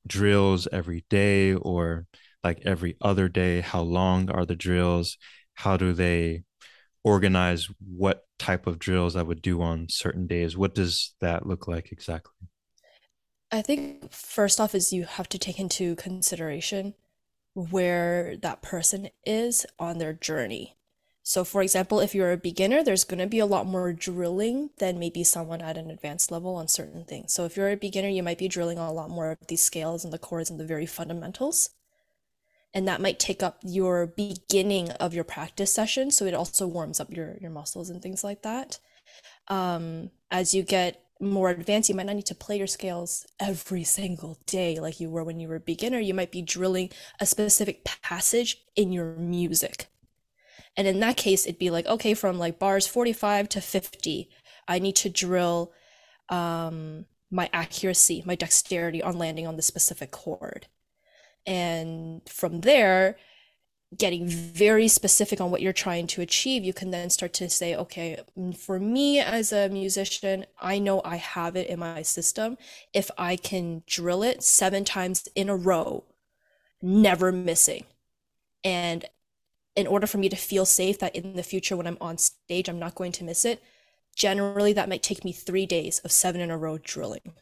[0.07, 2.07] drills every day or
[2.45, 3.61] like every other day?
[3.61, 5.18] How long are the drills?
[5.55, 6.45] How do they
[7.05, 10.57] organize what type of drills I would do on certain days.
[10.57, 12.49] What does that look like exactly?
[13.51, 16.95] I think first off is you have to take into consideration
[17.55, 20.77] where that person is on their journey.
[21.23, 24.71] So for example, if you're a beginner, there's going to be a lot more drilling
[24.79, 27.35] than maybe someone at an advanced level on certain things.
[27.35, 29.63] So if you're a beginner, you might be drilling on a lot more of these
[29.63, 31.71] scales and the chords and the very fundamentals
[32.75, 37.01] and that might take up your beginning of your practice session so it also warms
[37.01, 38.79] up your your muscles and things like that.
[39.49, 43.83] Um, as you get more advanced you might not need to play your scales every
[43.83, 45.99] single day like you were when you were a beginner.
[45.99, 46.91] You might be drilling
[47.21, 49.87] a specific passage in your music.
[50.77, 54.31] And in that case it'd be like okay from like bars 45 to 50
[54.69, 55.73] i need to drill
[56.29, 60.66] um, my accuracy my dexterity on landing on the specific chord
[61.49, 63.17] and from there,
[63.97, 67.75] getting very specific on what you're trying to achieve, you can then start to say,
[67.75, 72.59] okay, mm, for me as a musician, I know I have it in my system.
[72.93, 76.05] If I can drill it seven times in a row,
[76.83, 77.85] never missing.
[78.63, 79.07] And
[79.75, 82.69] in order for me to feel safe that in the future when I'm on stage,
[82.69, 83.63] I'm not going to miss it,
[84.15, 87.33] generally that might take me three days of seven in a row drilling.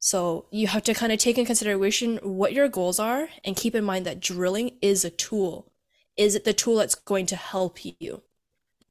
[0.00, 3.74] So you have to kind of take in consideration what your goals are and keep
[3.74, 5.70] in mind that drilling is a tool.
[6.16, 8.22] Is it the tool that's going to help you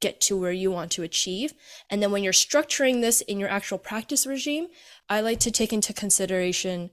[0.00, 1.52] get to where you want to achieve?
[1.90, 4.68] And then when you're structuring this in your actual practice regime,
[5.08, 6.90] I like to take into consideration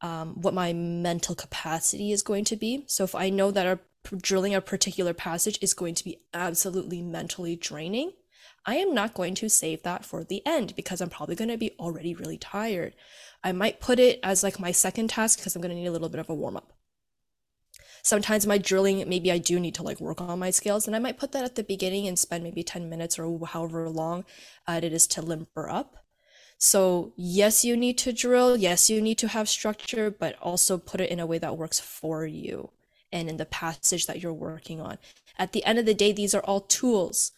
[0.00, 2.84] um, what my mental capacity is going to be.
[2.88, 3.78] So if I know that our
[4.20, 8.12] drilling a particular passage is going to be absolutely mentally draining,
[8.66, 11.58] I am not going to save that for the end because I'm probably going to
[11.58, 12.94] be already really tired.
[13.42, 15.92] I might put it as like my second task because I'm going to need a
[15.92, 16.72] little bit of a warm up.
[18.02, 20.98] Sometimes my drilling, maybe I do need to like work on my scales, and I
[20.98, 24.24] might put that at the beginning and spend maybe 10 minutes or however long
[24.66, 25.96] uh, it is to limber up.
[26.58, 28.56] So, yes, you need to drill.
[28.56, 31.80] Yes, you need to have structure, but also put it in a way that works
[31.80, 32.70] for you
[33.12, 34.98] and in the passage that you're working on.
[35.38, 37.32] At the end of the day, these are all tools.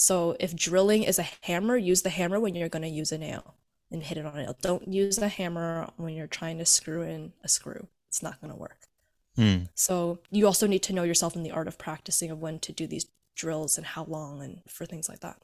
[0.00, 3.18] So, if drilling is a hammer, use the hammer when you're going to use a
[3.18, 3.56] nail
[3.90, 4.56] and hit it on a nail.
[4.62, 7.86] Don't use a hammer when you're trying to screw in a screw.
[8.08, 8.88] It's not going to work.
[9.36, 9.64] Hmm.
[9.74, 12.72] So you also need to know yourself in the art of practicing of when to
[12.72, 15.36] do these drills and how long and for things like that.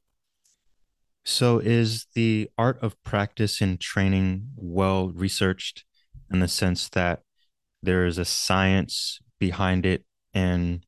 [1.22, 5.84] So is the art of practice and training well researched
[6.32, 7.20] in the sense that
[7.82, 10.86] there is a science behind it and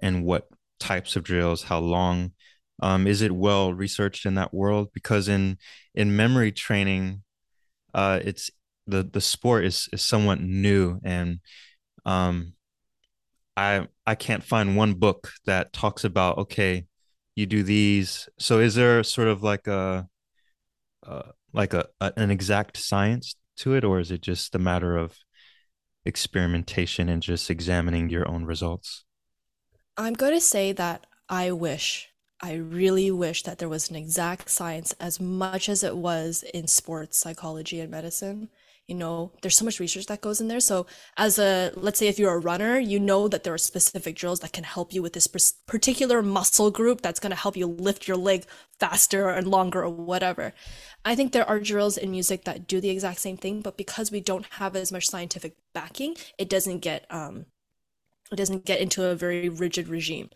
[0.00, 0.48] and what
[0.80, 2.32] types of drills, how long
[2.80, 4.88] um, is it well researched in that world?
[4.92, 5.58] Because in
[5.94, 7.22] in memory training,
[7.92, 8.50] uh, it's
[8.86, 11.40] the the sport is is somewhat new, and
[12.04, 12.54] um,
[13.56, 16.86] I I can't find one book that talks about okay,
[17.36, 18.28] you do these.
[18.38, 20.08] So is there sort of like a
[21.06, 21.22] uh,
[21.52, 25.16] like a, a an exact science to it, or is it just a matter of
[26.04, 29.04] experimentation and just examining your own results?
[29.96, 32.10] I'm going to say that I wish
[32.44, 36.66] I really wish that there was an exact science as much as it was in
[36.66, 38.50] sports psychology and medicine.
[38.86, 40.60] You know, there's so much research that goes in there.
[40.60, 40.86] So,
[41.16, 44.40] as a, let's say if you're a runner, you know that there are specific drills
[44.40, 48.06] that can help you with this particular muscle group that's going to help you lift
[48.06, 48.44] your leg
[48.78, 50.52] faster and longer or whatever.
[51.02, 54.12] I think there are drills in music that do the exact same thing, but because
[54.12, 57.46] we don't have as much scientific backing, it doesn't get, um,
[58.30, 60.28] it doesn't get into a very rigid regime.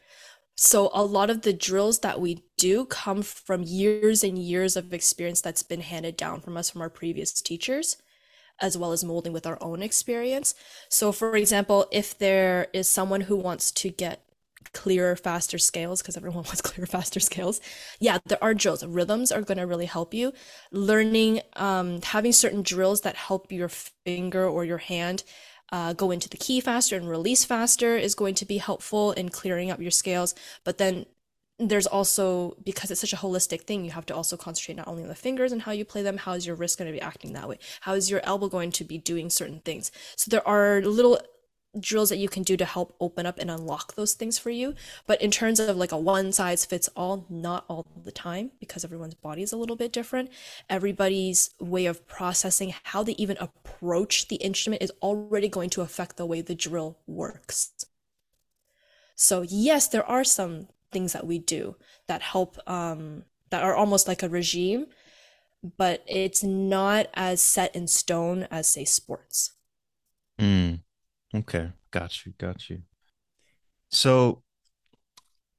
[0.61, 4.93] So a lot of the drills that we do come from years and years of
[4.93, 7.97] experience that's been handed down from us from our previous teachers.
[8.61, 10.55] as well as molding with our own experience.
[10.91, 14.25] So, for example, if there is someone who wants to get
[14.73, 17.61] clearer, faster scales, because everyone wants clearer, faster scales,
[18.01, 18.85] yeah, there are drills.
[18.85, 20.33] Rhythms are going to really help you.
[20.73, 25.25] Learning, um, having certain drills that help your finger or your hand
[25.71, 29.29] uh, go into the key faster and release faster is going to be helpful in
[29.29, 30.35] clearing up your scales.
[30.65, 31.07] But then
[31.59, 35.03] there's also because it's such a holistic thing you have to also concentrate not only
[35.03, 37.01] on the fingers and how you play them how is your wrist going to be
[37.01, 40.47] acting that way how is your elbow going to be doing certain things so there
[40.47, 41.19] are little
[41.81, 44.75] drills that you can do to help open up and unlock those things for you.
[45.07, 48.85] But in terms of like a one size fits all not all the time because
[48.85, 50.31] everyone's body is a little bit different.
[50.69, 56.17] Everybody's way of processing how they even approach the instrument is already going to affect
[56.17, 57.85] the way the drill works.
[59.15, 61.77] So yes there are some things that we do
[62.07, 64.87] that help um, that are almost like a regime
[65.77, 69.53] but it's not as set in stone as say sports.
[70.39, 70.81] Mm,
[71.35, 72.83] okay got you got you
[73.91, 74.43] so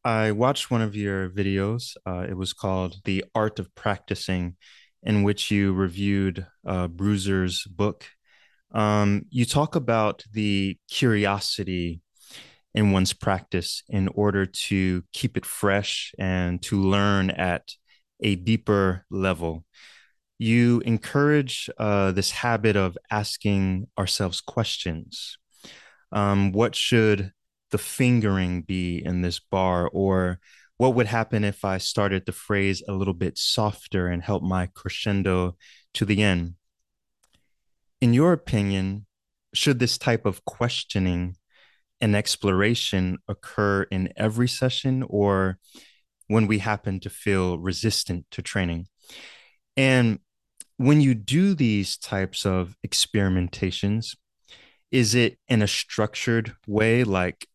[0.03, 4.55] i watched one of your videos uh, it was called the art of practicing
[5.03, 8.05] in which you reviewed uh, Bruser's book
[8.71, 12.01] um, you talk about the curiosity
[12.73, 17.73] in one's practice in order to keep it fresh and to learn at
[18.19, 19.65] a deeper level.
[20.37, 25.37] You encourage uh, this habit of asking ourselves questions.
[26.11, 27.31] Um, what should
[27.71, 29.87] the fingering be in this bar?
[29.87, 30.39] Or
[30.77, 34.67] what would happen if I started the phrase a little bit softer and help my
[34.73, 35.57] crescendo
[35.95, 36.55] to the end?
[38.01, 39.05] In your opinion,
[39.53, 41.35] should this type of questioning
[42.01, 45.59] and exploration occur in every session or
[46.27, 48.87] when we happen to feel resistant to training.
[49.75, 50.19] And
[50.77, 54.15] when you do these types of experimentations,
[54.91, 57.47] is it in a structured way, like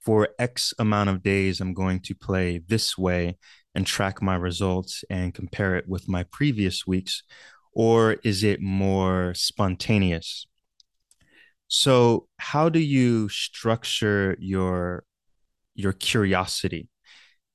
[0.00, 3.38] for X amount of days, I'm going to play this way
[3.74, 7.22] and track my results and compare it with my previous weeks?
[7.72, 10.46] Or is it more spontaneous?
[11.68, 15.04] So, how do you structure your
[15.74, 16.88] your curiosity?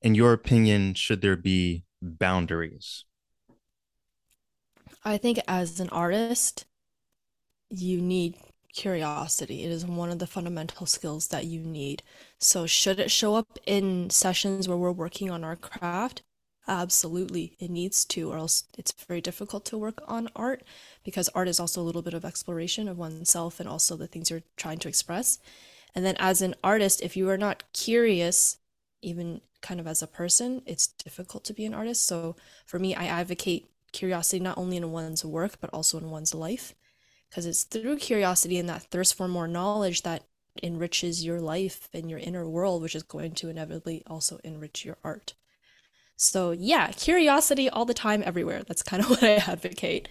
[0.01, 3.03] In your opinion, should there be boundaries?
[5.03, 6.65] I think as an artist,
[7.69, 8.37] you need
[8.75, 9.63] curiosity.
[9.63, 12.03] It is one of the fundamental skills that you need.
[12.39, 16.23] So, should it show up in sessions where we're working on our craft?
[16.67, 20.63] Absolutely, it needs to, or else it's very difficult to work on art
[21.03, 24.29] because art is also a little bit of exploration of oneself and also the things
[24.29, 25.39] you're trying to express.
[25.95, 28.57] And then, as an artist, if you are not curious,
[29.01, 32.05] even kind of as a person, it's difficult to be an artist.
[32.05, 36.33] So, for me, I advocate curiosity not only in one's work, but also in one's
[36.33, 36.75] life
[37.35, 40.23] because it's through curiosity and that thirst for more knowledge that
[40.63, 44.95] enriches your life and your inner world, which is going to inevitably also enrich your
[45.03, 45.33] art.
[46.15, 48.63] So, yeah, curiosity all the time, everywhere.
[48.63, 50.07] That's kind of what I advocate.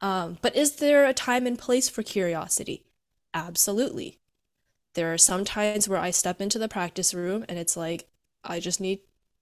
[0.00, 2.86] Um, but is there a time and place for curiosity?
[3.34, 4.18] Absolutely.
[4.94, 8.08] There are some times where I step into the practice room and it's like,
[8.42, 9.00] I just need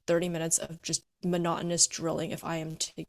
[0.09, 3.05] 30 minutes of just monotonous drilling if I am to,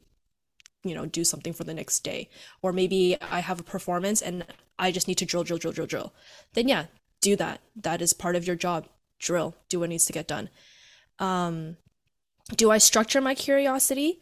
[0.84, 2.28] you know, do something for the next day.
[2.60, 4.44] Or maybe I have a performance and
[4.78, 6.12] I just need to drill, drill, drill, drill, drill.
[6.54, 6.86] Then, yeah,
[7.20, 7.60] do that.
[7.76, 8.88] That is part of your job.
[9.18, 10.48] Drill, do what needs to get done.
[11.18, 11.76] Um,
[12.56, 14.20] do I structure my curiosity?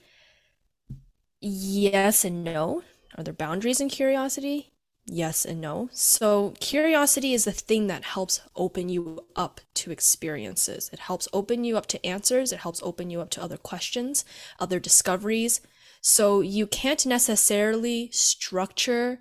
[1.41, 2.83] Yes and no.
[3.17, 4.73] Are there boundaries in curiosity?
[5.07, 5.89] Yes and no.
[5.93, 10.91] So, curiosity is the thing that helps open you up to experiences.
[10.93, 12.53] It helps open you up to answers.
[12.53, 14.25] It helps open you up to other questions,
[14.61, 15.63] other discoveries.
[16.01, 19.21] So, you can't necessarily structure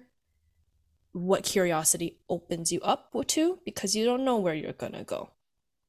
[1.11, 5.32] what curiosity opens you up to because you don't know where you're going to go.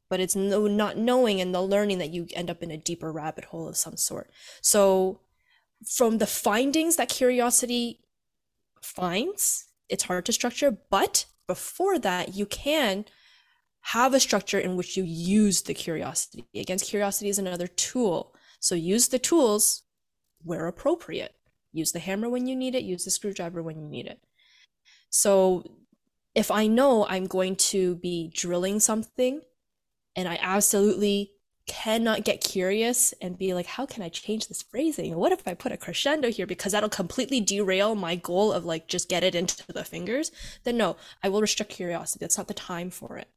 [0.09, 3.13] But it's no not knowing and the learning that you end up in a deeper
[3.13, 4.31] rabbit hole of some sort.
[4.61, 5.21] So
[5.87, 8.01] from the findings that curiosity
[8.83, 13.05] finds it's hard to structure but before that you can
[13.83, 16.47] have a structure in which you use the curiosity.
[16.55, 18.35] Against curiosity is another tool.
[18.59, 19.83] So use the tools
[20.43, 21.35] where appropriate
[21.73, 24.21] use the hammer when you need it use the screwdriver when you need it
[25.09, 25.65] so
[26.35, 29.41] if i know i'm going to be drilling something
[30.17, 31.33] and I absolutely
[31.67, 35.15] cannot get curious and be like, how can I change this phrasing?
[35.15, 36.47] What if I put a crescendo here?
[36.47, 40.33] Because that'll completely derail my goal of like just get it into the fingers.
[40.65, 42.19] Then no, I will restrict curiosity.
[42.21, 43.29] That's not the time for it.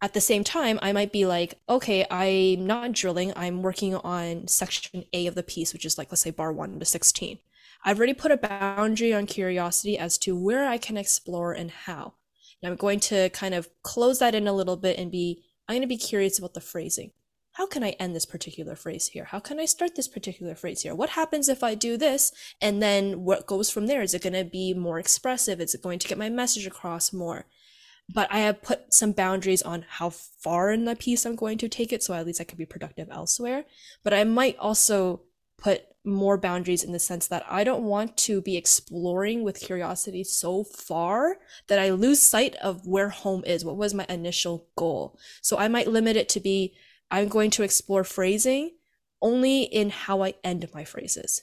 [0.00, 3.32] At the same time, I might be like, okay, I'm not drilling.
[3.34, 6.78] I'm working on section A of the piece, which is like, let's say bar one
[6.78, 7.38] to 16.
[7.84, 12.14] I've already put a boundary on curiosity as to where I can explore and how.
[12.62, 15.74] And I'm going to kind of close that in a little bit and be, I'm
[15.74, 17.10] going to be curious about the phrasing.
[17.52, 19.24] How can I end this particular phrase here?
[19.24, 20.94] How can I start this particular phrase here?
[20.94, 22.30] What happens if I do this?
[22.60, 24.02] And then what goes from there?
[24.02, 25.60] Is it going to be more expressive?
[25.60, 27.46] Is it going to get my message across more?
[28.12, 31.68] But I have put some boundaries on how far in the piece I'm going to
[31.68, 33.64] take it, so at least I can be productive elsewhere.
[34.02, 35.22] But I might also
[35.58, 40.24] put more boundaries in the sense that I don't want to be exploring with curiosity
[40.24, 41.36] so far
[41.66, 43.64] that I lose sight of where home is.
[43.64, 45.18] What was my initial goal?
[45.42, 46.74] So I might limit it to be
[47.10, 48.72] I'm going to explore phrasing
[49.20, 51.42] only in how I end my phrases.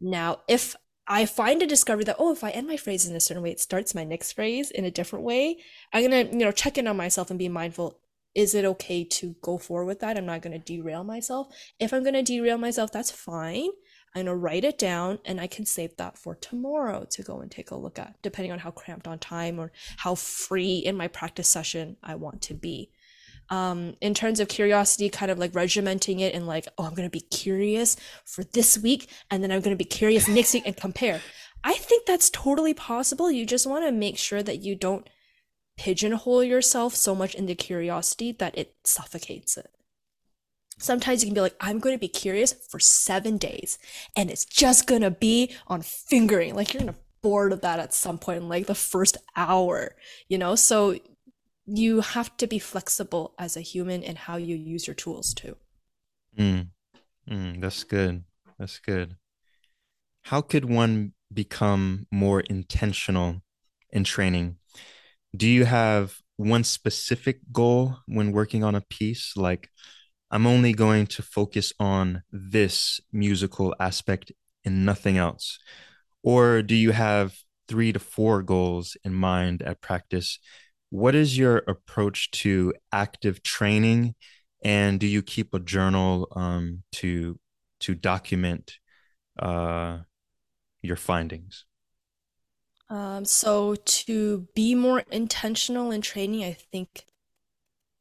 [0.00, 0.76] Now, if
[1.08, 3.50] I find a discovery that, oh, if I end my phrase in a certain way,
[3.50, 5.58] it starts my next phrase in a different way,
[5.92, 8.00] I'm gonna, you know, check in on myself and be mindful
[8.36, 10.18] is it okay to go forward with that?
[10.18, 11.48] I'm not going to derail myself.
[11.80, 13.70] If I'm going to derail myself, that's fine.
[14.14, 17.40] I'm going to write it down and I can save that for tomorrow to go
[17.40, 20.96] and take a look at, depending on how cramped on time or how free in
[20.96, 22.90] my practice session I want to be.
[23.48, 27.08] Um, in terms of curiosity, kind of like regimenting it and like, oh, I'm going
[27.08, 30.64] to be curious for this week and then I'm going to be curious next week
[30.66, 31.20] and compare.
[31.62, 33.30] I think that's totally possible.
[33.30, 35.08] You just want to make sure that you don't
[35.76, 39.70] pigeonhole yourself so much into curiosity that it suffocates it.
[40.78, 43.78] Sometimes you can be like, I'm going to be curious for seven days
[44.14, 46.54] and it's just going to be on fingering.
[46.54, 49.96] Like you're going to bored of that at some point in like the first hour,
[50.28, 50.54] you know?
[50.54, 50.96] So
[51.66, 55.56] you have to be flexible as a human in how you use your tools too.
[56.38, 56.68] Mm.
[57.28, 58.24] Mm, that's good.
[58.58, 59.16] That's good.
[60.22, 63.42] How could one become more intentional
[63.90, 64.56] in training
[65.36, 69.70] do you have one specific goal when working on a piece like
[70.30, 74.32] i'm only going to focus on this musical aspect
[74.64, 75.58] and nothing else
[76.22, 77.34] or do you have
[77.68, 80.38] 3 to 4 goals in mind at practice
[80.90, 84.14] what is your approach to active training
[84.64, 87.38] and do you keep a journal um, to
[87.80, 88.78] to document
[89.38, 89.98] uh,
[90.82, 91.64] your findings
[92.88, 97.06] um, so to be more intentional in training, I think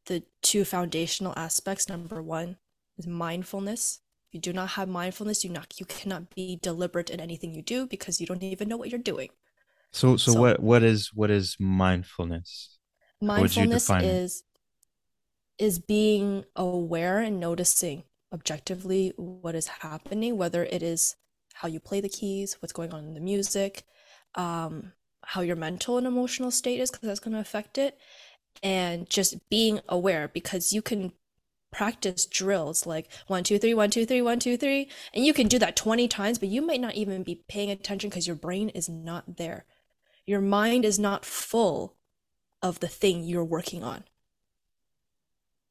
[0.06, 1.90] the two foundational aspects.
[1.90, 2.58] Number one
[2.98, 4.02] is mindfulness.
[4.28, 7.64] If you do not have mindfulness, you not you cannot be deliberate in anything you
[7.64, 9.30] do because you don't even know what you're doing.
[9.92, 12.75] So so, so what what is what is mindfulness?
[13.26, 14.44] Mindfulness is
[15.58, 18.04] is being aware and noticing
[18.34, 21.16] objectively what is happening, whether it is
[21.54, 23.84] how you play the keys, what's going on in the music,
[24.36, 24.92] um,
[25.24, 27.98] how your mental and emotional state is because that's going to affect it
[28.62, 31.14] and just being aware because you can
[31.72, 35.48] practice drills like one two three one two three one two three and you can
[35.48, 38.70] do that 20 times but you might not even be paying attention because your brain
[38.70, 39.66] is not there.
[40.26, 41.95] Your mind is not full
[42.66, 44.04] of the thing you're working on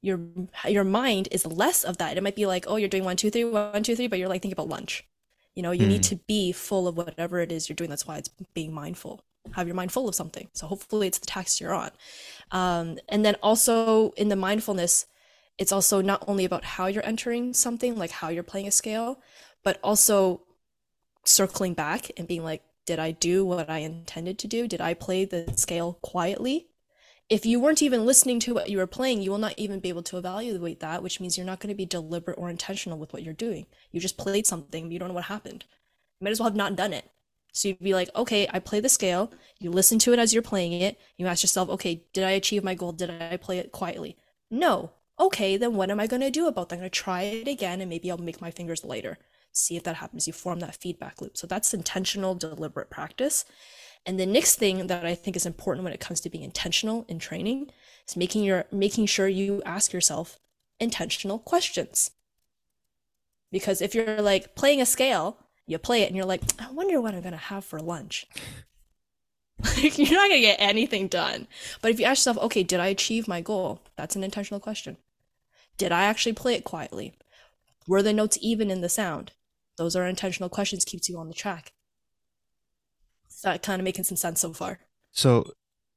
[0.01, 0.21] your
[0.69, 3.31] your mind is less of that it might be like oh you're doing one two
[3.31, 5.05] three one two three but you're like thinking about lunch
[5.55, 5.89] you know, you mm.
[5.89, 6.17] need hmm.
[6.17, 7.91] to be full of whatever it is you're doing.
[7.91, 9.23] That's why it's being mindful.
[9.53, 10.49] Have your mind full of something.
[10.53, 11.91] So hopefully it's the task you're on.
[12.51, 15.07] Um, and then also in the mindfulness,
[15.59, 19.21] it's also not only about how you're entering something, like how you're playing a scale,
[19.63, 20.43] but also
[21.25, 24.67] circling back and being like, did I do what I intended to do?
[24.67, 26.67] Did I play the scale quietly?
[27.31, 29.89] If you weren't even listening to what you were playing, you will not even be
[29.89, 33.13] able to evaluate that, which means you're not going to be deliberate or intentional with
[33.13, 33.67] what you're doing.
[33.93, 35.65] You just played something, you don't know what happened.
[36.21, 37.11] You might as well have not done it.
[37.53, 39.33] So you'd be like, okay, I play the scale.
[39.61, 40.99] You listen to it as you're playing it.
[41.17, 42.93] You ask yourself, okay, did I achieve my goal?
[42.93, 44.17] Did I play it quietly?
[44.51, 44.91] No.
[45.21, 46.75] Okay, then what am I going to do about that?
[46.75, 49.19] I'm going to try it again and maybe I'll make my fingers lighter.
[49.53, 50.27] See if that happens.
[50.27, 51.37] You form that feedback loop.
[51.37, 53.45] So that's intentional, deliberate practice.
[54.07, 57.07] And the next thing that I think is important when it comes to being intentional
[57.09, 57.71] in training
[58.07, 60.39] is making your making sure you ask yourself
[60.79, 62.11] intentional questions.
[63.51, 67.01] Because if you're like playing a scale, you play it and you're like, I wonder
[67.01, 68.27] what I'm gonna have for lunch.
[69.77, 71.47] like you're not gonna get anything done.
[71.81, 73.81] But if you ask yourself, okay, did I achieve my goal?
[73.97, 74.99] That's an intentional question.
[75.79, 77.15] Did I actually play it quietly?
[77.87, 79.33] Were the notes even in the sound?
[79.77, 81.73] Those are intentional questions, keeps you on the track
[83.45, 84.81] that kind of making some sense so far.
[85.13, 85.53] So,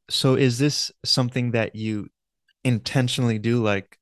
[0.09, 2.07] so is this something that you
[2.63, 3.61] intentionally do?
[3.63, 3.97] Like,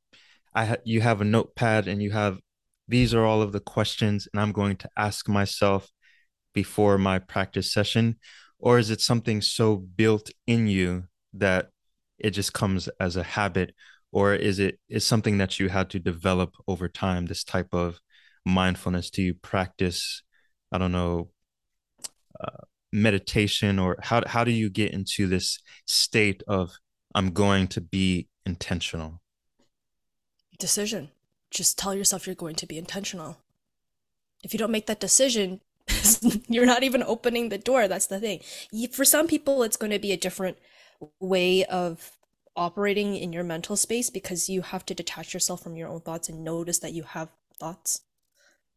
[0.53, 2.39] I ha- you have a notepad and you have
[2.87, 5.89] these are all of the questions, and I'm going to ask myself
[6.53, 8.17] before my practice session,
[8.59, 11.69] or is it something so built in you that
[12.19, 13.73] it just comes as a habit,
[14.11, 17.25] or is it is something that you had to develop over time?
[17.25, 17.99] This type of
[18.45, 19.09] mindfulness.
[19.09, 20.21] Do you practice?
[20.71, 21.29] I don't know
[22.39, 22.63] uh,
[22.95, 26.77] meditation or how how do you get into this state of
[27.13, 29.21] I'm going to be intentional?
[30.57, 31.11] Decision.
[31.51, 33.37] Just tell yourself you're going to be intentional.
[34.43, 35.61] If you don't make that decision,
[36.47, 37.87] you're not even opening the door.
[37.87, 38.41] That's the thing.
[38.91, 40.57] For some people, it's going to be a different
[41.19, 42.11] way of
[42.55, 46.29] operating in your mental space because you have to detach yourself from your own thoughts
[46.29, 48.01] and notice that you have thoughts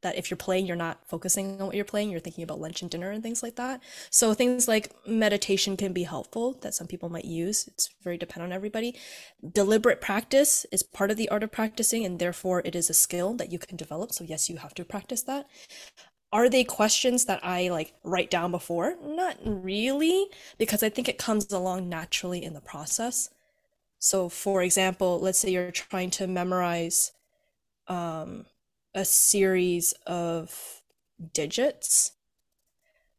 [0.03, 2.83] that if you're playing you're not focusing on what you're playing you're thinking about lunch
[2.83, 3.81] and dinner and things like that.
[4.11, 7.67] So things like meditation can be helpful that some people might use.
[7.69, 8.95] It's very dependent on everybody.
[9.53, 13.35] Deliberate practice is part of the art of practicing and therefore it is a skill
[13.35, 14.13] that you can develop.
[14.13, 15.47] So yes you have to practice that.
[16.31, 18.97] Are they questions that I like write down before?
[19.03, 20.27] Not really,
[20.59, 23.31] because I think it comes along naturally in the process.
[23.99, 27.13] So, for example, let's say you're trying to memorize
[27.89, 28.45] um,
[28.95, 30.83] a series of
[31.33, 32.13] digits.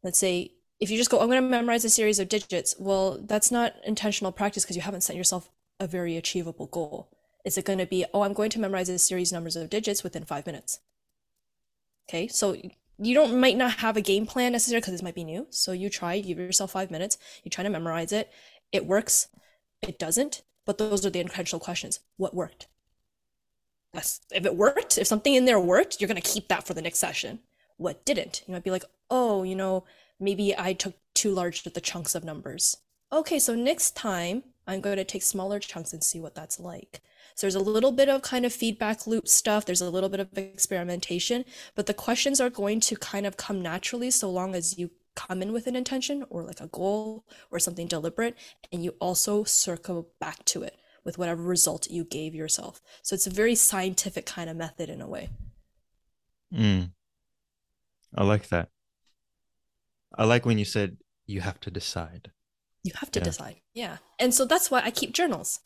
[0.04, 3.20] Let's say if you just go, I'm going to memorize a series of digits, well,
[3.22, 7.10] that's not intentional practice because you haven't set yourself a very achievable goal.
[7.46, 10.04] Is it going to be, oh, I'm going to memorize a series numbers of digits
[10.04, 10.80] within five minutes?
[12.10, 12.56] Okay, so
[12.98, 15.48] you don't might not have a game plan necessarily because this might be new.
[15.50, 18.32] So you try, give yourself five minutes, you try to memorize it.
[18.72, 19.28] It works,
[19.82, 22.00] it doesn't, but those are the intentional questions.
[22.18, 22.68] What worked?
[23.94, 26.82] If it worked, if something in there worked, you're going to keep that for the
[26.82, 27.40] next session.
[27.78, 28.44] What didn't?
[28.46, 29.86] You might be like, oh, you know,
[30.20, 32.78] maybe I took too large of the chunks of numbers.
[33.12, 37.02] Okay, so next time I'm going to take smaller chunks and see what that's like.
[37.34, 40.20] So there's a little bit of kind of feedback loop stuff, there's a little bit
[40.20, 44.78] of experimentation, but the questions are going to kind of come naturally so long as
[44.78, 48.38] you come in with an intention or like a goal or something deliberate
[48.72, 52.82] and you also circle back to it with whatever result you gave yourself.
[53.02, 55.30] So it's a very scientific kind of method in a way.
[56.54, 56.92] Mm.
[58.16, 58.70] I like that.
[60.18, 62.32] I like when you said you have to decide.
[62.84, 63.24] You have to yeah.
[63.24, 63.56] decide.
[63.74, 63.98] Yeah.
[64.18, 65.60] And so that's why I keep journals.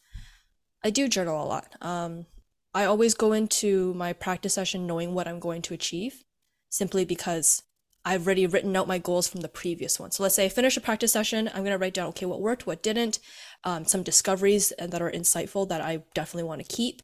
[0.83, 1.75] I do journal a lot.
[1.81, 2.25] Um,
[2.73, 6.23] I always go into my practice session knowing what I'm going to achieve
[6.69, 7.63] simply because
[8.05, 10.11] I've already written out my goals from the previous one.
[10.11, 12.41] So let's say I finish a practice session, I'm going to write down, okay, what
[12.41, 13.19] worked, what didn't,
[13.63, 17.01] um, some discoveries that are insightful that I definitely want to keep.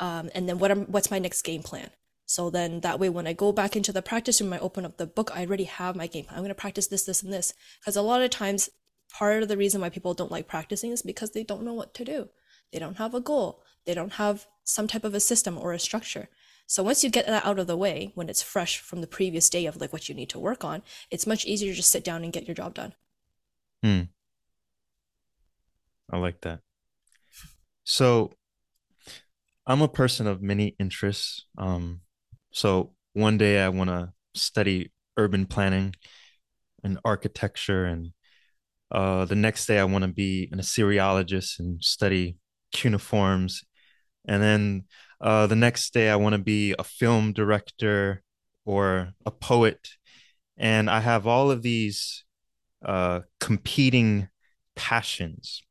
[0.00, 1.90] Um, and then what am, what's my next game plan?
[2.26, 4.96] So then that way, when I go back into the practice room, I open up
[4.96, 6.36] the book, I already have my game plan.
[6.36, 7.54] I'm going to practice this, this, and this.
[7.80, 8.70] Because a lot of times,
[9.12, 11.92] part of the reason why people don't like practicing is because they don't know what
[11.94, 12.28] to do.
[12.72, 13.62] They don't have a goal.
[13.84, 16.28] They don't have some type of a system or a structure.
[16.70, 19.50] So once you get that out of the way, when it's fresh from the previous
[19.50, 22.04] day of like what you need to work on, it's much easier to just sit
[22.04, 22.94] down and get your job done.
[23.82, 24.02] Hmm.
[26.12, 26.60] I like that.
[27.82, 28.34] So
[29.66, 31.44] I'm a person of many interests.
[31.58, 32.02] Um,
[32.52, 35.96] so one day I want to study urban planning
[36.84, 38.12] and architecture, and
[38.92, 42.36] uh, the next day I want to be an Assyriologist and study
[42.72, 43.64] cuneiforms,
[44.28, 44.84] and then
[45.20, 48.22] uh, the next day, I want to be a film director
[48.64, 49.90] or a poet.
[50.56, 52.24] And I have all of these
[52.84, 54.28] uh, competing
[54.76, 55.62] passions.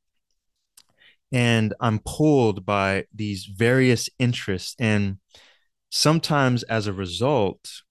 [1.31, 4.75] And I'm pulled by these various interests.
[4.79, 5.17] And
[5.89, 7.83] sometimes, as a result,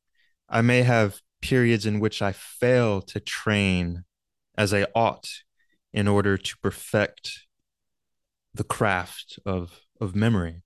[0.48, 4.04] I may have periods in which I fail to train
[4.56, 5.28] as I ought
[5.92, 7.46] in order to perfect
[8.54, 10.62] the craft of, of memory.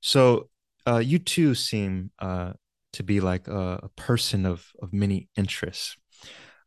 [0.00, 0.48] So
[0.86, 2.52] uh, you too seem uh,
[2.94, 5.96] to be like a, a, person of of many interests.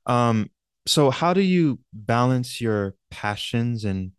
[0.06, 0.50] Um,
[0.86, 4.12] so how do you balance your passions and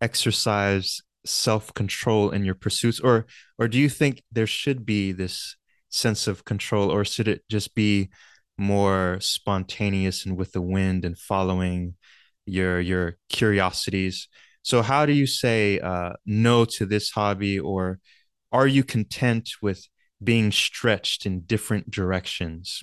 [0.00, 3.26] exercise self control in your pursuits, or
[3.58, 5.56] or do you think there should be this
[5.88, 8.10] sense of control, or should it just be
[8.58, 11.94] more spontaneous and with the wind and following
[12.46, 14.28] your your curiosities?
[14.62, 18.00] So how do you say uh, no to this hobby or
[18.52, 19.86] are you content with
[20.22, 22.82] being stretched in different directions?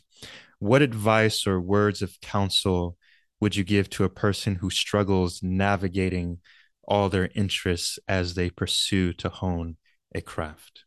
[0.59, 2.97] What advice or words of counsel
[3.39, 6.39] would you give to a person who struggles navigating
[6.87, 9.77] all their interests as they pursue to hone
[10.13, 10.85] a craft?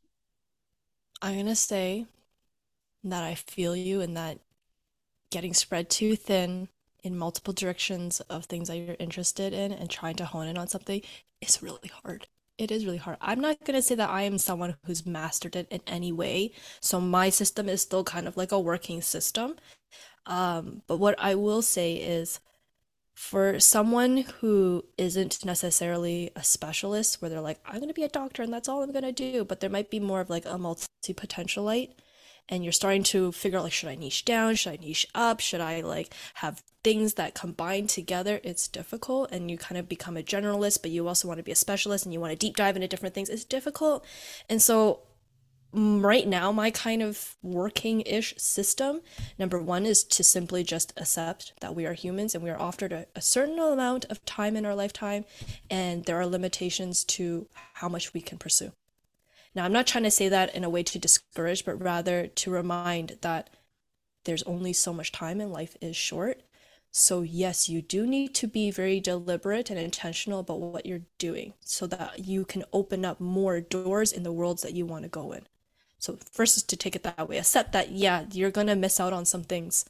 [1.20, 2.06] I'm going to say
[3.05, 4.38] that I feel you and that
[5.30, 6.68] getting spread too thin
[7.02, 10.68] in multiple directions of things that you're interested in and trying to hone in on
[10.68, 11.02] something
[11.40, 12.26] is really hard
[12.59, 13.16] it is really hard.
[13.20, 16.52] I'm not going to say that I am someone who's mastered it in any way.
[16.80, 19.56] So my system is still kind of like a working system.
[20.26, 22.40] Um, but what I will say is
[23.14, 28.09] for someone who isn't necessarily a specialist, where they're like, I'm going to be a
[28.09, 30.44] doctor and that's all I'm going to do, but there might be more of like
[30.47, 31.94] a multi potentialite
[32.48, 35.40] and you're starting to figure out like should I niche down, should I niche up,
[35.40, 40.16] should I like have things that combine together, it's difficult and you kind of become
[40.16, 42.56] a generalist, but you also want to be a specialist and you want to deep
[42.56, 43.28] dive into different things.
[43.28, 44.04] It's difficult.
[44.48, 45.00] And so
[45.74, 49.00] mm, right now my kind of working ish system
[49.38, 52.92] number one is to simply just accept that we are humans and we are offered
[52.92, 55.24] a, a, certain amount of time in our lifetime
[55.70, 58.72] and there are limitations to how much we can pursue
[59.54, 62.50] now i'm not trying to say that in a way to discourage but rather to
[62.50, 63.50] remind that
[64.28, 66.42] there's only so much time and life is short.
[66.90, 71.54] So yes you do need to be very deliberate and intentional about what you're doing
[71.60, 75.08] so that you can open up more doors in the worlds that you want to
[75.08, 75.46] go in.
[75.98, 77.38] So first is to take it that way.
[77.38, 79.86] Accept that yeah, you're gonna miss out on some things,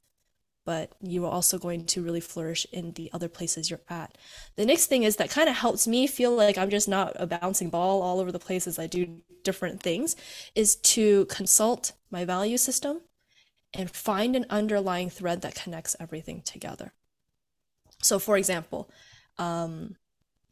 [0.68, 4.18] but you are also going to really flourish in the other places you're at.
[4.56, 7.26] The next thing is that kind of helps me feel like I'm just not a
[7.26, 10.14] bouncing ball all over the places I do different things,
[10.54, 13.00] is to consult my value system
[13.72, 16.92] and find an underlying thread that connects everything together.
[18.02, 18.90] So for example,
[19.38, 19.96] um,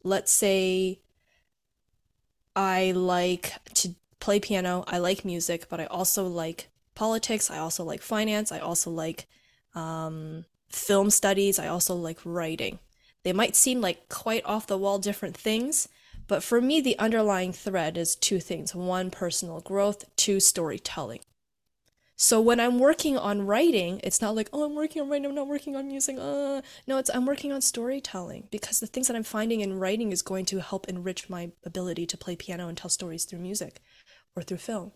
[0.03, 0.99] let's say
[2.55, 7.83] I like to play piano, I like music, but I also like politics, I also
[7.83, 9.27] like finance, I also like
[9.77, 12.79] um, film studies, I also like writing.
[13.23, 15.87] They might seem like quite off the wall different things,
[16.27, 21.19] but for me, the underlying thread is two things one, personal growth, two, storytelling.
[22.19, 25.35] So when I'm working on writing, it's not like, oh, I'm working on writing, I'm
[25.35, 26.17] not working on music.
[26.19, 26.61] Uh.
[26.87, 30.23] No, it's I'm working on storytelling because the things that I'm finding in writing is
[30.23, 33.81] going to help enrich my ability to play piano and tell stories through music
[34.35, 34.93] or through film.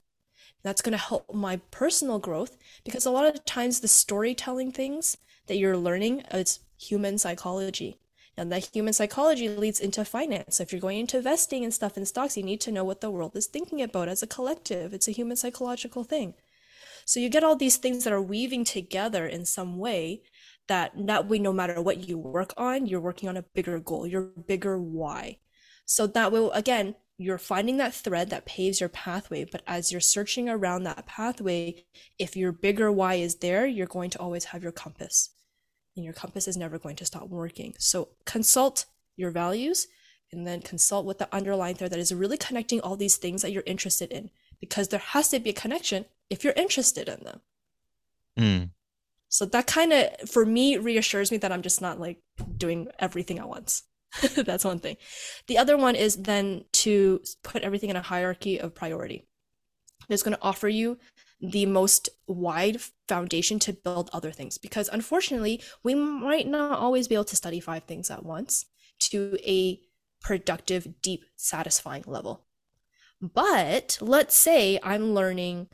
[0.64, 5.18] That's going to help my personal growth because a lot of times the storytelling things
[5.48, 7.98] that you're learning uh, is human psychology.
[8.38, 10.58] And that human psychology leads into finance.
[10.58, 13.02] So if you're going into investing and stuff in stocks, you need to know what
[13.02, 14.94] the world is thinking about as a collective.
[14.94, 16.36] It's a human psychological thing.
[17.06, 20.22] So you get all these things that are weaving together in some way
[20.68, 24.08] that that way no matter what you work on, you're working on a bigger goal,
[24.08, 25.40] your bigger why.
[25.86, 29.46] So that will again you're finding that thread that paves your pathway.
[29.46, 31.84] But as you're searching around that pathway,
[32.18, 35.30] if your bigger why is there, you're going to always have your compass.
[35.96, 37.76] And your compass is never going to stop working.
[37.78, 38.86] So consult
[39.18, 39.88] your values
[40.32, 43.52] and then consult with the underlying thread that is really connecting all these things that
[43.52, 44.30] you're interested in.
[44.60, 47.42] Because there has to be a connection if you're interested in them.
[48.38, 48.70] Mm.
[49.28, 52.20] So that kind of, for me, reassures me that I'm just not like
[52.58, 53.84] doing everything at once.
[54.36, 54.98] That's one thing.
[55.48, 59.28] The other one is then to put everything in a hierarchy of priority.
[60.10, 60.98] It's going to offer you
[61.40, 67.16] the most wide foundation to build other things because unfortunately, we might not always be
[67.16, 68.66] able to study five things at once
[69.00, 69.80] to a
[70.22, 72.46] productive, deep, satisfying level.
[73.22, 75.68] But let's say I'm learning,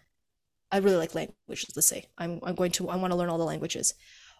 [0.71, 3.37] I really like languages, let's say I'm, I'm going to, I want to learn all
[3.37, 3.93] the languages.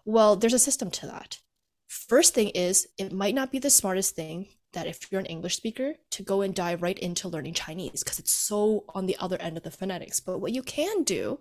[0.06, 1.40] Well, there's a system to that.
[1.88, 5.56] First thing is, it might not be the smartest thing that if you're an English
[5.56, 9.42] speaker to go and dive right into learning Chinese because it's so on the other
[9.42, 10.20] end of the phonetics.
[10.20, 11.40] But what you can do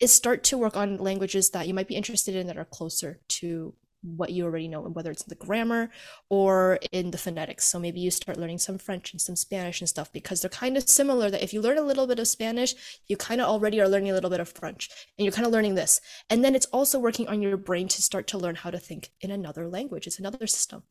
[0.00, 3.20] is start to work on languages that you might be interested in that are closer
[3.28, 3.74] to
[4.16, 5.90] what you already know, whether it's the grammar
[6.28, 7.66] or in the phonetics.
[7.66, 10.76] So maybe you start learning some French and some Spanish and stuff because they're kind
[10.76, 11.30] of similar.
[11.30, 12.74] That if you learn a little bit of Spanish,
[13.06, 15.52] you kind of already are learning a little bit of French and you're kind of
[15.52, 16.00] learning this.
[16.30, 19.10] And then it's also working on your brain to start to learn how to think
[19.20, 20.06] in another language.
[20.06, 20.82] It's another system.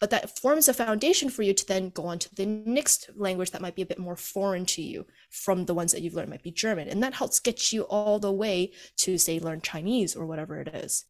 [0.00, 3.50] But that forms a foundation for you to then go on to the next language
[3.50, 6.28] that might be a bit more foreign to you from the ones that you've learned,
[6.28, 6.88] it might be German.
[6.88, 10.68] And that helps get you all the way to, say, learn Chinese or whatever it
[10.68, 11.04] is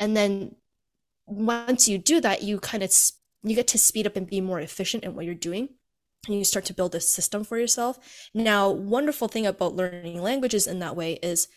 [0.00, 0.56] and then
[1.26, 2.90] once you do that you kind of
[3.42, 5.68] you get to speed up and be more efficient in what you're doing.
[6.26, 8.28] And you start to build a system for yourself.
[8.34, 11.48] Now wonderful thing about learning languages in that way is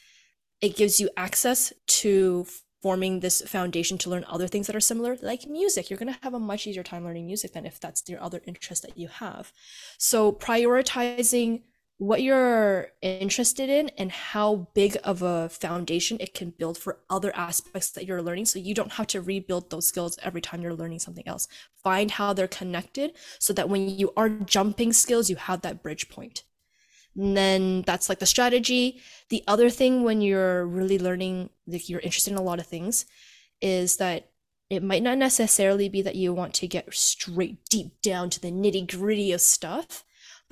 [0.62, 2.46] it gives you access to
[2.82, 5.90] forming this foundation to learn other things that are similar like music.
[5.90, 8.42] You're going to have a much easier time learning music than if that's your other
[8.46, 9.52] interest that you have.
[9.98, 11.64] So prioritizing
[11.98, 17.34] what you're interested in and how big of a foundation it can build for other
[17.36, 18.46] aspects that you're learning.
[18.46, 21.48] So you don't have to rebuild those skills every time you're learning something else.
[21.84, 26.10] Find how they're connected so that when you are jumping skills you have that bridge
[26.10, 26.44] point.
[27.16, 29.00] And then that's like the strategy.
[29.30, 33.06] The other thing when you're really learning like you're interested in a lot of things
[33.62, 34.30] is that
[34.70, 38.52] it might not necessarily be that you want to get straight deep down to the
[38.52, 40.04] nitty gritty of stuff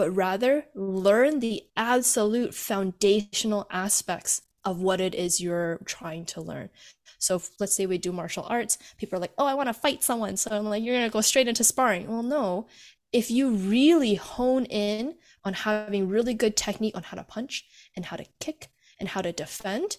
[0.01, 6.71] but rather learn the absolute foundational aspects of what it is you're trying to learn.
[7.19, 10.01] So let's say we do martial arts, people are like, "Oh, I want to fight
[10.03, 12.65] someone." So I'm like, "You're going to go straight into sparring." Well, no.
[13.13, 17.65] If you really hone in on having really good technique on how to punch
[17.95, 18.69] and how to kick
[18.99, 19.97] and how to defend,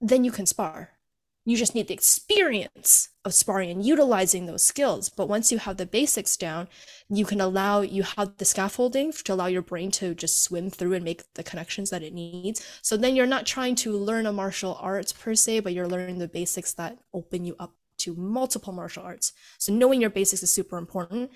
[0.00, 0.98] then you can spar.
[1.44, 5.08] You just need the experience of sparring and utilizing those skills.
[5.08, 6.68] But once you have the basics down,
[7.08, 10.94] you can allow, you have the scaffolding to allow your brain to just swim through
[10.94, 12.64] and make the connections that it needs.
[12.82, 16.18] So then you're not trying to learn a martial arts per se, but you're learning
[16.18, 19.32] the basics that open you up to multiple martial arts.
[19.58, 21.30] So knowing your basics is super important.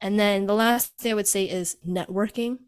[0.00, 2.58] And then the last thing I would say is networking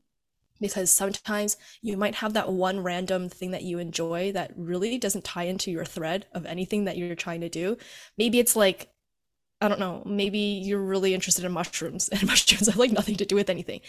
[0.61, 5.25] because sometimes you might have that one random thing that you enjoy that really doesn't
[5.25, 7.77] tie into your thread of anything that you're trying to do.
[8.17, 8.91] Maybe it's like,
[9.61, 13.25] I don't know, maybe you're really interested in mushrooms and mushrooms have like nothing to
[13.25, 13.81] do with anything.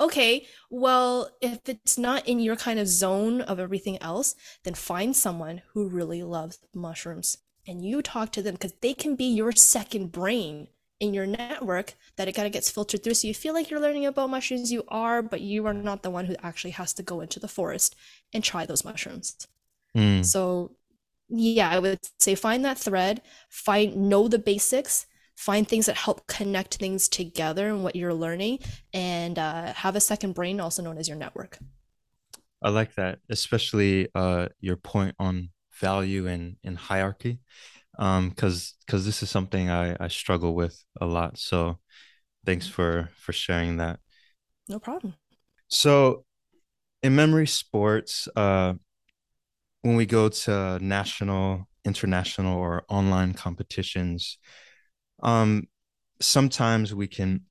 [0.00, 4.34] Okay, well, if it's not in your kind of zone of everything else,
[4.64, 9.16] then find someone who really loves mushrooms and you talk to them because they can
[9.16, 10.68] be your second brain
[11.00, 13.14] in your network that it kind of gets filtered through.
[13.14, 16.10] So you feel like you're learning about mushrooms, you are, but you are not the
[16.10, 17.96] one who actually has to go into the forest
[18.32, 19.46] and try those mushrooms.
[19.96, 20.24] Mm.
[20.24, 20.72] So
[21.28, 25.06] yeah, I would say find that thread, find know the basics,
[25.36, 28.60] find things that help connect things together and what you're learning,
[28.92, 31.58] and uh, have a second brain, also known as your network.
[32.62, 35.50] I like that, especially uh, your point on
[35.80, 37.40] value and, and hierarchy
[37.98, 41.38] um because because this is something i i struggle with a lot.
[41.38, 41.78] So
[42.44, 44.00] thanks for for sharing that.
[44.68, 45.14] No problem.
[45.68, 46.24] So
[47.02, 48.74] in memory sports uh
[49.82, 54.38] when we go to national international or online competitions
[55.22, 55.64] um
[56.20, 57.42] sometimes we can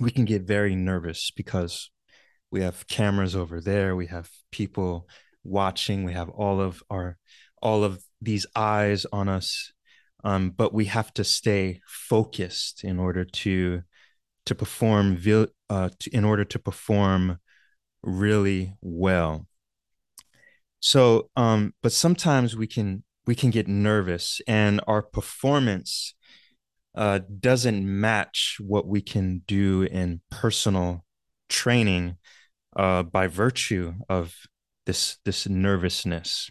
[0.00, 1.90] we can get very nervous because
[2.50, 5.06] we have cameras over there we have people
[5.44, 7.18] watching we have all of our
[7.62, 9.72] all of these eyes on us
[10.24, 13.82] um, but we have to stay focused in order to
[14.46, 15.18] to perform
[15.68, 17.38] uh, to, in order to perform
[18.02, 19.46] really well.
[20.80, 26.14] So um, but sometimes we can we can get nervous and our performance
[26.94, 31.04] uh, doesn't match what we can do in personal
[31.48, 32.16] training
[32.76, 34.34] uh, by virtue of
[34.86, 36.50] this this nervousness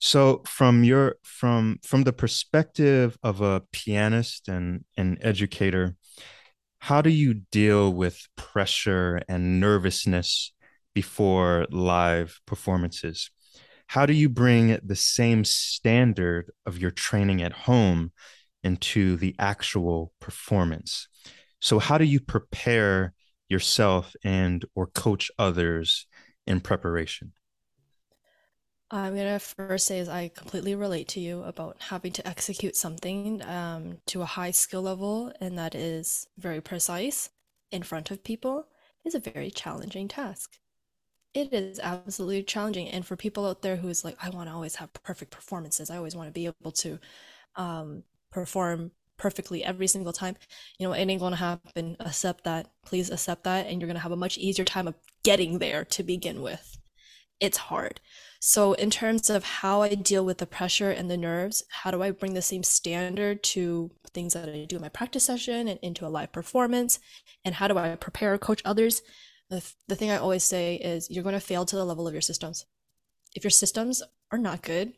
[0.00, 5.94] so from your from from the perspective of a pianist and an educator,
[6.78, 10.52] how do you deal with pressure and nervousness
[10.94, 13.30] before live performances?
[13.88, 18.12] How do you bring the same standard of your training at home
[18.62, 21.08] into the actual performance?
[21.60, 23.12] So how do you prepare
[23.50, 26.06] yourself and or coach others
[26.46, 27.32] in preparation?
[28.90, 33.40] I'm gonna first say is I completely relate to you about having to execute something
[33.44, 37.30] um, to a high skill level, and that is very precise
[37.70, 38.66] in front of people
[39.04, 40.58] is a very challenging task.
[41.34, 44.76] It is absolutely challenging, and for people out there who's like, I want to always
[44.76, 45.90] have perfect performances.
[45.90, 46.98] I always want to be able to
[47.56, 50.36] um, perform perfectly every single time.
[50.78, 51.96] You know, it ain't gonna happen.
[52.00, 52.68] Accept that.
[52.84, 54.94] Please accept that, and you're gonna have a much easier time of
[55.24, 56.78] getting there to begin with.
[57.40, 58.00] It's hard.
[58.42, 62.02] So, in terms of how I deal with the pressure and the nerves, how do
[62.02, 65.78] I bring the same standard to things that I do in my practice session and
[65.82, 66.98] into a live performance?
[67.44, 69.02] And how do I prepare or coach others?
[69.50, 72.14] The, the thing I always say is you're going to fail to the level of
[72.14, 72.64] your systems.
[73.34, 74.02] If your systems
[74.32, 74.94] are not good,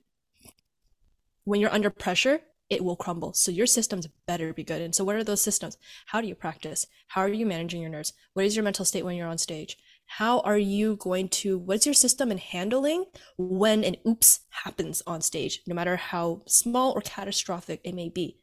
[1.43, 3.33] when you're under pressure, it will crumble.
[3.33, 4.81] So your systems better be good.
[4.81, 5.77] And so what are those systems?
[6.07, 6.87] How do you practice?
[7.09, 8.13] How are you managing your nerves?
[8.35, 9.77] What is your mental state when you're on stage?
[10.07, 13.05] How are you going to what's your system in handling
[13.39, 18.39] when an oops happens on stage no matter how small or catastrophic it may be?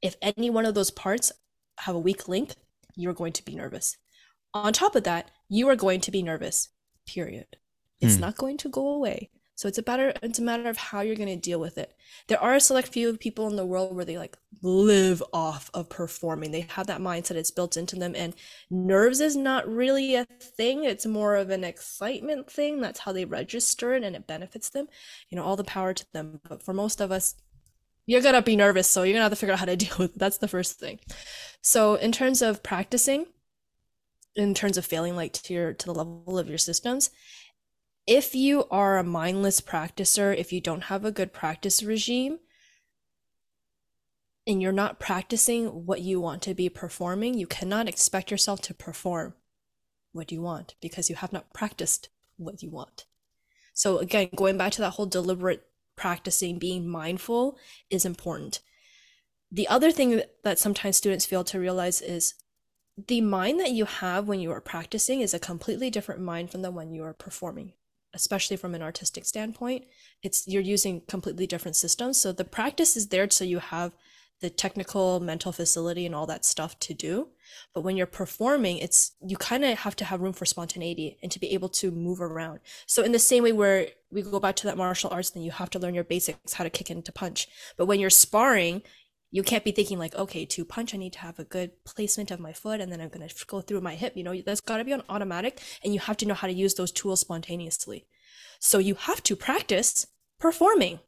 [0.00, 1.32] If any one of those parts
[1.80, 2.54] have a weak link
[2.96, 3.96] you're going to be nervous.
[4.54, 6.68] On top of that you are going to be nervous
[7.06, 7.46] period.
[8.00, 8.20] It's mm.
[8.20, 11.16] not going to go away so it's a matter it's a matter of how you're
[11.16, 11.92] going to deal with it.
[12.28, 15.88] There are a select few people in the world where they like live off of
[15.88, 16.52] performing.
[16.52, 18.36] They have that mindset it's built into them and
[18.70, 20.84] nerves is not really a thing.
[20.84, 22.80] It's more of an excitement thing.
[22.80, 24.86] That's how they register it and it benefits them.
[25.28, 26.38] You know, all the power to them.
[26.48, 27.34] But for most of us
[28.06, 29.76] you're going to be nervous, so you're going to have to figure out how to
[29.76, 30.18] deal with it.
[30.20, 31.00] That's the first thing.
[31.62, 33.26] So in terms of practicing
[34.36, 37.10] in terms of failing like to your to the level of your systems
[38.08, 42.38] if you are a mindless practicer, if you don't have a good practice regime,
[44.46, 48.72] and you're not practicing what you want to be performing, you cannot expect yourself to
[48.72, 49.34] perform
[50.12, 52.08] what you want because you have not practiced
[52.38, 53.04] what you want.
[53.74, 57.58] So, again, going back to that whole deliberate practicing, being mindful
[57.90, 58.60] is important.
[59.52, 62.32] The other thing that sometimes students fail to realize is
[63.06, 66.62] the mind that you have when you are practicing is a completely different mind from
[66.62, 67.74] the one you are performing
[68.14, 69.84] especially from an artistic standpoint.
[70.22, 72.20] It's you're using completely different systems.
[72.20, 73.92] So the practice is there so you have
[74.40, 77.28] the technical mental facility and all that stuff to do
[77.74, 81.32] but when you're performing it's you kind of have to have room for spontaneity and
[81.32, 84.54] to be able to move around so in the same way where we go back
[84.54, 87.04] to that martial arts then you have to learn your basics how to kick and
[87.04, 88.82] to punch but when you're sparring
[89.30, 92.30] you can't be thinking like okay to punch i need to have a good placement
[92.30, 94.60] of my foot and then i'm going to go through my hip you know that's
[94.60, 97.20] got to be on automatic and you have to know how to use those tools
[97.20, 98.06] spontaneously
[98.58, 100.06] so you have to practice
[100.38, 101.00] performing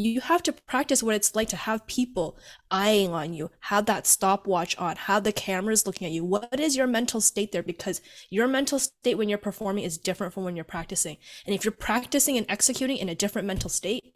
[0.00, 2.38] you have to practice what it's like to have people
[2.70, 6.24] eyeing on you, have that stopwatch on, have the cameras looking at you.
[6.24, 7.64] What is your mental state there?
[7.64, 8.00] Because
[8.30, 11.16] your mental state when you're performing is different from when you're practicing.
[11.46, 14.14] And if you're practicing and executing in a different mental state,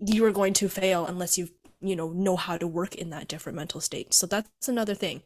[0.00, 1.48] you are going to fail unless you
[1.80, 4.14] you know know how to work in that different mental state.
[4.14, 5.22] So that's another thing.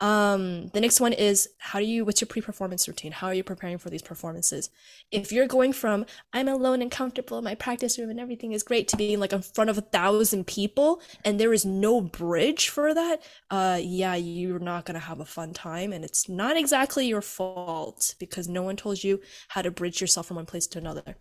[0.00, 3.10] Um, the next one is how do you, what's your pre performance routine?
[3.10, 4.70] How are you preparing for these performances?
[5.10, 8.62] If you're going from, I'm alone and comfortable in my practice room and everything is
[8.62, 12.68] great to being like in front of a thousand people and there is no bridge
[12.68, 15.92] for that, uh, yeah, you're not going to have a fun time.
[15.92, 20.26] And it's not exactly your fault because no one told you how to bridge yourself
[20.26, 21.16] from one place to another.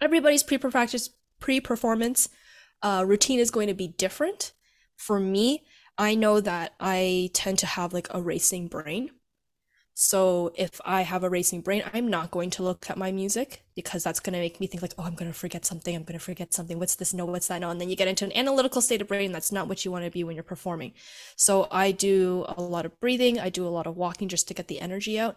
[0.00, 1.10] Everybody's pre practice,
[1.40, 2.28] pre performance
[2.82, 4.52] uh, routine is going to be different.
[4.96, 5.64] For me,
[5.96, 9.10] I know that I tend to have like a racing brain.
[10.00, 13.64] So if I have a racing brain, I'm not going to look at my music
[13.74, 15.92] because that's going to make me think like, oh, I'm going to forget something.
[15.96, 16.78] I'm going to forget something.
[16.78, 17.12] What's this?
[17.12, 17.62] No, what's that?
[17.62, 17.70] No.
[17.70, 19.32] And then you get into an analytical state of brain.
[19.32, 20.92] That's not what you want to be when you're performing.
[21.34, 23.40] So I do a lot of breathing.
[23.40, 25.36] I do a lot of walking just to get the energy out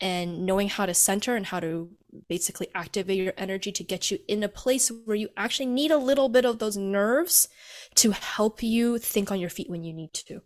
[0.00, 1.88] and knowing how to center and how to
[2.28, 5.96] basically activate your energy to get you in a place where you actually need a
[5.96, 7.46] little bit of those nerves
[7.94, 10.42] to help you think on your feet when you need to.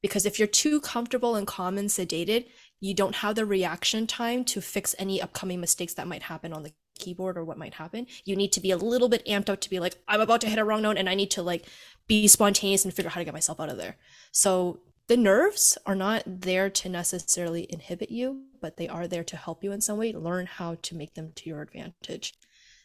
[0.00, 2.46] Because if you're too comfortable and calm and sedated,
[2.80, 6.62] you don't have the reaction time to fix any upcoming mistakes that might happen on
[6.62, 8.06] the keyboard or what might happen.
[8.24, 10.48] You need to be a little bit amped up to be like, I'm about to
[10.48, 11.66] hit a wrong note and I need to like
[12.06, 13.96] be spontaneous and figure out how to get myself out of there.
[14.32, 19.36] So the nerves are not there to necessarily inhibit you, but they are there to
[19.36, 20.12] help you in some way.
[20.12, 22.34] Learn how to make them to your advantage.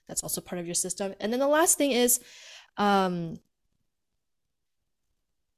[0.07, 1.14] That's also part of your system.
[1.20, 2.20] And then the last thing is
[2.78, 3.40] um,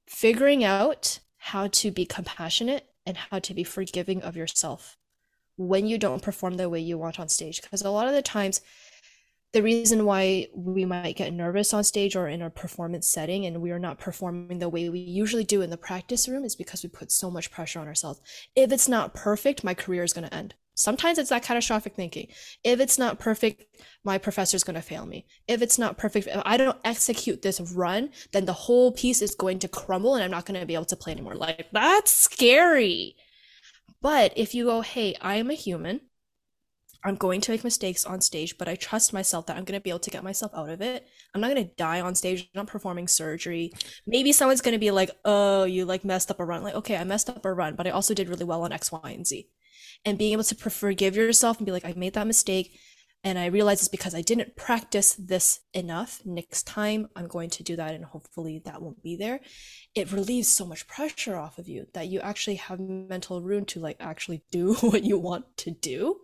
[0.08, 4.98] figuring out how to be compassionate and how to be forgiving of yourself
[5.58, 7.62] when you don't perform the way you want on stage.
[7.62, 8.62] Because a lot of the times,
[9.54, 13.62] the reason why we might get nervous on stage or in a performance setting and
[13.62, 16.84] we are not performing the way we usually do in the practice room is because
[16.84, 18.20] we put so much pressure on ourselves.
[18.56, 20.56] If it's not perfect, my career is going to end.
[20.76, 22.28] Sometimes it's that catastrophic thinking.
[22.64, 23.64] If it's not perfect,
[24.04, 25.26] my professor is going to fail me.
[25.48, 29.36] If it's not perfect, if I don't execute this run, then the whole piece is
[29.36, 31.36] going to crumble and I'm not going to be able to play anymore.
[31.36, 33.16] Like, that's scary.
[34.02, 36.02] But if you go, hey, I am a human,
[37.06, 39.84] I'm going to make mistakes on stage, but I trust myself that I'm going to
[39.84, 41.08] be able to get myself out of it.
[41.34, 42.42] I'm not going to die on stage.
[42.42, 43.72] I'm not performing surgery.
[44.06, 46.64] Maybe someone's going to be like, oh, you like messed up a run.
[46.64, 48.92] Like, okay, I messed up a run, but I also did really well on X,
[48.92, 49.48] Y, and Z.
[50.06, 52.80] And being able to forgive yourself and be like, I made that mistake.
[53.24, 56.22] And I realize it's because I didn't practice this enough.
[56.26, 59.40] Next time, I'm going to do that, and hopefully that won't be there.
[59.96, 63.80] It relieves so much pressure off of you that you actually have mental room to
[63.80, 66.18] like actually do what you want to do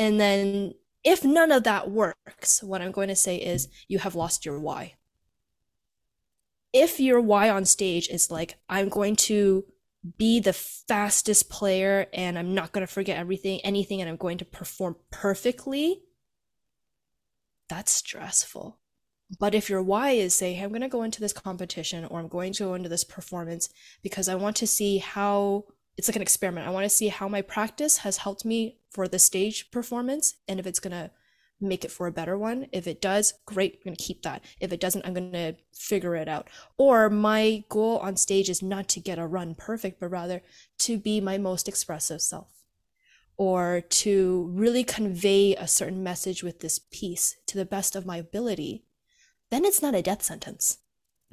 [0.00, 0.72] and then
[1.04, 4.58] if none of that works, what I'm going to say is you have lost your
[4.58, 4.94] why.
[6.72, 9.64] If your why on stage is like, I'm going to
[10.16, 14.38] be the fastest player and I'm not going to forget everything, anything, and I'm going
[14.38, 16.02] to perform perfectly,
[17.68, 18.78] that's stressful.
[19.38, 22.18] But if your why is say, hey, I'm going to go into this competition or
[22.18, 23.68] I'm going to go into this performance
[24.02, 25.66] because I want to see how
[25.96, 26.66] it's like an experiment.
[26.66, 30.58] I want to see how my practice has helped me for the stage performance and
[30.58, 31.10] if it's going to
[31.60, 32.66] make it for a better one.
[32.72, 34.44] If it does, great, I'm going to keep that.
[34.60, 36.48] If it doesn't, I'm going to figure it out.
[36.78, 40.42] Or my goal on stage is not to get a run perfect, but rather
[40.80, 42.48] to be my most expressive self
[43.36, 48.18] or to really convey a certain message with this piece to the best of my
[48.18, 48.84] ability.
[49.50, 50.76] Then it's not a death sentence.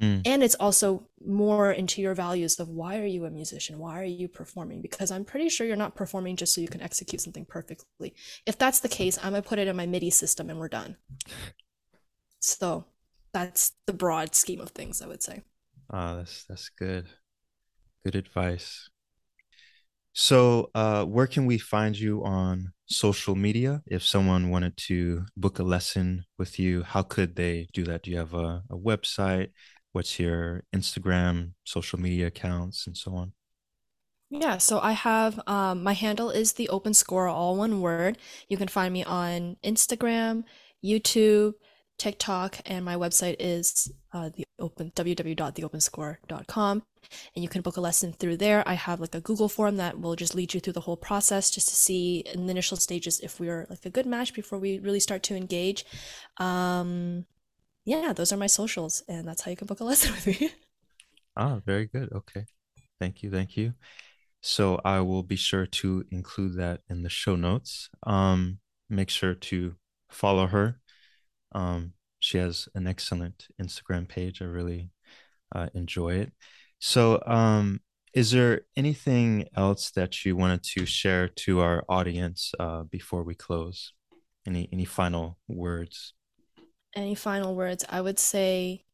[0.00, 0.22] Mm.
[0.24, 3.78] And it's also more into your values of why are you a musician?
[3.78, 4.80] Why are you performing?
[4.80, 8.14] Because I'm pretty sure you're not performing just so you can execute something perfectly.
[8.46, 10.96] If that's the case, I'm gonna put it in my MIDI system and we're done.
[12.40, 12.84] So
[13.32, 15.42] that's the broad scheme of things, I would say.
[15.90, 17.06] Oh, that's that's good.
[18.04, 18.88] Good advice.
[20.12, 23.82] So, uh, where can we find you on social media?
[23.86, 28.02] If someone wanted to book a lesson with you, how could they do that?
[28.02, 29.50] Do you have a, a website?
[29.98, 33.32] What's your Instagram, social media accounts, and so on?
[34.30, 38.16] Yeah, so I have um, my handle is the open score, all one word.
[38.48, 40.44] You can find me on Instagram,
[40.84, 41.54] YouTube,
[41.98, 46.82] TikTok, and my website is uh, the open www.theopenscore.com.
[47.34, 48.62] And you can book a lesson through there.
[48.68, 51.50] I have like a Google form that will just lead you through the whole process
[51.50, 54.60] just to see in the initial stages if we are like a good match before
[54.60, 55.84] we really start to engage.
[56.36, 57.26] Um,
[57.88, 60.50] yeah, those are my socials, and that's how you can book a lesson with me.
[61.36, 62.12] Ah, very good.
[62.12, 62.44] Okay.
[63.00, 63.30] Thank you.
[63.30, 63.72] Thank you.
[64.42, 67.88] So I will be sure to include that in the show notes.
[68.04, 68.58] Um,
[68.90, 69.76] make sure to
[70.10, 70.80] follow her.
[71.52, 74.42] Um, she has an excellent Instagram page.
[74.42, 74.90] I really
[75.54, 76.32] uh, enjoy it.
[76.80, 77.80] So, um,
[78.12, 83.34] is there anything else that you wanted to share to our audience uh, before we
[83.34, 83.92] close?
[84.46, 86.14] Any any final words?
[86.94, 87.84] Any final words?
[87.88, 88.84] I would say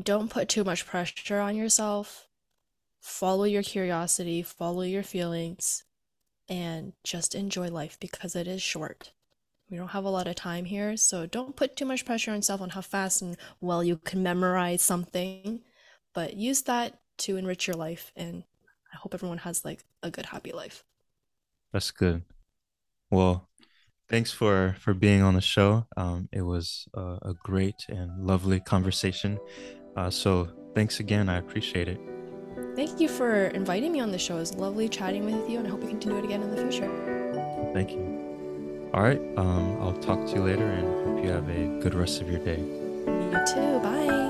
[0.00, 2.28] don't put too much pressure on yourself.
[3.00, 5.84] Follow your curiosity, follow your feelings,
[6.48, 9.12] and just enjoy life because it is short.
[9.70, 12.38] We don't have a lot of time here, so don't put too much pressure on
[12.38, 15.62] yourself on how fast and well you can memorize something,
[16.14, 18.12] but use that to enrich your life.
[18.14, 18.44] And
[18.92, 20.84] I hope everyone has like a good, happy life.
[21.72, 22.22] That's good.
[23.10, 23.48] Well,
[24.12, 25.86] thanks for for being on the show.
[25.96, 29.40] Um, it was a, a great and lovely conversation.
[29.96, 31.28] Uh, so thanks again.
[31.28, 31.98] I appreciate it.
[32.76, 34.36] Thank you for inviting me on the show.
[34.36, 36.50] It was lovely chatting with you, and I hope we can do it again in
[36.54, 36.88] the future.
[37.74, 38.90] Thank you.
[38.94, 39.20] All right.
[39.36, 42.40] Um, I'll talk to you later and hope you have a good rest of your
[42.40, 42.60] day.
[42.60, 43.80] You too.
[43.80, 44.21] Bye.